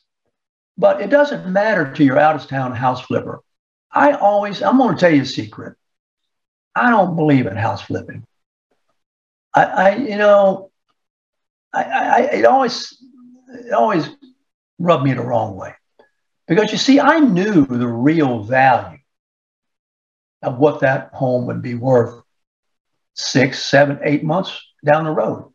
But 0.81 1.03
it 1.03 1.11
doesn't 1.11 1.47
matter 1.47 1.93
to 1.93 2.03
your 2.03 2.19
out 2.19 2.37
of 2.37 2.49
town 2.49 2.75
house 2.75 3.03
flipper. 3.03 3.43
I 3.93 4.13
always, 4.13 4.63
I'm 4.63 4.79
going 4.79 4.95
to 4.95 5.01
tell 5.01 5.15
you 5.15 5.23
a 5.23 5.27
secret. 5.27 5.77
I 6.75 6.89
don't 6.89 7.17
believe 7.17 7.47
in 7.47 7.55
house 7.55 7.83
flipping. 7.83 8.27
I, 9.55 9.65
I 9.65 9.97
you 9.97 10.17
know, 10.17 10.71
I, 11.75 11.83
I, 11.83 12.19
it 12.33 12.45
always, 12.47 12.97
it 13.51 13.75
always 13.75 14.09
rubbed 14.79 15.05
me 15.05 15.13
the 15.13 15.21
wrong 15.21 15.55
way. 15.55 15.75
Because 16.49 16.73
you 16.73 16.79
see, 16.79 16.99
I 16.99 17.19
knew 17.19 17.67
the 17.67 17.87
real 17.87 18.43
value 18.43 19.01
of 20.43 20.57
what 20.57 20.81
that 20.81 21.11
home 21.13 21.47
would 21.47 21.61
be 21.61 21.75
worth 21.75 22.23
six, 23.13 23.63
seven, 23.63 23.99
eight 24.03 24.25
months 24.25 24.59
down 24.83 25.05
the 25.05 25.11
road. 25.11 25.53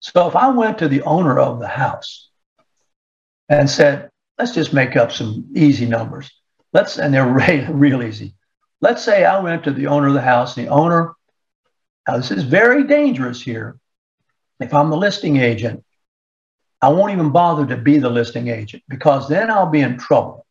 So 0.00 0.26
if 0.26 0.34
I 0.34 0.48
went 0.48 0.78
to 0.78 0.88
the 0.88 1.02
owner 1.02 1.38
of 1.38 1.60
the 1.60 1.68
house 1.68 2.30
and 3.48 3.70
said, 3.70 4.09
let's 4.40 4.54
just 4.54 4.72
make 4.72 4.96
up 4.96 5.12
some 5.12 5.44
easy 5.54 5.84
numbers. 5.84 6.30
Let's, 6.72 6.98
and 6.98 7.12
they're 7.12 7.26
real, 7.70 8.02
easy. 8.02 8.34
Let's 8.80 9.04
say 9.04 9.26
I 9.26 9.38
went 9.40 9.64
to 9.64 9.70
the 9.70 9.86
owner 9.86 10.08
of 10.08 10.14
the 10.14 10.22
house, 10.22 10.54
the 10.54 10.68
owner, 10.68 11.12
now 12.08 12.16
this 12.16 12.30
is 12.30 12.44
very 12.44 12.84
dangerous 12.84 13.42
here. 13.42 13.78
If 14.58 14.72
I'm 14.72 14.88
the 14.88 14.96
listing 14.96 15.36
agent 15.36 15.84
I 16.82 16.88
won't 16.88 17.12
even 17.12 17.30
bother 17.30 17.66
to 17.66 17.76
be 17.76 17.98
the 17.98 18.08
listing 18.08 18.48
agent 18.48 18.82
because 18.88 19.28
then 19.28 19.50
I'll 19.50 19.68
be 19.68 19.82
in 19.82 19.98
trouble. 19.98 20.46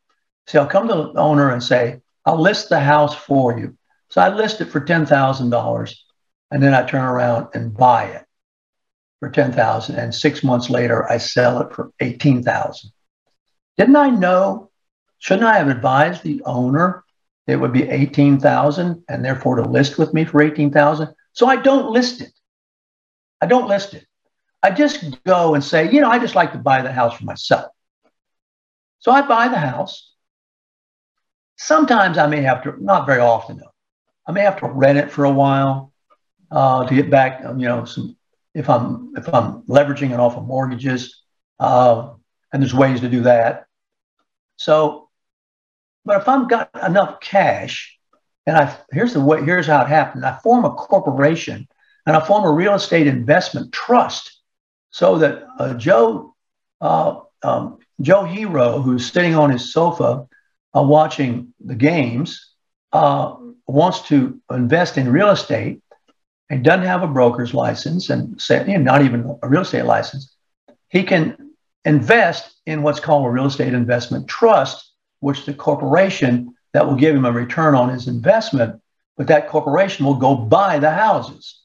See, 0.46 0.60
I'll 0.60 0.68
come 0.68 0.88
to 0.88 0.94
the 0.94 1.20
owner 1.20 1.50
and 1.50 1.64
say, 1.64 2.02
I'll 2.24 2.40
list 2.40 2.70
the 2.70 2.80
house 2.80 3.16
for 3.16 3.58
you. 3.58 3.76
So 4.10 4.22
I 4.22 4.30
list 4.30 4.62
it 4.62 4.66
for 4.66 4.80
$10,000 4.80 5.96
and 6.52 6.64
then 6.64 6.76
I 6.76 6.84
turn 6.84 7.04
around 7.04 7.48
and 7.56 7.76
buy 7.76 8.06
it 8.06 8.26
for 9.20 9.32
10,000 9.32 9.96
and 9.96 10.14
6 10.14 10.44
months 10.44 10.70
later 10.70 11.10
I 11.12 11.18
sell 11.18 11.62
it 11.62 11.74
for 11.74 11.92
18,000. 12.00 12.92
Didn't 13.80 13.96
I 13.96 14.10
know? 14.10 14.70
Shouldn't 15.20 15.48
I 15.48 15.58
have 15.58 15.70
advised 15.70 16.22
the 16.22 16.42
owner 16.46 17.06
it 17.48 17.56
would 17.56 17.72
be 17.72 17.90
18,000 17.90 19.04
and 19.08 19.26
therefore 19.26 19.56
to 19.56 19.62
list 19.64 19.98
with 19.98 20.14
me 20.14 20.26
for 20.26 20.42
18,000? 20.42 21.08
So 21.32 21.48
I 21.48 21.56
don't 21.56 21.90
list 21.90 22.20
it. 22.20 22.34
I 23.40 23.46
don't 23.46 23.70
list 23.70 23.94
it. 23.94 24.06
I 24.62 24.72
just 24.72 25.24
go 25.24 25.56
and 25.56 25.64
say, 25.64 25.90
you 25.90 26.02
know, 26.02 26.10
I 26.10 26.20
just 26.20 26.36
like 26.36 26.52
to 26.52 26.58
buy 26.58 26.82
the 26.82 26.92
house 26.92 27.18
for 27.18 27.24
myself. 27.24 27.72
So 29.00 29.14
I 29.14 29.22
buy 29.22 29.48
the 29.48 29.58
house. 29.58 30.14
Sometimes 31.56 32.18
I 32.18 32.28
may 32.28 32.42
have 32.42 32.64
to, 32.64 32.76
not 32.84 33.08
very 33.08 33.22
often 33.22 33.58
though, 33.60 33.72
I 34.28 34.34
may 34.34 34.42
have 34.42 34.60
to 34.60 34.68
rent 34.68 34.98
it 34.98 35.10
for 35.10 35.24
a 35.24 35.32
while 35.32 35.94
uh, 36.52 36.86
to 36.86 36.94
get 36.94 37.10
back, 37.10 37.44
you 37.44 37.68
know, 37.68 37.86
some 37.86 38.18
if 38.54 38.70
I'm 38.70 39.14
if 39.16 39.34
I'm 39.34 39.62
leveraging 39.64 40.12
it 40.12 40.20
off 40.20 40.36
of 40.36 40.46
mortgages, 40.46 41.22
uh, 41.60 42.14
and 42.52 42.62
there's 42.62 42.74
ways 42.74 43.00
to 43.02 43.10
do 43.10 43.22
that. 43.22 43.68
So, 44.60 45.08
but 46.04 46.22
if 46.22 46.28
I've 46.28 46.50
got 46.50 46.70
enough 46.86 47.22
cash, 47.22 47.98
and 48.46 48.58
I 48.58 48.76
here's 48.92 49.14
the 49.14 49.22
way 49.22 49.42
here's 49.44 49.68
how 49.68 49.82
it 49.82 49.88
happens: 49.88 50.24
I 50.24 50.38
form 50.44 50.66
a 50.66 50.72
corporation 50.72 51.68
and 52.06 52.18
I 52.18 52.26
form 52.26 52.44
a 52.44 52.52
real 52.52 52.74
estate 52.74 53.08
investment 53.08 53.72
trust 53.72 54.42
so 54.92 55.18
that 55.20 55.46
uh, 55.58 55.76
Joe 55.76 56.36
uh, 56.82 57.22
um, 57.42 57.80
Joe 58.02 58.26
Hero, 58.26 58.82
who's 58.82 59.10
sitting 59.10 59.34
on 59.34 59.50
his 59.50 59.72
sofa 59.72 60.28
uh, 60.76 60.84
watching 60.84 61.54
the 61.64 61.76
games, 61.76 62.54
uh, 62.92 63.36
wants 63.66 64.02
to 64.10 64.42
invest 64.52 64.98
in 64.98 65.10
real 65.10 65.30
estate 65.30 65.82
and 66.50 66.66
doesn't 66.66 66.86
have 66.86 67.04
a 67.04 67.08
broker's 67.08 67.54
license 67.54 68.10
and 68.10 68.42
say, 68.42 68.66
you 68.68 68.78
know, 68.78 68.84
not 68.84 69.04
even 69.04 69.38
a 69.42 69.48
real 69.48 69.62
estate 69.62 69.86
license. 69.86 70.36
He 70.90 71.04
can 71.04 71.49
invest 71.86 72.52
in 72.66 72.84
what's 72.84 73.00
called 73.00 73.26
a 73.26 73.30
real 73.30 73.46
estate 73.46 73.74
investment 73.74 74.28
trust, 74.28 74.94
which 75.20 75.46
the 75.46 75.54
corporation 75.54 76.56
that 76.74 76.86
will 76.86 76.96
give 76.96 77.16
him 77.16 77.26
a 77.26 77.32
return 77.32 77.76
on 77.76 77.90
his 77.90 78.08
investment, 78.08 78.82
but 79.18 79.28
that 79.28 79.50
corporation 79.50 80.06
will 80.06 80.16
go 80.16 80.36
buy 80.36 80.80
the 80.80 80.92
houses. 80.92 81.62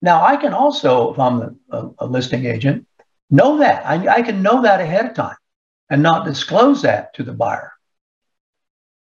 Now, 0.00 0.24
I 0.24 0.36
can 0.36 0.52
also, 0.52 1.12
if 1.12 1.18
I'm 1.18 1.58
a, 1.70 1.90
a 1.98 2.06
listing 2.06 2.46
agent, 2.46 2.86
know 3.30 3.58
that. 3.58 3.84
I, 3.86 4.16
I 4.16 4.22
can 4.22 4.42
know 4.42 4.62
that 4.62 4.80
ahead 4.80 5.06
of 5.06 5.14
time 5.14 5.36
and 5.90 6.02
not 6.02 6.26
disclose 6.26 6.82
that 6.82 7.14
to 7.14 7.22
the 7.22 7.32
buyer. 7.32 7.72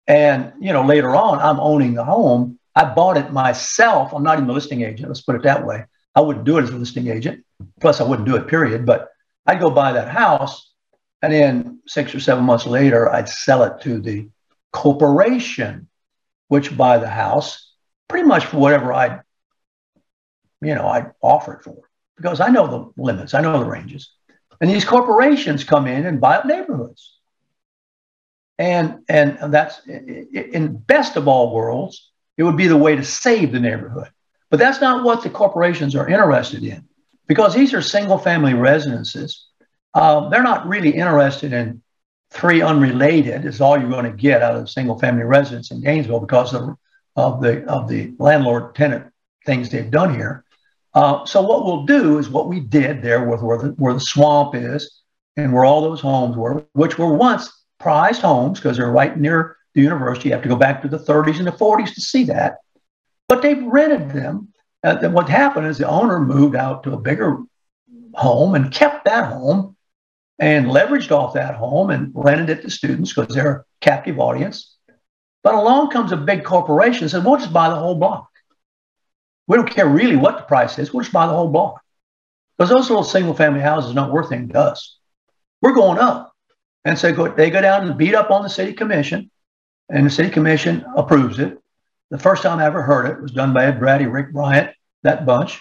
And, 0.06 0.52
you 0.60 0.72
know, 0.72 0.84
later 0.84 1.14
on, 1.14 1.38
I'm 1.38 1.60
owning 1.60 1.94
the 1.94 2.04
home. 2.04 2.58
I 2.74 2.84
bought 2.84 3.16
it 3.16 3.32
myself. 3.32 4.12
I'm 4.12 4.22
not 4.22 4.38
even 4.38 4.48
a 4.48 4.52
listing 4.52 4.82
agent. 4.82 5.08
Let's 5.08 5.20
put 5.20 5.36
it 5.36 5.42
that 5.42 5.66
way. 5.66 5.84
I 6.14 6.20
wouldn't 6.20 6.44
do 6.44 6.58
it 6.58 6.64
as 6.64 6.70
a 6.70 6.76
listing 6.76 7.08
agent. 7.08 7.44
Plus, 7.80 8.00
I 8.00 8.04
wouldn't 8.04 8.26
do 8.26 8.36
it, 8.36 8.48
period. 8.48 8.86
But 8.86 9.08
I'd 9.46 9.60
go 9.60 9.70
buy 9.70 9.92
that 9.92 10.08
house. 10.08 10.70
And 11.22 11.32
then 11.32 11.80
six 11.86 12.14
or 12.14 12.20
seven 12.20 12.44
months 12.44 12.66
later, 12.66 13.08
I'd 13.08 13.28
sell 13.28 13.62
it 13.62 13.80
to 13.82 14.00
the 14.00 14.28
corporation, 14.72 15.88
which 16.48 16.76
buy 16.76 16.98
the 16.98 17.08
house 17.08 17.72
pretty 18.08 18.26
much 18.26 18.44
for 18.44 18.58
whatever 18.58 18.92
I'd, 18.92 19.22
you 20.60 20.74
know, 20.74 20.86
I'd 20.86 21.12
offer 21.22 21.54
it 21.54 21.64
for 21.64 21.76
because 22.16 22.40
I 22.40 22.48
know 22.48 22.66
the 22.66 23.02
limits, 23.02 23.34
I 23.34 23.40
know 23.40 23.58
the 23.58 23.70
ranges. 23.70 24.10
And 24.60 24.70
these 24.70 24.84
corporations 24.84 25.64
come 25.64 25.86
in 25.86 26.06
and 26.06 26.20
buy 26.20 26.36
up 26.36 26.44
neighborhoods. 26.44 27.18
And, 28.58 29.00
and 29.08 29.52
that's 29.52 29.80
in 29.86 30.76
best 30.76 31.16
of 31.16 31.26
all 31.26 31.54
worlds, 31.54 32.10
it 32.36 32.42
would 32.42 32.56
be 32.56 32.68
the 32.68 32.76
way 32.76 32.94
to 32.94 33.04
save 33.04 33.50
the 33.50 33.60
neighborhood. 33.60 34.08
But 34.50 34.58
that's 34.58 34.80
not 34.80 35.04
what 35.04 35.22
the 35.22 35.30
corporations 35.30 35.96
are 35.96 36.08
interested 36.08 36.62
in 36.62 36.86
because 37.26 37.54
these 37.54 37.74
are 37.74 37.82
single 37.82 38.18
family 38.18 38.54
residences. 38.54 39.46
Uh, 39.94 40.28
they're 40.28 40.42
not 40.42 40.66
really 40.66 40.90
interested 40.90 41.52
in 41.52 41.82
three 42.30 42.62
unrelated 42.62 43.44
is 43.44 43.60
all 43.60 43.78
you're 43.78 43.90
going 43.90 44.10
to 44.10 44.16
get 44.16 44.42
out 44.42 44.56
of 44.56 44.68
single 44.70 44.98
family 44.98 45.22
residence 45.22 45.70
in 45.70 45.82
Gainesville 45.82 46.20
because 46.20 46.54
of, 46.54 46.76
of 47.14 47.42
the 47.42 47.62
of 47.66 47.88
the 47.88 48.14
landlord 48.18 48.74
tenant 48.74 49.12
things 49.44 49.68
they've 49.68 49.90
done 49.90 50.14
here. 50.14 50.44
Uh, 50.94 51.24
so 51.24 51.42
what 51.42 51.64
we'll 51.64 51.84
do 51.84 52.18
is 52.18 52.28
what 52.28 52.48
we 52.48 52.60
did 52.60 53.02
there 53.02 53.24
with 53.24 53.42
where 53.42 53.58
the, 53.58 53.68
where 53.72 53.94
the 53.94 54.00
swamp 54.00 54.54
is 54.54 55.02
and 55.36 55.52
where 55.52 55.64
all 55.64 55.80
those 55.80 56.00
homes 56.00 56.36
were, 56.36 56.64
which 56.72 56.98
were 56.98 57.14
once 57.14 57.50
prized 57.80 58.20
homes 58.20 58.60
because 58.60 58.76
they're 58.76 58.90
right 58.90 59.18
near 59.18 59.56
the 59.74 59.80
university. 59.80 60.28
You 60.28 60.34
have 60.34 60.42
to 60.42 60.48
go 60.48 60.56
back 60.56 60.82
to 60.82 60.88
the 60.88 60.98
30s 60.98 61.38
and 61.38 61.46
the 61.46 61.52
40s 61.52 61.94
to 61.94 62.00
see 62.00 62.24
that. 62.24 62.58
But 63.28 63.40
they've 63.40 63.62
rented 63.62 64.10
them. 64.10 64.51
Uh, 64.84 64.94
then 64.94 65.12
what 65.12 65.28
happened 65.28 65.66
is 65.66 65.78
the 65.78 65.88
owner 65.88 66.18
moved 66.20 66.56
out 66.56 66.82
to 66.82 66.92
a 66.92 67.00
bigger 67.00 67.38
home 68.14 68.54
and 68.54 68.72
kept 68.72 69.04
that 69.04 69.32
home 69.32 69.76
and 70.38 70.66
leveraged 70.66 71.12
off 71.12 71.34
that 71.34 71.54
home 71.54 71.90
and 71.90 72.10
rented 72.14 72.50
it 72.50 72.62
to 72.62 72.70
students 72.70 73.12
because 73.12 73.34
they're 73.34 73.56
a 73.56 73.64
captive 73.80 74.18
audience. 74.18 74.76
But 75.44 75.54
along 75.54 75.90
comes 75.90 76.12
a 76.12 76.16
big 76.16 76.44
corporation 76.44 77.04
and 77.04 77.10
says, 77.10 77.22
we'll 77.22 77.36
just 77.36 77.52
buy 77.52 77.68
the 77.68 77.76
whole 77.76 77.94
block. 77.94 78.28
We 79.46 79.56
don't 79.56 79.70
care 79.70 79.88
really 79.88 80.16
what 80.16 80.36
the 80.36 80.44
price 80.44 80.78
is. 80.78 80.92
We'll 80.92 81.02
just 81.02 81.12
buy 81.12 81.26
the 81.26 81.34
whole 81.34 81.50
block. 81.50 81.80
Because 82.56 82.70
those 82.70 82.90
little 82.90 83.04
single 83.04 83.34
family 83.34 83.60
houses 83.60 83.92
are 83.92 83.94
not 83.94 84.12
worth 84.12 84.32
anything 84.32 84.50
to 84.50 84.58
us. 84.58 84.98
We're 85.60 85.74
going 85.74 85.98
up. 85.98 86.32
And 86.84 86.98
so 86.98 87.12
they 87.12 87.50
go 87.50 87.60
down 87.60 87.88
and 87.88 87.96
beat 87.96 88.14
up 88.14 88.30
on 88.30 88.42
the 88.42 88.48
city 88.48 88.72
commission, 88.72 89.30
and 89.88 90.06
the 90.06 90.10
city 90.10 90.30
commission 90.30 90.84
approves 90.96 91.38
it. 91.38 91.61
The 92.12 92.18
first 92.18 92.42
time 92.42 92.58
I 92.58 92.66
ever 92.66 92.82
heard 92.82 93.06
it 93.06 93.22
was 93.22 93.32
done 93.32 93.54
by 93.54 93.64
Ed 93.64 93.78
Braddy, 93.78 94.04
Rick 94.04 94.34
Bryant, 94.34 94.76
that 95.02 95.24
bunch. 95.24 95.58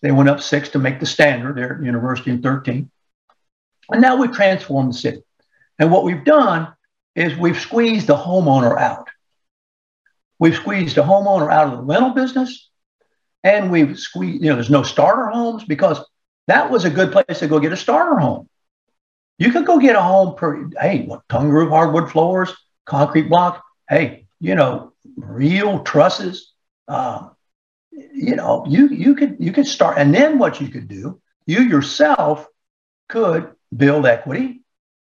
They 0.00 0.10
went 0.10 0.30
up 0.30 0.40
six 0.40 0.70
to 0.70 0.78
make 0.78 0.98
the 0.98 1.04
standard 1.04 1.54
there 1.54 1.74
at 1.74 1.80
the 1.80 1.84
university 1.84 2.30
in 2.30 2.40
13. 2.40 2.90
And 3.90 4.00
now 4.00 4.16
we've 4.16 4.32
transformed 4.32 4.94
the 4.94 4.96
city. 4.96 5.22
And 5.78 5.92
what 5.92 6.04
we've 6.04 6.24
done 6.24 6.72
is 7.14 7.36
we've 7.36 7.60
squeezed 7.60 8.06
the 8.06 8.16
homeowner 8.16 8.80
out. 8.80 9.08
We've 10.38 10.56
squeezed 10.56 10.96
the 10.96 11.02
homeowner 11.02 11.52
out 11.52 11.66
of 11.66 11.72
the 11.72 11.84
rental 11.84 12.14
business. 12.14 12.70
And 13.44 13.70
we've 13.70 13.98
squeezed, 13.98 14.42
you 14.42 14.48
know, 14.48 14.54
there's 14.54 14.70
no 14.70 14.84
starter 14.84 15.26
homes 15.26 15.62
because 15.62 16.02
that 16.46 16.70
was 16.70 16.86
a 16.86 16.90
good 16.90 17.12
place 17.12 17.40
to 17.40 17.48
go 17.48 17.60
get 17.60 17.74
a 17.74 17.76
starter 17.76 18.18
home. 18.18 18.48
You 19.36 19.52
could 19.52 19.66
go 19.66 19.78
get 19.78 19.94
a 19.94 20.02
home 20.02 20.36
per, 20.36 20.70
hey, 20.80 21.04
what, 21.04 21.28
tongue 21.28 21.50
groove 21.50 21.68
hardwood 21.68 22.10
floors, 22.10 22.50
concrete 22.86 23.28
block. 23.28 23.62
Hey, 23.90 24.24
you 24.40 24.54
know, 24.54 24.91
real 25.16 25.82
trusses. 25.82 26.52
Uh, 26.88 27.28
you 27.90 28.36
know, 28.36 28.64
you 28.68 28.88
you 28.88 29.14
could 29.14 29.36
you 29.38 29.52
could 29.52 29.66
start, 29.66 29.98
and 29.98 30.14
then 30.14 30.38
what 30.38 30.60
you 30.60 30.68
could 30.68 30.88
do, 30.88 31.20
you 31.46 31.60
yourself 31.60 32.46
could 33.08 33.54
build 33.74 34.06
equity 34.06 34.62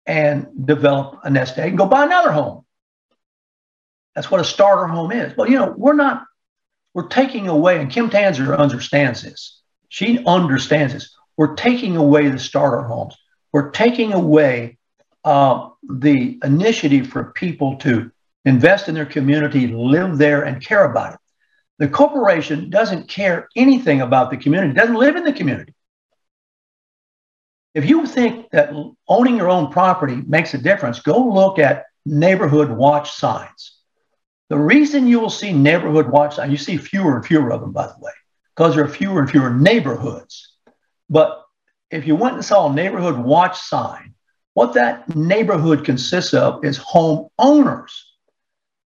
and 0.06 0.48
develop 0.66 1.20
a 1.24 1.30
nest 1.30 1.58
egg 1.58 1.70
and 1.70 1.78
go 1.78 1.86
buy 1.86 2.04
another 2.04 2.32
home. 2.32 2.66
That's 4.16 4.30
what 4.30 4.42
a 4.42 4.46
starter 4.46 4.88
home 4.88 5.12
is. 5.12 5.34
But 5.34 5.50
you 5.50 5.58
know, 5.58 5.74
we're 5.76 5.94
not, 5.94 6.26
we're 6.94 7.08
taking 7.08 7.48
away, 7.48 7.80
and 7.80 7.92
Kim 7.92 8.10
Tanzer 8.10 8.58
understands 8.58 9.22
this. 9.22 9.62
She 9.90 10.24
understands 10.26 10.94
this. 10.94 11.16
We're 11.38 11.56
taking 11.56 11.98
away 11.98 12.30
the 12.30 12.40
starter 12.40 12.84
homes. 12.84 13.16
We're 13.52 13.72
taking 13.72 14.14
away 14.14 14.78
uh, 15.24 15.70
the 15.88 16.40
initiative 16.44 17.08
for 17.08 17.32
people 17.32 17.78
to 17.78 18.12
invest 18.46 18.90
in 18.90 18.96
their 18.96 19.06
community, 19.06 19.68
live 19.68 20.18
there, 20.18 20.44
and 20.44 20.64
care 20.64 20.86
about 20.86 21.14
it. 21.14 21.20
The 21.80 21.88
corporation 21.88 22.70
doesn't 22.70 23.08
care 23.10 23.48
anything 23.56 24.02
about 24.02 24.30
the 24.30 24.38
community, 24.38 24.74
doesn't 24.74 24.96
live 24.96 25.16
in 25.16 25.24
the 25.24 25.34
community. 25.34 25.74
If 27.74 27.90
you 27.90 28.06
think 28.06 28.52
that 28.52 28.72
owning 29.08 29.38
your 29.38 29.50
own 29.50 29.72
property 29.72 30.22
makes 30.28 30.54
a 30.54 30.60
difference, 30.60 31.00
go 31.00 31.18
look 31.18 31.58
at 31.58 31.86
neighborhood 32.06 32.70
watch 32.70 33.12
signs. 33.12 33.80
The 34.50 34.58
reason 34.58 35.08
you 35.08 35.20
will 35.20 35.32
see 35.32 35.52
neighborhood 35.52 36.08
watch 36.08 36.36
signs, 36.36 36.52
you 36.52 36.58
see 36.58 36.78
fewer 36.78 37.16
and 37.16 37.26
fewer 37.26 37.52
of 37.52 37.62
them, 37.62 37.72
by 37.72 37.88
the 37.88 37.96
way, 38.00 38.12
because 38.56 38.76
there 38.76 38.84
are 38.84 38.90
fewer 38.90 39.20
and 39.20 39.30
fewer 39.30 39.50
neighborhoods. 39.50 40.56
But 41.10 41.44
if 41.90 42.06
you 42.06 42.16
went 42.16 42.36
and 42.36 42.46
saw 42.46 42.70
a 42.70 42.74
neighborhood 42.74 43.18
watch 43.18 43.58
sign, 43.58 44.14
what 44.54 44.74
that 44.74 45.16
neighborhood 45.16 45.84
consists 45.84 46.36
of 46.36 46.64
is 46.64 46.78
home 46.78 47.30
owners. 47.40 48.13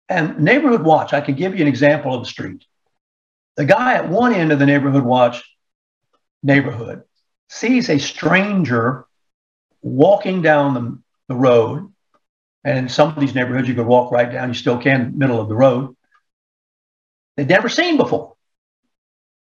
And 0.08 0.40
neighborhood 0.40 0.84
watch, 0.84 1.14
I 1.14 1.22
can 1.22 1.36
give 1.36 1.56
you 1.56 1.62
an 1.62 1.68
example 1.68 2.14
of 2.14 2.22
a 2.22 2.26
street. 2.26 2.64
The 3.56 3.66
guy 3.66 3.96
at 3.96 4.10
one 4.10 4.34
end 4.34 4.52
of 4.52 4.60
the 4.60 4.66
neighborhood 4.66 5.04
watch 5.04 5.44
neighborhood 6.44 7.04
sees 7.50 7.90
a 7.90 7.98
stranger 7.98 9.06
walking 9.82 10.42
down 10.42 10.74
the, 10.74 11.00
the 11.30 11.36
road, 11.36 11.92
and 12.64 12.78
in 12.78 12.90
some 12.90 13.10
of 13.10 13.20
these 13.20 13.36
neighborhoods, 13.36 13.68
you 13.68 13.76
could 13.76 13.86
walk 13.86 14.12
right 14.12 14.32
down, 14.32 14.50
you 14.50 14.56
still 14.56 14.78
can, 14.78 15.18
middle 15.18 15.40
of 15.40 15.48
the 15.48 15.56
road, 15.56 15.96
they'd 17.38 17.48
never 17.48 17.70
seen 17.70 17.98
before. 17.98 18.36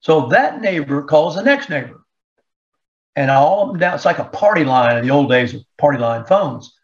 So 0.00 0.28
that 0.28 0.60
neighbor 0.60 1.02
calls 1.02 1.34
the 1.34 1.42
next 1.42 1.70
neighbor. 1.70 2.04
And 3.16 3.30
all 3.30 3.68
them 3.68 3.78
down, 3.78 3.94
it's 3.94 4.04
like 4.04 4.18
a 4.18 4.24
party 4.24 4.64
line 4.64 4.98
in 4.98 5.06
the 5.06 5.12
old 5.12 5.30
days 5.30 5.54
of 5.54 5.62
party 5.78 5.98
line 5.98 6.24
phones. 6.24 6.74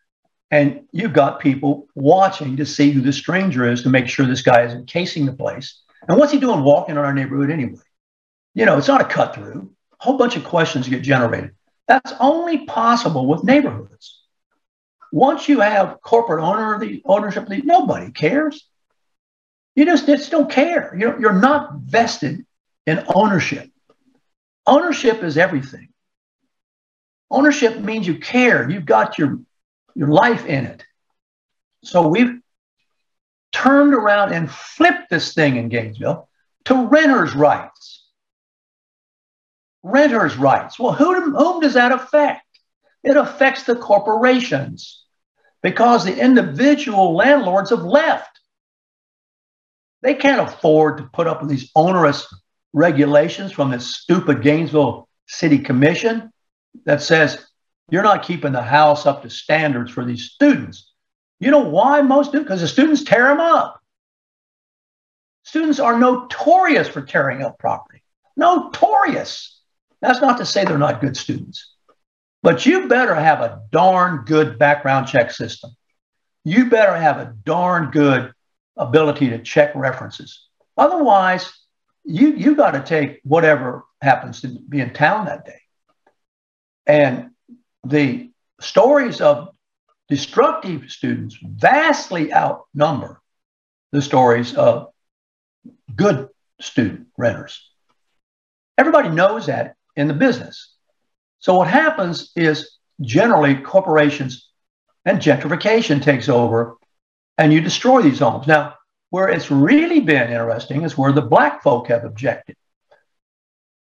And 0.51 0.83
you've 0.93 1.13
got 1.13 1.41
people 1.41 1.87
watching 1.95 2.57
to 2.57 2.67
see 2.67 2.91
who 2.91 3.01
the 3.01 3.13
stranger 3.13 3.71
is 3.71 3.83
to 3.85 3.89
make 3.89 4.09
sure 4.09 4.27
this 4.27 4.43
guy 4.43 4.65
isn't 4.65 4.89
casing 4.89 5.27
the 5.27 5.33
place. 5.33 5.81
And 6.09 6.19
what's 6.19 6.33
he 6.33 6.41
doing 6.41 6.65
walking 6.65 6.97
in 6.97 6.99
our 6.99 7.15
neighborhood 7.15 7.51
anyway? 7.51 7.81
You 8.55 8.67
know, 8.67 8.77
it's 8.77 8.89
not 8.89 9.01
a 9.01 9.05
cut 9.05 9.35
through 9.35 9.73
A 10.01 10.05
whole 10.05 10.19
bunch 10.19 10.37
of 10.37 10.45
questions 10.45 10.89
get 10.89 11.03
generated. 11.03 11.53
That's 11.87 12.13
only 12.19 12.67
possible 12.67 13.27
with 13.27 13.45
neighborhoods. 13.45 14.23
Once 15.13 15.49
you 15.49 15.61
have 15.61 16.01
corporate 16.03 16.43
owner 16.43 16.79
the 16.79 17.03
ownership, 17.05 17.49
nobody 17.49 18.11
cares. 18.11 18.67
You 19.77 19.85
just, 19.85 20.07
just 20.07 20.31
don't 20.31 20.51
care. 20.51 20.97
You're, 20.97 21.21
you're 21.21 21.33
not 21.33 21.75
vested 21.81 22.45
in 22.87 23.05
ownership. 23.15 23.71
Ownership 24.67 25.23
is 25.23 25.39
everything. 25.39 25.89
Ownership 27.31 27.79
means 27.79 28.07
you 28.07 28.19
care. 28.19 28.69
You've 28.69 28.85
got 28.85 29.19
your, 29.19 29.41
your 29.95 30.09
life 30.09 30.47
in 30.47 30.67
it. 30.67 30.85
So 31.85 32.09
we've 32.09 32.41
turned 33.53 33.95
around 33.95 34.33
and 34.33 34.51
flipped 34.51 35.11
this 35.11 35.35
thing 35.35 35.57
in 35.57 35.69
Gainesville 35.69 36.29
to 36.67 36.87
renters' 36.87 37.35
rights 37.35 38.01
renters' 39.83 40.37
rights. 40.37 40.79
Well, 40.79 40.93
who, 40.93 41.37
whom 41.37 41.61
does 41.61 41.75
that 41.75 41.93
affect? 41.93 42.43
It 43.03 43.17
affects 43.17 43.65
the 43.65 43.77
corporations 43.77 45.05
because 45.63 46.05
the 46.05 46.19
individual 46.19 47.15
landlords 47.15 47.71
have 47.71 47.83
left. 47.83 48.41
They 50.03 50.15
can't 50.15 50.49
afford 50.49 50.99
to 50.99 51.11
put 51.13 51.27
up 51.27 51.41
with 51.41 51.51
these 51.51 51.71
onerous 51.75 52.27
regulations 52.73 53.53
from 53.53 53.71
this 53.71 53.97
stupid 53.97 54.43
Gainesville 54.43 55.09
City 55.27 55.59
Commission 55.59 56.31
that 56.85 57.03
says 57.03 57.47
you're 57.91 58.03
not 58.03 58.23
keeping 58.23 58.53
the 58.53 58.63
house 58.63 59.07
up 59.07 59.23
to 59.23 59.31
standards 59.31 59.91
for 59.91 60.05
these 60.05 60.31
students. 60.31 60.93
You 61.41 61.51
know 61.51 61.61
why 61.61 62.03
most 62.03 62.33
do? 62.33 62.41
Because 62.41 62.61
the 62.61 62.69
students 62.69 63.03
tear 63.03 63.29
them 63.29 63.41
up. 63.41 63.81
Students 65.45 65.81
are 65.81 65.99
notorious 65.99 66.89
for 66.89 67.03
tearing 67.03 67.43
up 67.43 67.59
property. 67.59 68.03
Notorious. 68.37 69.61
That's 70.01 70.21
not 70.21 70.39
to 70.39 70.47
say 70.47 70.65
they're 70.65 70.79
not 70.79 71.01
good 71.01 71.17
students. 71.17 71.75
But 72.43 72.65
you 72.65 72.89
better 72.89 73.15
have 73.15 73.41
a 73.41 73.63
darn 73.71 74.25
good 74.25 74.59
background 74.59 75.09
check 75.09 75.31
system. 75.31 75.71
You 76.45 76.71
better 76.71 76.95
have 76.95 77.19
a 77.19 77.35
darn 77.45 77.91
good 77.91 78.33
ability 78.77 79.31
to 79.31 79.43
check 79.43 79.75
references. 79.75 80.47
Otherwise, 80.77 81.53
you 82.05 82.33
you 82.33 82.55
got 82.55 82.71
to 82.71 82.81
take 82.81 83.21
whatever 83.25 83.85
happens 84.01 84.41
to 84.41 84.49
be 84.49 84.81
in 84.81 84.95
town 84.95 85.27
that 85.27 85.45
day. 85.45 85.61
And 86.87 87.31
the 87.85 88.31
stories 88.61 89.21
of 89.21 89.49
destructive 90.09 90.91
students 90.91 91.37
vastly 91.43 92.33
outnumber 92.33 93.21
the 93.93 94.03
stories 94.03 94.55
of 94.55 94.89
good 95.95 96.29
student 96.61 97.09
renters. 97.17 97.71
Everybody 98.77 99.09
knows 99.09 99.47
that 99.47 99.77
in 99.97 100.09
the 100.09 100.15
business. 100.15 100.75
So 101.39 101.55
what 101.55 101.69
happens 101.69 102.33
is 102.37 102.79
generally 103.01 103.57
corporations 103.57 104.49
and 105.05 105.19
gentrification 105.19 106.03
takes 106.03 106.29
over 106.29 106.77
and 107.39 107.53
you 107.53 107.61
destroy 107.61 108.03
these 108.03 108.19
homes. 108.19 108.47
Now, 108.47 108.75
where 109.09 109.29
it's 109.29 109.51
really 109.51 110.01
been 110.01 110.31
interesting 110.31 110.83
is 110.83 110.97
where 110.97 111.13
the 111.13 111.23
black 111.23 111.63
folk 111.63 111.89
have 111.89 112.05
objected. 112.05 112.57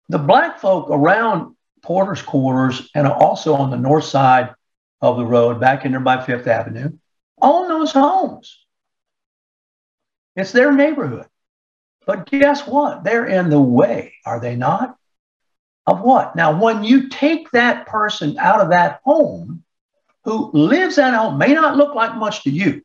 The 0.09 0.19
black 0.19 0.59
folk 0.59 0.89
around 0.89 1.54
Porter's 1.86 2.23
Quarters 2.23 2.89
and 2.95 3.05
also 3.07 3.53
on 3.53 3.69
the 3.69 3.77
north 3.77 4.05
side 4.05 4.55
of 5.01 5.17
the 5.17 5.25
road, 5.25 5.59
back 5.59 5.86
in 5.86 5.91
there 5.91 6.01
by 6.01 6.19
Fifth 6.25 6.47
Avenue, 6.47 6.89
own 7.39 7.67
those 7.67 7.91
homes. 7.91 8.65
It's 10.36 10.51
their 10.51 10.71
neighborhood. 10.71 11.27
But 12.07 12.25
guess 12.25 12.65
what? 12.65 13.03
They're 13.03 13.27
in 13.27 13.51
the 13.51 13.61
way, 13.61 14.15
are 14.25 14.39
they 14.39 14.55
not? 14.55 14.97
Of 15.86 16.01
what? 16.01 16.36
Now, 16.36 16.59
when 16.59 16.83
you 16.83 17.09
take 17.09 17.51
that 17.51 17.86
person 17.86 18.39
out 18.39 18.61
of 18.61 18.71
that 18.71 19.01
home 19.03 19.63
who 20.23 20.49
lives 20.53 20.97
at 20.97 21.13
home, 21.13 21.38
may 21.38 21.53
not 21.53 21.77
look 21.77 21.93
like 21.93 22.15
much 22.15 22.43
to 22.43 22.49
you, 22.49 22.81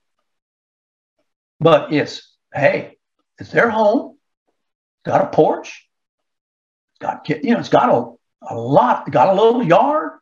but 1.58 1.90
it's, 1.90 2.36
hey, 2.52 2.98
it's 3.38 3.50
their 3.50 3.70
home, 3.70 4.18
it's 4.98 5.10
got 5.10 5.24
a 5.24 5.28
porch, 5.28 5.88
it's 6.92 6.98
got, 6.98 7.26
you 7.28 7.54
know, 7.54 7.60
it's 7.60 7.70
got 7.70 7.88
a, 7.88 8.19
a 8.42 8.54
lot, 8.54 9.10
got 9.10 9.28
a 9.28 9.42
little 9.42 9.62
yard, 9.62 10.12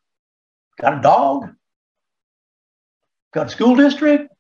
got 0.80 0.98
a 0.98 1.00
dog, 1.00 1.54
got 3.32 3.46
a 3.46 3.50
school 3.50 3.76
district. 3.76 4.32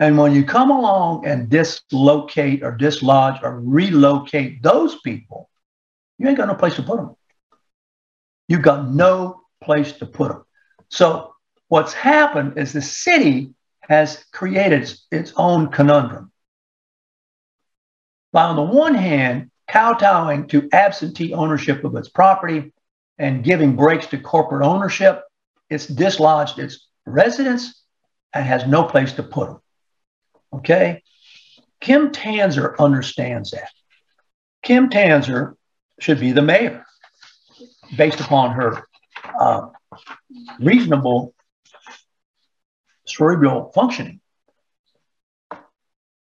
And 0.00 0.16
when 0.16 0.32
you 0.32 0.44
come 0.44 0.70
along 0.70 1.26
and 1.26 1.48
dislocate 1.48 2.62
or 2.62 2.76
dislodge 2.76 3.40
or 3.42 3.60
relocate 3.60 4.62
those 4.62 5.00
people, 5.00 5.50
you 6.18 6.28
ain't 6.28 6.36
got 6.36 6.48
no 6.48 6.54
place 6.54 6.76
to 6.76 6.82
put 6.82 6.96
them. 6.96 7.16
You've 8.46 8.62
got 8.62 8.88
no 8.88 9.42
place 9.62 9.92
to 9.94 10.06
put 10.06 10.28
them. 10.28 10.44
So 10.88 11.34
what's 11.66 11.92
happened 11.92 12.58
is 12.58 12.72
the 12.72 12.82
city 12.82 13.54
has 13.80 14.24
created 14.32 14.90
its 15.10 15.32
own 15.36 15.68
conundrum. 15.68 16.30
By 18.32 18.44
on 18.44 18.56
the 18.56 18.62
one 18.62 18.94
hand, 18.94 19.47
kowtowing 19.68 20.48
to 20.48 20.68
absentee 20.72 21.34
ownership 21.34 21.84
of 21.84 21.94
its 21.96 22.08
property 22.08 22.72
and 23.18 23.44
giving 23.44 23.76
breaks 23.76 24.06
to 24.06 24.18
corporate 24.18 24.64
ownership, 24.64 25.22
it's 25.70 25.86
dislodged 25.86 26.58
its 26.58 26.88
residents 27.06 27.82
and 28.32 28.44
has 28.44 28.66
no 28.66 28.84
place 28.84 29.12
to 29.12 29.22
put 29.22 29.48
them. 29.48 29.60
Okay? 30.52 31.02
Kim 31.80 32.10
Tanzer 32.10 32.76
understands 32.78 33.50
that. 33.52 33.70
Kim 34.62 34.88
Tanzer 34.88 35.54
should 36.00 36.20
be 36.20 36.32
the 36.32 36.42
mayor 36.42 36.84
based 37.96 38.20
upon 38.20 38.52
her 38.52 38.86
uh, 39.38 39.68
reasonable 40.60 41.34
cerebral 43.06 43.72
functioning. 43.74 44.20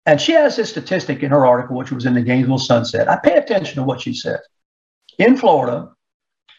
And 0.05 0.19
she 0.19 0.33
has 0.33 0.55
this 0.55 0.69
statistic 0.69 1.23
in 1.23 1.31
her 1.31 1.45
article, 1.45 1.77
which 1.77 1.91
was 1.91 2.05
in 2.05 2.13
the 2.13 2.21
Gainesville 2.21 2.57
Sunset. 2.57 3.09
I 3.09 3.15
pay 3.15 3.35
attention 3.35 3.75
to 3.75 3.83
what 3.83 4.01
she 4.01 4.13
says. 4.13 4.39
In 5.17 5.37
Florida, 5.37 5.91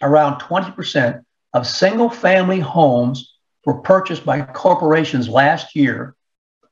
around 0.00 0.40
20% 0.40 1.22
of 1.52 1.66
single 1.66 2.10
family 2.10 2.60
homes 2.60 3.34
were 3.64 3.80
purchased 3.80 4.24
by 4.24 4.42
corporations 4.42 5.28
last 5.28 5.76
year. 5.76 6.14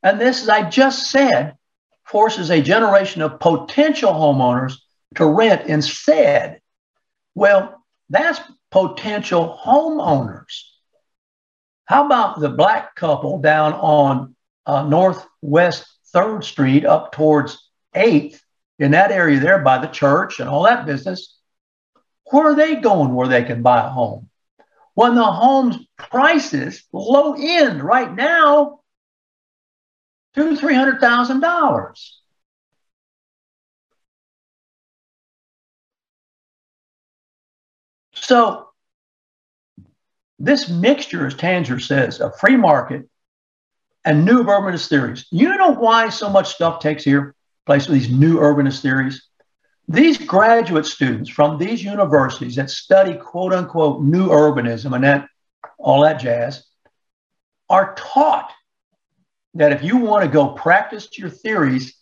And 0.01 0.19
this, 0.19 0.41
as 0.41 0.49
I 0.49 0.69
just 0.69 1.11
said, 1.11 1.55
forces 2.05 2.49
a 2.49 2.61
generation 2.61 3.21
of 3.21 3.39
potential 3.39 4.11
homeowners 4.11 4.73
to 5.15 5.25
rent 5.25 5.67
instead. 5.67 6.59
Well, 7.35 7.83
that's 8.09 8.39
potential 8.71 9.59
homeowners. 9.63 10.63
How 11.85 12.05
about 12.05 12.39
the 12.39 12.49
black 12.49 12.95
couple 12.95 13.39
down 13.39 13.73
on 13.73 14.35
uh, 14.65 14.83
Northwest 14.83 15.85
3rd 16.13 16.43
Street 16.43 16.85
up 16.85 17.11
towards 17.11 17.69
8th 17.95 18.39
in 18.79 18.91
that 18.91 19.11
area 19.11 19.39
there 19.39 19.59
by 19.59 19.79
the 19.79 19.87
church 19.87 20.39
and 20.39 20.49
all 20.49 20.63
that 20.63 20.85
business? 20.85 21.37
Where 22.31 22.51
are 22.51 22.55
they 22.55 22.75
going 22.75 23.13
where 23.13 23.27
they 23.27 23.43
can 23.43 23.61
buy 23.61 23.85
a 23.85 23.89
home? 23.89 24.29
When 24.95 25.15
the 25.15 25.23
home's 25.23 25.77
prices 25.97 26.83
low 26.91 27.33
end 27.37 27.81
right 27.81 28.13
now, 28.13 28.81
two, 30.35 30.55
three 30.55 30.75
hundred 30.75 30.99
thousand 30.99 31.39
dollars. 31.39 32.21
So 38.13 38.69
this 40.39 40.69
mixture, 40.69 41.25
as 41.27 41.35
Tanzer 41.35 41.81
says, 41.81 42.19
of 42.19 42.37
free 42.39 42.57
market 42.57 43.09
and 44.05 44.25
new 44.25 44.43
urbanist 44.43 44.89
theories. 44.89 45.25
You 45.31 45.55
know 45.57 45.71
why 45.71 46.09
so 46.09 46.29
much 46.29 46.53
stuff 46.53 46.79
takes 46.79 47.03
here 47.03 47.35
place 47.65 47.87
with 47.87 47.99
these 47.99 48.11
new 48.11 48.37
urbanist 48.37 48.81
theories? 48.81 49.27
These 49.87 50.17
graduate 50.17 50.85
students 50.85 51.29
from 51.29 51.57
these 51.57 51.83
universities 51.83 52.55
that 52.55 52.69
study 52.69 53.15
quote 53.15 53.53
unquote 53.53 54.01
new 54.01 54.29
urbanism 54.29 54.95
and 54.95 55.03
that 55.03 55.27
all 55.77 56.01
that 56.01 56.19
jazz 56.19 56.65
are 57.69 57.93
taught 57.95 58.51
that 59.55 59.71
if 59.71 59.83
you 59.83 59.97
want 59.97 60.23
to 60.23 60.31
go 60.31 60.49
practice 60.49 61.07
your 61.17 61.29
theories, 61.29 61.95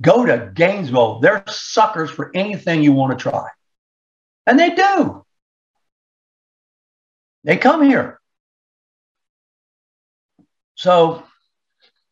go 0.00 0.24
to 0.24 0.50
Gainesville. 0.54 1.20
They're 1.20 1.44
suckers 1.46 2.10
for 2.10 2.30
anything 2.34 2.82
you 2.82 2.92
want 2.92 3.16
to 3.16 3.22
try. 3.22 3.48
And 4.46 4.58
they 4.58 4.70
do. 4.70 5.24
They 7.44 7.56
come 7.56 7.82
here. 7.82 8.20
So, 10.74 11.22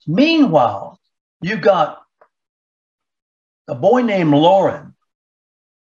meanwhile, 0.06 0.98
you've 1.40 1.60
got 1.60 2.02
a 3.68 3.74
boy 3.74 4.02
named 4.02 4.30
Lauren 4.30 4.94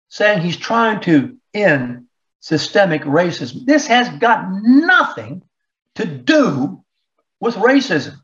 saying 0.10 0.42
he's 0.42 0.58
trying 0.58 1.02
to 1.02 1.38
end 1.54 2.06
systemic 2.40 3.04
racism. 3.04 3.66
This 3.66 3.88
has 3.88 4.10
got 4.10 4.46
nothing 4.52 5.44
to 5.96 6.06
do 6.06 6.84
with 7.40 7.56
racism. 7.56 8.16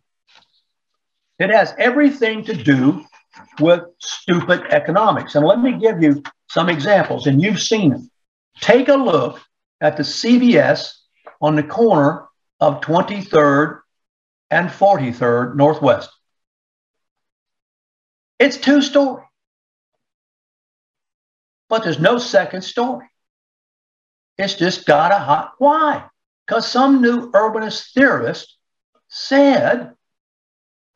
It 1.38 1.50
has 1.50 1.74
everything 1.78 2.46
to 2.46 2.54
do 2.54 3.04
with 3.60 3.82
stupid 4.00 4.62
economics. 4.72 5.36
And 5.36 5.46
let 5.46 5.60
me 5.60 5.78
give 5.78 6.02
you 6.02 6.24
some 6.50 6.70
examples, 6.70 7.28
and 7.28 7.42
you've 7.42 7.62
seen 7.62 7.92
them. 7.92 8.10
Take 8.62 8.88
a 8.88 8.96
look 8.96 9.42
at 9.82 9.98
the 9.98 10.04
CVS 10.04 10.94
on 11.42 11.56
the 11.56 11.64
corner 11.64 12.26
of 12.60 12.82
23rd 12.82 13.82
and 14.50 14.70
43rd 14.70 15.56
Northwest. 15.56 16.10
It's 18.40 18.58
two 18.58 18.82
story, 18.82 19.24
but 21.70 21.84
there's 21.84 22.00
no 22.00 22.18
second 22.18 22.62
story. 22.64 23.08
It's 24.38 24.56
just 24.56 24.86
got 24.86 25.12
a 25.12 25.20
hot. 25.20 25.54
Why? 25.58 26.06
Because 26.46 26.70
some 26.70 27.02
new 27.02 27.32
urbanist 27.32 27.94
theorist 27.94 28.58
said, 29.08 29.94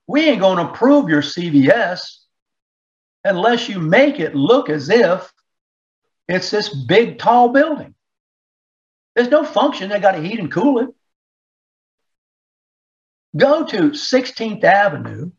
we 0.08 0.28
ain't 0.28 0.42
going 0.42 0.58
to 0.58 0.72
approve 0.72 1.10
your 1.10 1.22
CVS 1.22 2.18
unless 3.24 3.70
you 3.70 3.80
make 3.80 4.20
it 4.20 4.36
look 4.36 4.70
as 4.70 4.90
if 4.90 5.32
it's 6.28 6.52
this 6.52 6.70
big, 6.70 7.18
tall 7.18 7.50
building. 7.50 7.96
There's 9.16 9.30
no 9.30 9.44
function. 9.44 9.90
They 9.90 10.00
got 10.00 10.12
to 10.14 10.22
heat 10.22 10.40
and 10.40 10.52
cool 10.52 10.80
it. 10.80 10.90
Go 13.36 13.66
to 13.66 13.92
16th 13.92 14.64
Avenue 14.64 15.32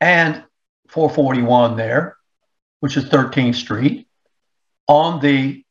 and 0.00 0.44
441 0.88 1.76
there, 1.76 2.16
which 2.80 2.96
is 2.96 3.04
13th 3.04 3.54
Street, 3.54 4.08
on 4.86 5.20
the 5.20 5.64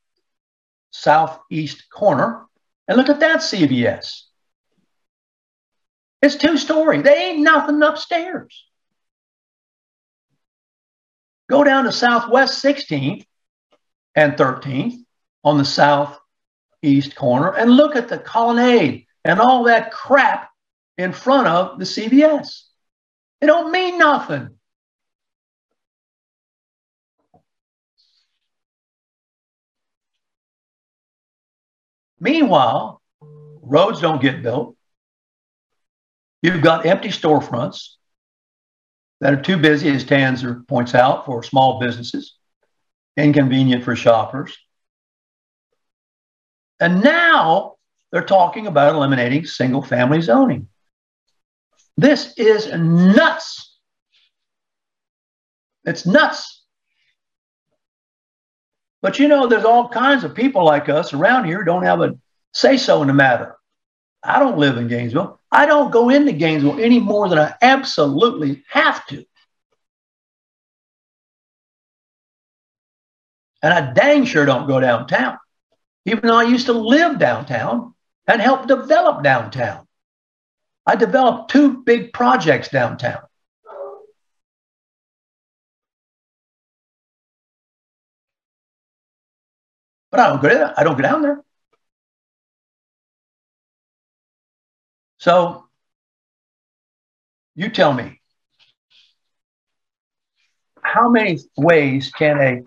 southeast 0.92 1.90
corner, 1.90 2.46
and 2.88 2.98
look 2.98 3.10
at 3.10 3.20
that 3.20 3.40
CVS. 3.40 4.22
It's 6.22 6.36
two 6.36 6.58
story. 6.58 7.02
They 7.02 7.32
ain't 7.32 7.42
nothing 7.42 7.82
upstairs. 7.84 8.66
Go 11.50 11.64
down 11.64 11.84
to 11.84 11.92
Southwest 11.92 12.64
16th 12.64 13.26
and 14.16 14.34
13th 14.34 14.96
on 15.44 15.58
the 15.58 15.66
south 15.66 16.18
northeast 16.84 17.16
corner 17.16 17.54
and 17.56 17.72
look 17.72 17.96
at 17.96 18.10
the 18.10 18.18
colonnade 18.18 19.06
and 19.24 19.40
all 19.40 19.64
that 19.64 19.92
crap 19.92 20.50
in 20.98 21.14
front 21.14 21.48
of 21.48 21.80
the 21.80 21.86
CVS. 21.86 22.64
It 23.42 23.48
don't 23.48 23.72
mean 23.72 23.98
nothing. 23.98 24.50
Meanwhile, 32.20 33.02
roads 33.22 34.00
don't 34.00 34.22
get 34.22 34.42
built. 34.42 34.78
You've 36.42 36.62
got 36.62 36.86
empty 36.86 37.10
storefronts 37.10 37.96
that 39.20 39.34
are 39.34 39.42
too 39.42 39.58
busy, 39.58 39.90
as 39.90 40.06
Tanzer 40.06 40.66
points 40.68 40.96
out, 40.96 41.26
for 41.26 41.44
small 41.44 41.80
businesses, 41.80 42.36
inconvenient 43.18 43.84
for 43.84 43.96
shoppers. 43.96 44.58
And 46.80 47.02
now 47.02 47.76
they're 48.12 48.24
talking 48.24 48.68
about 48.68 48.96
eliminating 48.96 49.46
single 49.46 49.82
family 49.82 50.22
zoning. 50.22 50.68
This 51.98 52.34
is 52.38 52.68
nuts. 52.74 53.78
It's 55.86 56.06
nuts. 56.06 56.64
But 59.02 59.20
you 59.20 59.28
know, 59.28 59.48
there's 59.48 59.66
all 59.66 59.90
kinds 59.90 60.24
of 60.24 60.34
people 60.34 60.64
like 60.64 60.88
us 60.90 61.14
around 61.14 61.46
here 61.46 61.64
don't 61.64 61.84
have 61.84 62.02
a 62.02 62.18
say 62.54 62.78
so 62.78 63.02
in 63.02 63.08
the 63.08 63.14
matter. 63.14 63.56
I 64.24 64.40
don't 64.40 64.58
live 64.58 64.78
in 64.78 64.88
Gainesville. 64.88 65.40
I 65.52 65.66
don't 65.66 65.92
go 65.92 66.10
into 66.10 66.32
Gainesville 66.32 66.80
any 66.80 67.00
more 67.00 67.28
than 67.28 67.38
I 67.38 67.54
absolutely 67.62 68.64
have 68.70 69.06
to. 69.08 69.26
And 73.62 73.74
I 73.74 73.92
dang 73.94 74.26
sure 74.26 74.46
don't 74.46 74.68
go 74.68 74.80
downtown, 74.80 75.38
even 76.06 76.28
though 76.28 76.38
I 76.38 76.44
used 76.44 76.68
to 76.68 76.74
live 76.74 77.20
downtown 77.20 77.94
and 78.28 78.42
help 78.42 78.68
develop 78.68 79.24
downtown. 79.24 79.88
I 80.86 80.96
developed 80.96 81.52
two 81.52 81.84
big 81.84 82.12
projects 82.14 82.70
downtown. 82.70 83.22
But 90.12 90.20
I 90.20 90.30
don't 90.30 90.42
go 90.42 90.50
there. 90.50 90.74
I 90.78 90.84
don't 90.84 90.96
go 90.96 91.02
down 91.02 91.22
there. 91.24 91.44
So 95.18 95.70
you 97.56 97.70
tell 97.70 97.94
me, 97.94 98.20
how 100.82 101.10
many 101.10 101.40
ways 101.58 102.12
can 102.12 102.40
a 102.40 102.64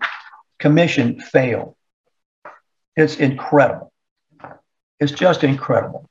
commission 0.59 1.21
fail? 1.21 1.77
It's 2.95 3.15
incredible. 3.17 3.93
It's 4.99 5.11
just 5.11 5.43
incredible. 5.43 6.09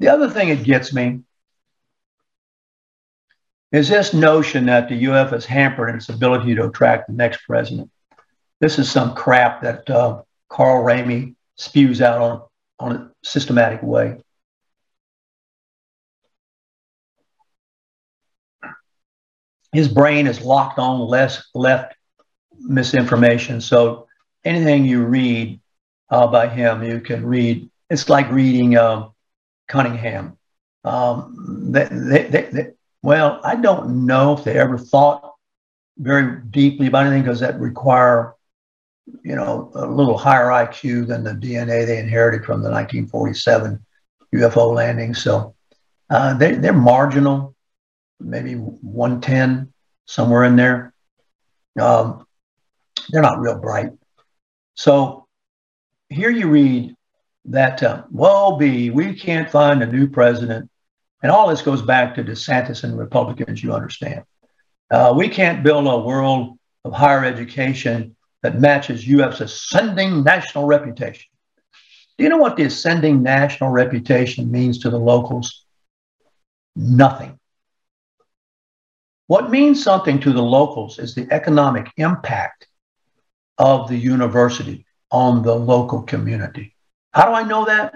The 0.00 0.08
other 0.08 0.28
thing 0.28 0.48
that 0.48 0.64
gets 0.64 0.92
me 0.92 1.20
is 3.70 3.88
this 3.88 4.12
notion 4.12 4.66
that 4.66 4.88
the 4.88 5.06
UF 5.06 5.30
has 5.30 5.44
hampered 5.44 5.90
in 5.90 5.96
its 5.96 6.08
ability 6.08 6.56
to 6.56 6.66
attract 6.66 7.06
the 7.06 7.12
next 7.12 7.42
president. 7.46 7.90
This 8.58 8.78
is 8.78 8.90
some 8.90 9.14
crap 9.14 9.62
that 9.62 9.88
uh, 9.88 10.22
Karl 10.48 10.82
Ramey 10.84 11.36
spews 11.54 12.02
out 12.02 12.20
on, 12.20 12.42
on 12.80 12.96
a 12.96 13.10
systematic 13.22 13.82
way. 13.82 14.16
his 19.72 19.88
brain 19.88 20.26
is 20.26 20.40
locked 20.40 20.78
on 20.78 21.00
less 21.00 21.44
left 21.54 21.94
misinformation. 22.58 23.60
So 23.60 24.06
anything 24.44 24.84
you 24.84 25.04
read 25.04 25.60
uh, 26.10 26.26
by 26.26 26.48
him, 26.48 26.82
you 26.82 27.00
can 27.00 27.24
read. 27.24 27.70
It's 27.88 28.08
like 28.08 28.30
reading 28.30 28.76
um, 28.76 29.12
Cunningham. 29.70 30.36
Um, 30.84 31.72
they, 31.72 31.86
they, 31.90 32.48
they, 32.52 32.66
well, 33.02 33.40
I 33.44 33.56
don't 33.56 34.06
know 34.06 34.34
if 34.36 34.44
they 34.44 34.58
ever 34.58 34.76
thought 34.76 35.34
very 35.98 36.40
deeply 36.50 36.88
about 36.88 37.06
anything 37.06 37.22
because 37.22 37.40
that 37.40 37.58
require, 37.58 38.34
you 39.22 39.36
know, 39.36 39.70
a 39.74 39.86
little 39.86 40.18
higher 40.18 40.48
IQ 40.48 41.06
than 41.06 41.24
the 41.24 41.32
DNA 41.32 41.86
they 41.86 41.98
inherited 41.98 42.44
from 42.44 42.62
the 42.62 42.70
1947 42.70 43.84
UFO 44.34 44.74
landing. 44.74 45.14
So 45.14 45.54
uh, 46.10 46.34
they, 46.34 46.52
they're 46.52 46.72
marginal 46.72 47.54
maybe 48.20 48.54
110, 48.54 49.72
somewhere 50.06 50.44
in 50.44 50.56
there. 50.56 50.92
Um, 51.80 52.26
they're 53.08 53.22
not 53.22 53.40
real 53.40 53.58
bright. 53.58 53.90
So 54.74 55.26
here 56.08 56.30
you 56.30 56.48
read 56.48 56.94
that, 57.46 57.82
uh, 57.82 58.02
be, 58.58 58.90
we 58.90 59.14
can't 59.14 59.50
find 59.50 59.82
a 59.82 59.86
new 59.86 60.08
president. 60.08 60.70
And 61.22 61.30
all 61.30 61.48
this 61.48 61.62
goes 61.62 61.82
back 61.82 62.14
to 62.14 62.24
DeSantis 62.24 62.84
and 62.84 62.98
Republicans, 62.98 63.62
you 63.62 63.72
understand. 63.72 64.24
Uh, 64.90 65.12
we 65.16 65.28
can't 65.28 65.62
build 65.62 65.86
a 65.86 65.98
world 65.98 66.58
of 66.84 66.92
higher 66.92 67.24
education 67.24 68.16
that 68.42 68.58
matches 68.58 69.06
UF's 69.06 69.40
ascending 69.40 70.24
national 70.24 70.64
reputation. 70.64 71.26
Do 72.16 72.24
you 72.24 72.30
know 72.30 72.38
what 72.38 72.56
the 72.56 72.64
ascending 72.64 73.22
national 73.22 73.70
reputation 73.70 74.50
means 74.50 74.78
to 74.80 74.90
the 74.90 74.98
locals? 74.98 75.64
Nothing. 76.76 77.38
What 79.26 79.50
means 79.50 79.82
something 79.82 80.18
to 80.20 80.32
the 80.32 80.42
locals 80.42 80.98
is 80.98 81.14
the 81.14 81.28
economic 81.30 81.90
impact 81.96 82.66
of 83.58 83.88
the 83.88 83.96
university 83.96 84.86
on 85.10 85.42
the 85.42 85.54
local 85.54 86.02
community. 86.02 86.74
How 87.12 87.26
do 87.26 87.32
I 87.32 87.42
know 87.42 87.64
that? 87.64 87.94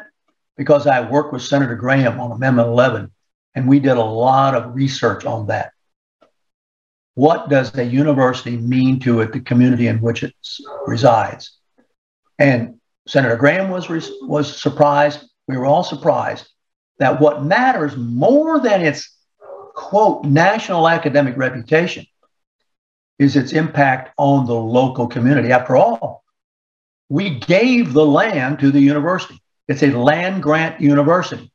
Because 0.56 0.86
I 0.86 1.08
worked 1.08 1.32
with 1.32 1.42
Senator 1.42 1.74
Graham 1.76 2.20
on 2.20 2.32
Amendment 2.32 2.68
11, 2.68 3.10
and 3.54 3.68
we 3.68 3.80
did 3.80 3.96
a 3.96 4.02
lot 4.02 4.54
of 4.54 4.74
research 4.74 5.24
on 5.24 5.46
that. 5.48 5.72
What 7.14 7.48
does 7.48 7.76
a 7.78 7.84
university 7.84 8.56
mean 8.56 8.98
to 9.00 9.20
it, 9.20 9.32
the 9.32 9.40
community 9.40 9.86
in 9.86 10.00
which 10.00 10.24
it 10.24 10.34
resides? 10.86 11.58
And 12.38 12.80
Senator 13.06 13.36
Graham 13.36 13.70
was, 13.70 13.88
was 14.22 14.60
surprised. 14.60 15.24
We 15.46 15.56
were 15.56 15.66
all 15.66 15.84
surprised 15.84 16.48
that 16.98 17.20
what 17.20 17.44
matters 17.44 17.96
more 17.96 18.58
than 18.58 18.82
its 18.82 19.14
quote, 19.74 20.24
national 20.24 20.88
academic 20.88 21.36
reputation 21.36 22.06
is 23.18 23.36
its 23.36 23.52
impact 23.52 24.12
on 24.18 24.46
the 24.46 24.54
local 24.54 25.06
community. 25.06 25.52
After 25.52 25.76
all, 25.76 26.23
we 27.08 27.38
gave 27.38 27.92
the 27.92 28.04
land 28.04 28.58
to 28.60 28.70
the 28.70 28.80
university. 28.80 29.40
It's 29.68 29.82
a 29.82 29.90
land 29.90 30.42
grant 30.42 30.80
university. 30.80 31.50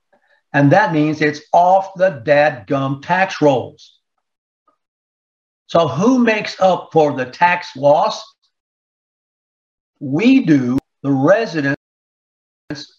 And 0.54 0.72
that 0.72 0.94
means 0.94 1.22
it's 1.22 1.42
off 1.54 1.94
the 1.96 2.24
dadgum 2.26 3.02
tax 3.04 3.42
rolls. 3.42 4.00
So 5.68 5.88
who 5.88 6.20
makes 6.20 6.60
up 6.60 6.90
for 6.92 7.14
the 7.14 7.26
tax 7.26 7.76
loss? 7.76 8.24
We 10.00 10.44
do, 10.46 10.80
the 11.04 11.12
residents 11.12 11.78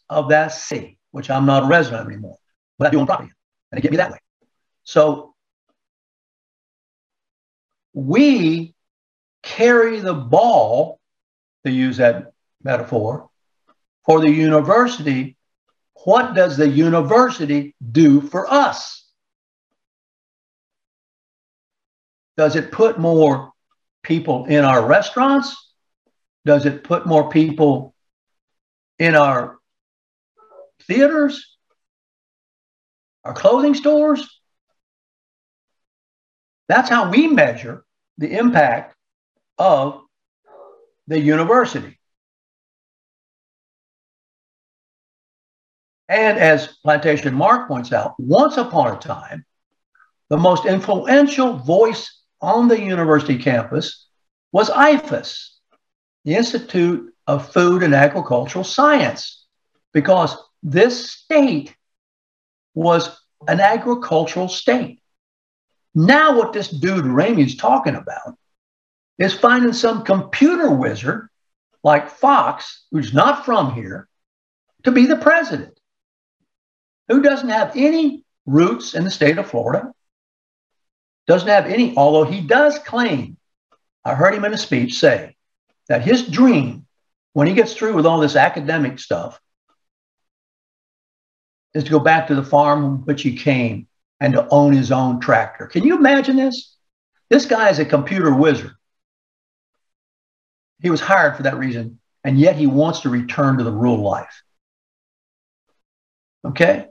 of 0.08 0.28
that 0.28 0.48
city, 0.48 0.98
which 1.10 1.30
I'm 1.30 1.46
not 1.46 1.64
a 1.64 1.66
resident 1.66 2.06
anymore, 2.06 2.36
but 2.78 2.88
I 2.88 2.90
do 2.90 3.00
own 3.00 3.06
property. 3.06 3.32
And 3.72 3.78
they 3.78 3.82
get 3.82 3.90
me 3.90 3.96
that 3.96 4.12
way. 4.12 4.18
So 4.84 5.34
we 7.92 8.74
carry 9.42 10.00
the 10.00 10.14
ball, 10.14 11.00
to 11.64 11.70
use 11.70 11.96
that 11.98 12.29
metaphor, 12.62 13.28
for 14.04 14.20
the 14.20 14.30
university. 14.30 15.36
What 16.04 16.34
does 16.34 16.56
the 16.56 16.68
university 16.68 17.74
do 17.92 18.20
for 18.20 18.50
us? 18.50 19.06
Does 22.36 22.56
it 22.56 22.72
put 22.72 22.98
more 22.98 23.52
people 24.02 24.46
in 24.46 24.64
our 24.64 24.86
restaurants? 24.86 25.54
Does 26.46 26.64
it 26.64 26.84
put 26.84 27.06
more 27.06 27.28
people 27.28 27.94
in 28.98 29.14
our 29.14 29.58
theaters, 30.84 31.56
our 33.24 33.34
clothing 33.34 33.74
stores? 33.74 34.40
That's 36.68 36.88
how 36.88 37.10
we 37.10 37.26
measure 37.26 37.84
the 38.16 38.38
impact 38.38 38.96
of 39.58 40.00
the 41.06 41.20
university. 41.20 41.99
And 46.10 46.38
as 46.38 46.66
Plantation 46.82 47.34
Mark 47.34 47.68
points 47.68 47.92
out, 47.92 48.18
once 48.18 48.56
upon 48.56 48.96
a 48.96 48.98
time, 48.98 49.46
the 50.28 50.36
most 50.36 50.66
influential 50.66 51.52
voice 51.58 52.22
on 52.40 52.66
the 52.66 52.80
university 52.80 53.38
campus 53.38 54.08
was 54.50 54.70
IFAS, 54.70 55.50
the 56.24 56.34
Institute 56.34 57.14
of 57.28 57.52
Food 57.52 57.84
and 57.84 57.94
Agricultural 57.94 58.64
Science, 58.64 59.46
because 59.92 60.36
this 60.64 61.12
state 61.12 61.76
was 62.74 63.16
an 63.46 63.60
agricultural 63.60 64.48
state. 64.48 65.00
Now, 65.94 66.36
what 66.36 66.52
this 66.52 66.68
dude 66.68 67.04
Ramey's 67.04 67.56
talking 67.56 67.94
about 67.94 68.36
is 69.18 69.32
finding 69.32 69.72
some 69.72 70.02
computer 70.02 70.70
wizard 70.70 71.28
like 71.84 72.10
Fox, 72.10 72.84
who's 72.90 73.14
not 73.14 73.44
from 73.44 73.74
here, 73.74 74.08
to 74.82 74.90
be 74.90 75.06
the 75.06 75.16
president, 75.16 75.79
who 77.10 77.22
doesn't 77.22 77.48
have 77.48 77.72
any 77.74 78.24
roots 78.46 78.94
in 78.94 79.04
the 79.04 79.10
state 79.10 79.36
of 79.36 79.50
Florida, 79.50 79.92
doesn't 81.26 81.48
have 81.48 81.66
any, 81.66 81.96
although 81.96 82.24
he 82.24 82.40
does 82.40 82.78
claim, 82.78 83.36
I 84.04 84.14
heard 84.14 84.34
him 84.34 84.44
in 84.44 84.54
a 84.54 84.58
speech 84.58 84.98
say 84.98 85.36
that 85.88 86.02
his 86.02 86.26
dream, 86.26 86.86
when 87.32 87.48
he 87.48 87.54
gets 87.54 87.74
through 87.74 87.94
with 87.94 88.06
all 88.06 88.20
this 88.20 88.36
academic 88.36 89.00
stuff, 89.00 89.40
is 91.74 91.84
to 91.84 91.90
go 91.90 91.98
back 91.98 92.28
to 92.28 92.34
the 92.34 92.44
farm 92.44 92.80
from 92.80 92.98
which 93.04 93.22
he 93.22 93.36
came 93.36 93.88
and 94.20 94.32
to 94.34 94.48
own 94.48 94.72
his 94.72 94.92
own 94.92 95.20
tractor. 95.20 95.66
Can 95.66 95.82
you 95.82 95.96
imagine 95.96 96.36
this? 96.36 96.76
This 97.28 97.46
guy 97.46 97.70
is 97.70 97.78
a 97.78 97.84
computer 97.84 98.32
wizard. 98.32 98.72
He 100.80 100.90
was 100.90 101.00
hired 101.00 101.36
for 101.36 101.42
that 101.42 101.58
reason, 101.58 101.98
and 102.22 102.38
yet 102.38 102.56
he 102.56 102.66
wants 102.66 103.00
to 103.00 103.10
return 103.10 103.58
to 103.58 103.64
the 103.64 103.72
rural 103.72 103.98
life. 103.98 104.42
Okay? 106.44 106.86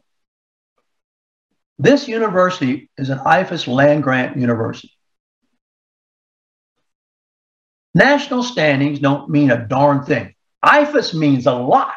This 1.82 2.09
university 2.09 2.89
is 2.97 3.09
an 3.09 3.19
IFAS 3.19 3.65
land 3.65 4.03
grant 4.03 4.38
university. 4.38 4.91
National 7.95 8.43
standings 8.43 8.99
don't 8.99 9.30
mean 9.30 9.49
a 9.49 9.65
darn 9.65 10.03
thing. 10.03 10.36
IFAS 10.63 11.13
means 11.13 11.47
a 11.47 11.53
lot 11.53 11.95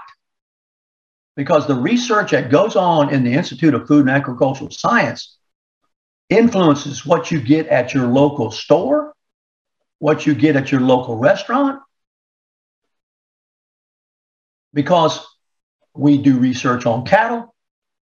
because 1.34 1.66
the 1.66 1.74
research 1.74 2.30
that 2.30 2.48
goes 2.48 2.76
on 2.76 3.12
in 3.12 3.24
the 3.24 3.32
Institute 3.32 3.74
of 3.74 3.88
Food 3.88 4.02
and 4.02 4.10
Agricultural 4.10 4.70
Science 4.70 5.36
influences 6.30 7.04
what 7.04 7.32
you 7.32 7.40
get 7.40 7.66
at 7.66 7.92
your 7.92 8.06
local 8.06 8.52
store, 8.52 9.12
what 9.98 10.26
you 10.26 10.34
get 10.34 10.54
at 10.54 10.70
your 10.70 10.80
local 10.80 11.16
restaurant, 11.16 11.80
because 14.72 15.26
we 15.94 16.18
do 16.18 16.38
research 16.38 16.86
on 16.86 17.04
cattle, 17.04 17.51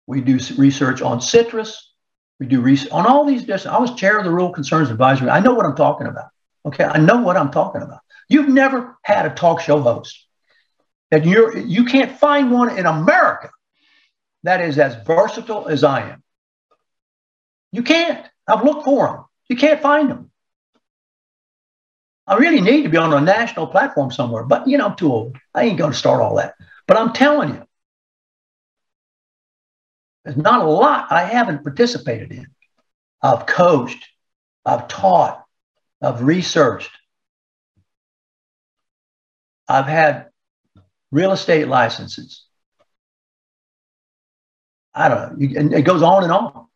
we 0.08 0.22
do 0.22 0.40
research 0.58 1.02
on 1.02 1.22
citrus, 1.22 1.94
we 2.40 2.48
do 2.48 2.62
research 2.62 2.92
on 2.92 3.06
all 3.06 3.26
these 3.26 3.44
different. 3.44 3.76
I 3.76 3.80
was 3.80 3.94
chair 3.96 4.18
of 4.18 4.24
the 4.24 4.32
Rural 4.32 4.52
Concerns 4.52 4.90
Advisory. 4.90 5.30
I 5.30 5.40
know 5.40 5.54
what 5.54 5.66
I'm 5.66 5.76
talking 5.76 6.08
about. 6.08 6.30
Okay, 6.66 6.84
I 6.84 6.98
know 6.98 7.18
what 7.22 7.38
I'm 7.38 7.52
talking 7.52 7.82
about. 7.82 8.00
You've 8.30 8.50
never 8.50 8.98
had 9.04 9.26
a 9.26 9.36
talk 9.36 9.62
show 9.62 9.82
host 9.82 10.26
that 11.12 11.26
you're 11.26 11.58
you 11.58 11.86
can't 11.86 12.18
find 12.18 12.52
one 12.52 12.78
in 12.78 12.86
America 12.86 13.50
that 14.44 14.62
is 14.62 14.78
as 14.80 14.96
versatile 15.06 15.68
as 15.68 15.84
I 15.84 16.10
am. 16.10 16.24
You 17.72 17.84
can't. 17.84 18.26
I've 18.48 18.64
looked 18.64 18.86
for 18.86 19.08
them. 19.08 19.26
You 19.50 19.56
can't 19.56 19.82
find 19.82 20.10
them. 20.10 20.32
I 22.26 22.36
really 22.36 22.62
need 22.62 22.84
to 22.84 22.90
be 22.90 22.98
on 22.98 23.14
a 23.14 23.22
national 23.22 23.68
platform 23.68 24.12
somewhere, 24.12 24.44
but 24.44 24.68
you 24.68 24.78
know, 24.78 24.88
I'm 24.88 24.96
too 24.96 25.12
old. 25.12 25.38
I 25.54 25.64
ain't 25.64 25.78
going 25.78 25.92
to 25.92 25.98
start 25.98 26.22
all 26.22 26.36
that. 26.36 26.56
But 26.86 26.98
I'm 26.98 27.14
telling 27.14 27.50
you, 27.50 27.67
there's 30.28 30.36
not 30.36 30.60
a 30.60 30.70
lot 30.70 31.10
I 31.10 31.24
haven't 31.24 31.64
participated 31.64 32.34
in. 32.34 32.48
I've 33.22 33.46
coached, 33.46 34.10
I've 34.66 34.90
taught, 34.90 35.42
I've 36.02 36.22
researched, 36.22 36.92
I've 39.70 39.86
had 39.86 40.28
real 41.12 41.32
estate 41.32 41.70
licenses. 41.70 42.44
I 44.94 45.08
don't 45.08 45.40
know. 45.40 45.60
And 45.62 45.74
it 45.74 45.84
goes 45.84 46.02
on 46.02 46.24
and 46.24 46.34
on. 46.34 46.68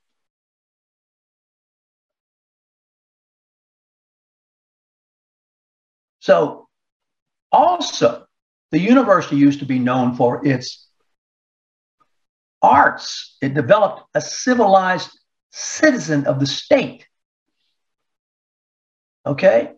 So, 6.21 6.69
also, 7.51 8.25
the 8.69 8.79
university 8.79 9.35
used 9.35 9.59
to 9.59 9.65
be 9.65 9.77
known 9.77 10.15
for 10.15 10.47
its 10.47 10.87
arts. 12.61 13.37
It 13.41 13.53
developed 13.53 14.03
a 14.13 14.21
civilized 14.21 15.09
citizen 15.51 16.25
of 16.25 16.39
the 16.39 16.45
state. 16.45 17.07
Okay? 19.25 19.71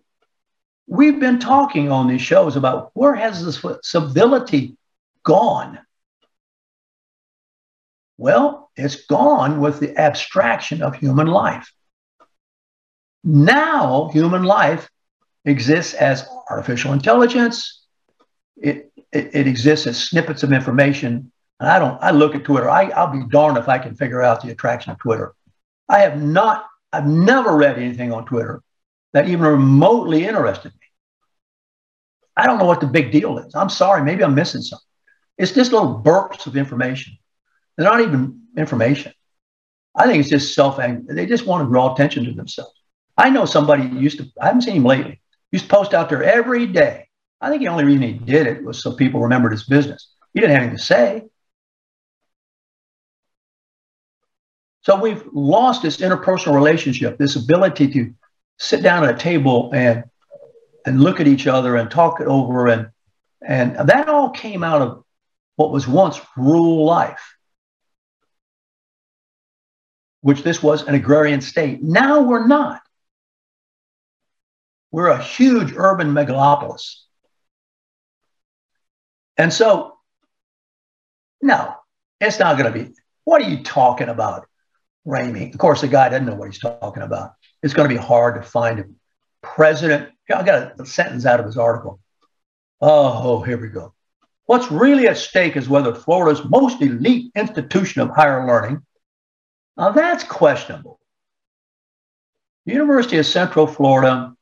We've 0.87 1.19
been 1.19 1.39
talking 1.39 1.91
on 1.91 2.07
these 2.07 2.21
shows 2.21 2.55
about 2.55 2.91
where 2.93 3.15
has 3.15 3.43
this 3.43 3.65
civility 3.83 4.77
gone? 5.23 5.79
Well, 8.17 8.71
it's 8.75 9.05
gone 9.05 9.59
with 9.59 9.79
the 9.79 9.97
abstraction 9.97 10.81
of 10.81 10.95
human 10.95 11.27
life. 11.27 11.71
Now, 13.23 14.09
human 14.13 14.43
life 14.43 14.89
exists 15.45 15.93
as 15.93 16.27
artificial 16.49 16.93
intelligence. 16.93 17.85
It, 18.57 18.91
it, 19.11 19.31
it, 19.33 19.47
exists 19.47 19.87
as 19.87 20.01
snippets 20.01 20.43
of 20.43 20.53
information. 20.53 21.32
And 21.63 21.71
I 21.71 21.79
don't, 21.79 21.97
I 22.03 22.11
look 22.11 22.35
at 22.35 22.43
Twitter. 22.43 22.69
I, 22.69 22.89
I'll 22.89 23.07
be 23.07 23.23
darned 23.29 23.57
if 23.57 23.69
I 23.69 23.79
can 23.79 23.95
figure 23.95 24.21
out 24.21 24.41
the 24.41 24.51
attraction 24.51 24.91
of 24.91 24.99
Twitter. 24.99 25.33
I 25.87 25.99
have 25.99 26.21
not, 26.21 26.65
I've 26.91 27.07
never 27.07 27.55
read 27.55 27.79
anything 27.79 28.11
on 28.11 28.25
Twitter 28.25 28.61
that 29.13 29.29
even 29.29 29.45
remotely 29.45 30.25
interested 30.25 30.73
me. 30.73 30.87
I 32.35 32.47
don't 32.47 32.57
know 32.57 32.65
what 32.65 32.81
the 32.81 32.87
big 32.87 33.13
deal 33.13 33.37
is. 33.37 33.55
I'm 33.55 33.69
sorry, 33.69 34.03
maybe 34.03 34.25
I'm 34.25 34.35
missing 34.35 34.61
something. 34.61 34.85
It's 35.37 35.53
just 35.53 35.71
little 35.71 36.03
burps 36.03 36.47
of 36.47 36.57
information. 36.57 37.17
They're 37.77 37.89
not 37.89 38.01
even 38.01 38.41
information. 38.57 39.13
I 39.95 40.05
think 40.05 40.19
it's 40.19 40.29
just 40.29 40.53
self 40.53 40.81
They 41.07 41.25
just 41.25 41.45
want 41.45 41.65
to 41.65 41.71
draw 41.71 41.93
attention 41.93 42.25
to 42.25 42.33
themselves. 42.33 42.73
I 43.17 43.29
know 43.29 43.45
somebody 43.45 43.87
used 43.87 44.17
to, 44.17 44.25
I 44.41 44.47
haven't 44.47 44.63
seen 44.63 44.75
him 44.75 44.83
lately, 44.83 45.21
used 45.53 45.69
to 45.69 45.73
post 45.73 45.93
out 45.93 46.09
there 46.09 46.25
every 46.25 46.67
day. 46.67 47.07
I 47.39 47.49
think 47.49 47.61
the 47.61 47.69
only 47.69 47.85
reason 47.85 48.01
he 48.01 48.11
did 48.11 48.47
it 48.47 48.65
was 48.65 48.83
so 48.83 48.97
people 48.97 49.21
remembered 49.21 49.53
his 49.53 49.63
business. 49.63 50.09
He 50.33 50.41
didn't 50.41 50.55
have 50.55 50.63
anything 50.63 50.77
to 50.77 50.83
say. 50.83 51.23
So 54.83 54.99
we've 54.99 55.25
lost 55.31 55.81
this 55.81 55.97
interpersonal 55.97 56.53
relationship, 56.53 57.17
this 57.17 57.35
ability 57.35 57.87
to 57.93 58.13
sit 58.59 58.83
down 58.83 59.03
at 59.03 59.15
a 59.15 59.17
table 59.17 59.71
and 59.73 60.03
and 60.85 61.01
look 61.01 61.21
at 61.21 61.27
each 61.27 61.47
other 61.47 61.77
and 61.77 61.89
talk 61.89 62.19
it 62.19 62.27
over. 62.27 62.67
And 62.67 62.89
and 63.41 63.75
that 63.89 64.09
all 64.09 64.29
came 64.29 64.63
out 64.63 64.81
of 64.81 65.03
what 65.55 65.71
was 65.71 65.87
once 65.87 66.19
rural 66.37 66.85
life 66.85 67.33
which 70.23 70.41
this 70.41 70.63
was 70.63 70.83
an 70.87 70.95
agrarian 70.95 71.41
state. 71.41 71.83
Now 71.83 72.21
we're 72.21 72.47
not. 72.47 72.81
We're 74.89 75.09
a 75.09 75.21
huge 75.21 75.73
urban 75.75 76.13
megalopolis. 76.13 77.01
And 79.35 79.51
so 79.51 79.97
no 81.41 81.75
it's 82.21 82.39
not 82.39 82.57
going 82.57 82.71
to 82.71 82.79
be 82.85 82.93
what 83.25 83.41
are 83.41 83.49
you 83.49 83.63
talking 83.63 84.07
about 84.07 84.47
Ramey? 85.07 85.53
of 85.53 85.59
course 85.59 85.81
the 85.81 85.87
guy 85.87 86.09
doesn't 86.09 86.25
know 86.25 86.35
what 86.35 86.49
he's 86.49 86.59
talking 86.59 87.03
about 87.03 87.33
it's 87.61 87.73
going 87.73 87.89
to 87.89 87.95
be 87.95 88.01
hard 88.01 88.35
to 88.35 88.41
find 88.41 88.79
a 88.79 88.85
president 89.41 90.13
I 90.31 90.43
got 90.43 90.79
a, 90.79 90.85
sentence 90.85 91.25
out 91.25 91.39
of 91.39 91.45
his 91.45 91.57
article. 91.57 91.99
Oh, 92.81 93.41
here 93.41 93.57
we 93.57 93.67
go. 93.67 93.93
What's 94.45 94.71
really 94.71 95.07
at 95.07 95.17
stake 95.17 95.55
is 95.55 95.69
whether 95.69 95.93
Florida's 95.93 96.43
most 96.45 96.81
elite 96.81 97.31
institution 97.35 98.01
of 98.01 98.09
higher 98.09 98.45
learning. 98.45 98.81
Now 99.77 99.91
that's 99.91 100.23
questionable. 100.23 100.99
University 102.65 103.17
of 103.17 103.25
Central 103.25 103.67
Florida, 103.67 104.33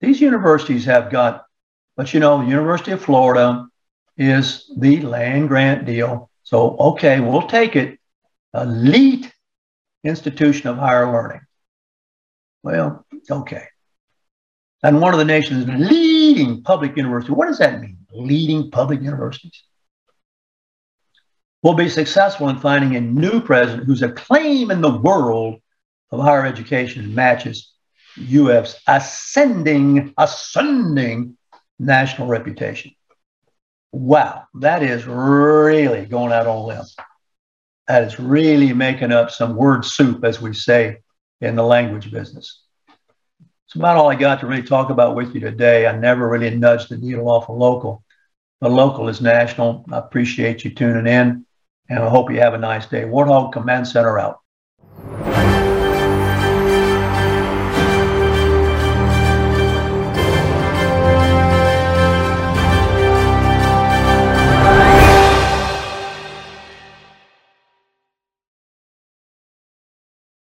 these 0.00 0.20
universities 0.20 0.84
have 0.84 1.10
got, 1.10 1.44
but 1.96 2.12
you 2.12 2.20
know, 2.20 2.40
University 2.40 2.92
of 2.92 3.02
Florida 3.02 3.66
is 4.16 4.70
the 4.76 5.00
land 5.00 5.48
grant 5.48 5.86
deal. 5.86 6.30
So, 6.42 6.76
okay, 6.76 7.20
we'll 7.20 7.46
take 7.46 7.76
it. 7.76 7.98
Elite 8.54 9.29
institution 10.04 10.68
of 10.68 10.76
higher 10.76 11.10
learning. 11.12 11.40
Well, 12.62 13.06
okay 13.30 13.66
and 14.82 15.00
one 15.00 15.12
of 15.12 15.18
the 15.18 15.24
nation's 15.24 15.68
leading 15.68 16.62
public 16.62 16.96
universities. 16.96 17.36
What 17.36 17.48
does 17.48 17.58
that 17.58 17.80
mean? 17.80 17.98
Leading 18.12 18.70
public 18.70 19.02
universities. 19.02 19.62
Will 21.62 21.74
be 21.74 21.90
successful 21.90 22.48
in 22.48 22.58
finding 22.58 22.96
a 22.96 23.00
new 23.00 23.40
president 23.40 23.84
whose 23.84 24.02
acclaim 24.02 24.70
in 24.70 24.80
the 24.80 24.96
world 24.96 25.60
of 26.10 26.20
higher 26.20 26.46
education 26.46 27.14
matches 27.14 27.72
UF's 28.18 28.80
ascending, 28.88 30.14
ascending 30.16 31.36
national 31.78 32.28
reputation. 32.28 32.92
Wow, 33.92 34.44
that 34.54 34.82
is 34.82 35.04
really 35.04 36.06
going 36.06 36.32
out 36.32 36.46
on 36.46 36.56
a 36.56 36.64
limb. 36.64 36.84
That 37.90 38.04
is 38.04 38.20
really 38.20 38.72
making 38.72 39.10
up 39.10 39.32
some 39.32 39.56
word 39.56 39.84
soup, 39.84 40.22
as 40.22 40.40
we 40.40 40.54
say 40.54 40.98
in 41.40 41.56
the 41.56 41.64
language 41.64 42.12
business. 42.12 42.62
It's 43.66 43.74
about 43.74 43.96
all 43.96 44.08
I 44.08 44.14
got 44.14 44.38
to 44.38 44.46
really 44.46 44.62
talk 44.62 44.90
about 44.90 45.16
with 45.16 45.34
you 45.34 45.40
today. 45.40 45.88
I 45.88 45.96
never 45.96 46.28
really 46.28 46.56
nudged 46.56 46.90
the 46.90 46.98
needle 46.98 47.28
off 47.28 47.48
of 47.48 47.56
local, 47.56 48.04
but 48.60 48.70
local 48.70 49.08
is 49.08 49.20
national. 49.20 49.84
I 49.90 49.98
appreciate 49.98 50.64
you 50.64 50.70
tuning 50.72 51.12
in, 51.12 51.44
and 51.88 51.98
I 51.98 52.08
hope 52.08 52.30
you 52.30 52.38
have 52.38 52.54
a 52.54 52.58
nice 52.58 52.86
day. 52.86 53.02
Warthog 53.02 53.52
Command 53.52 53.88
Center 53.88 54.20
out. 54.20 54.38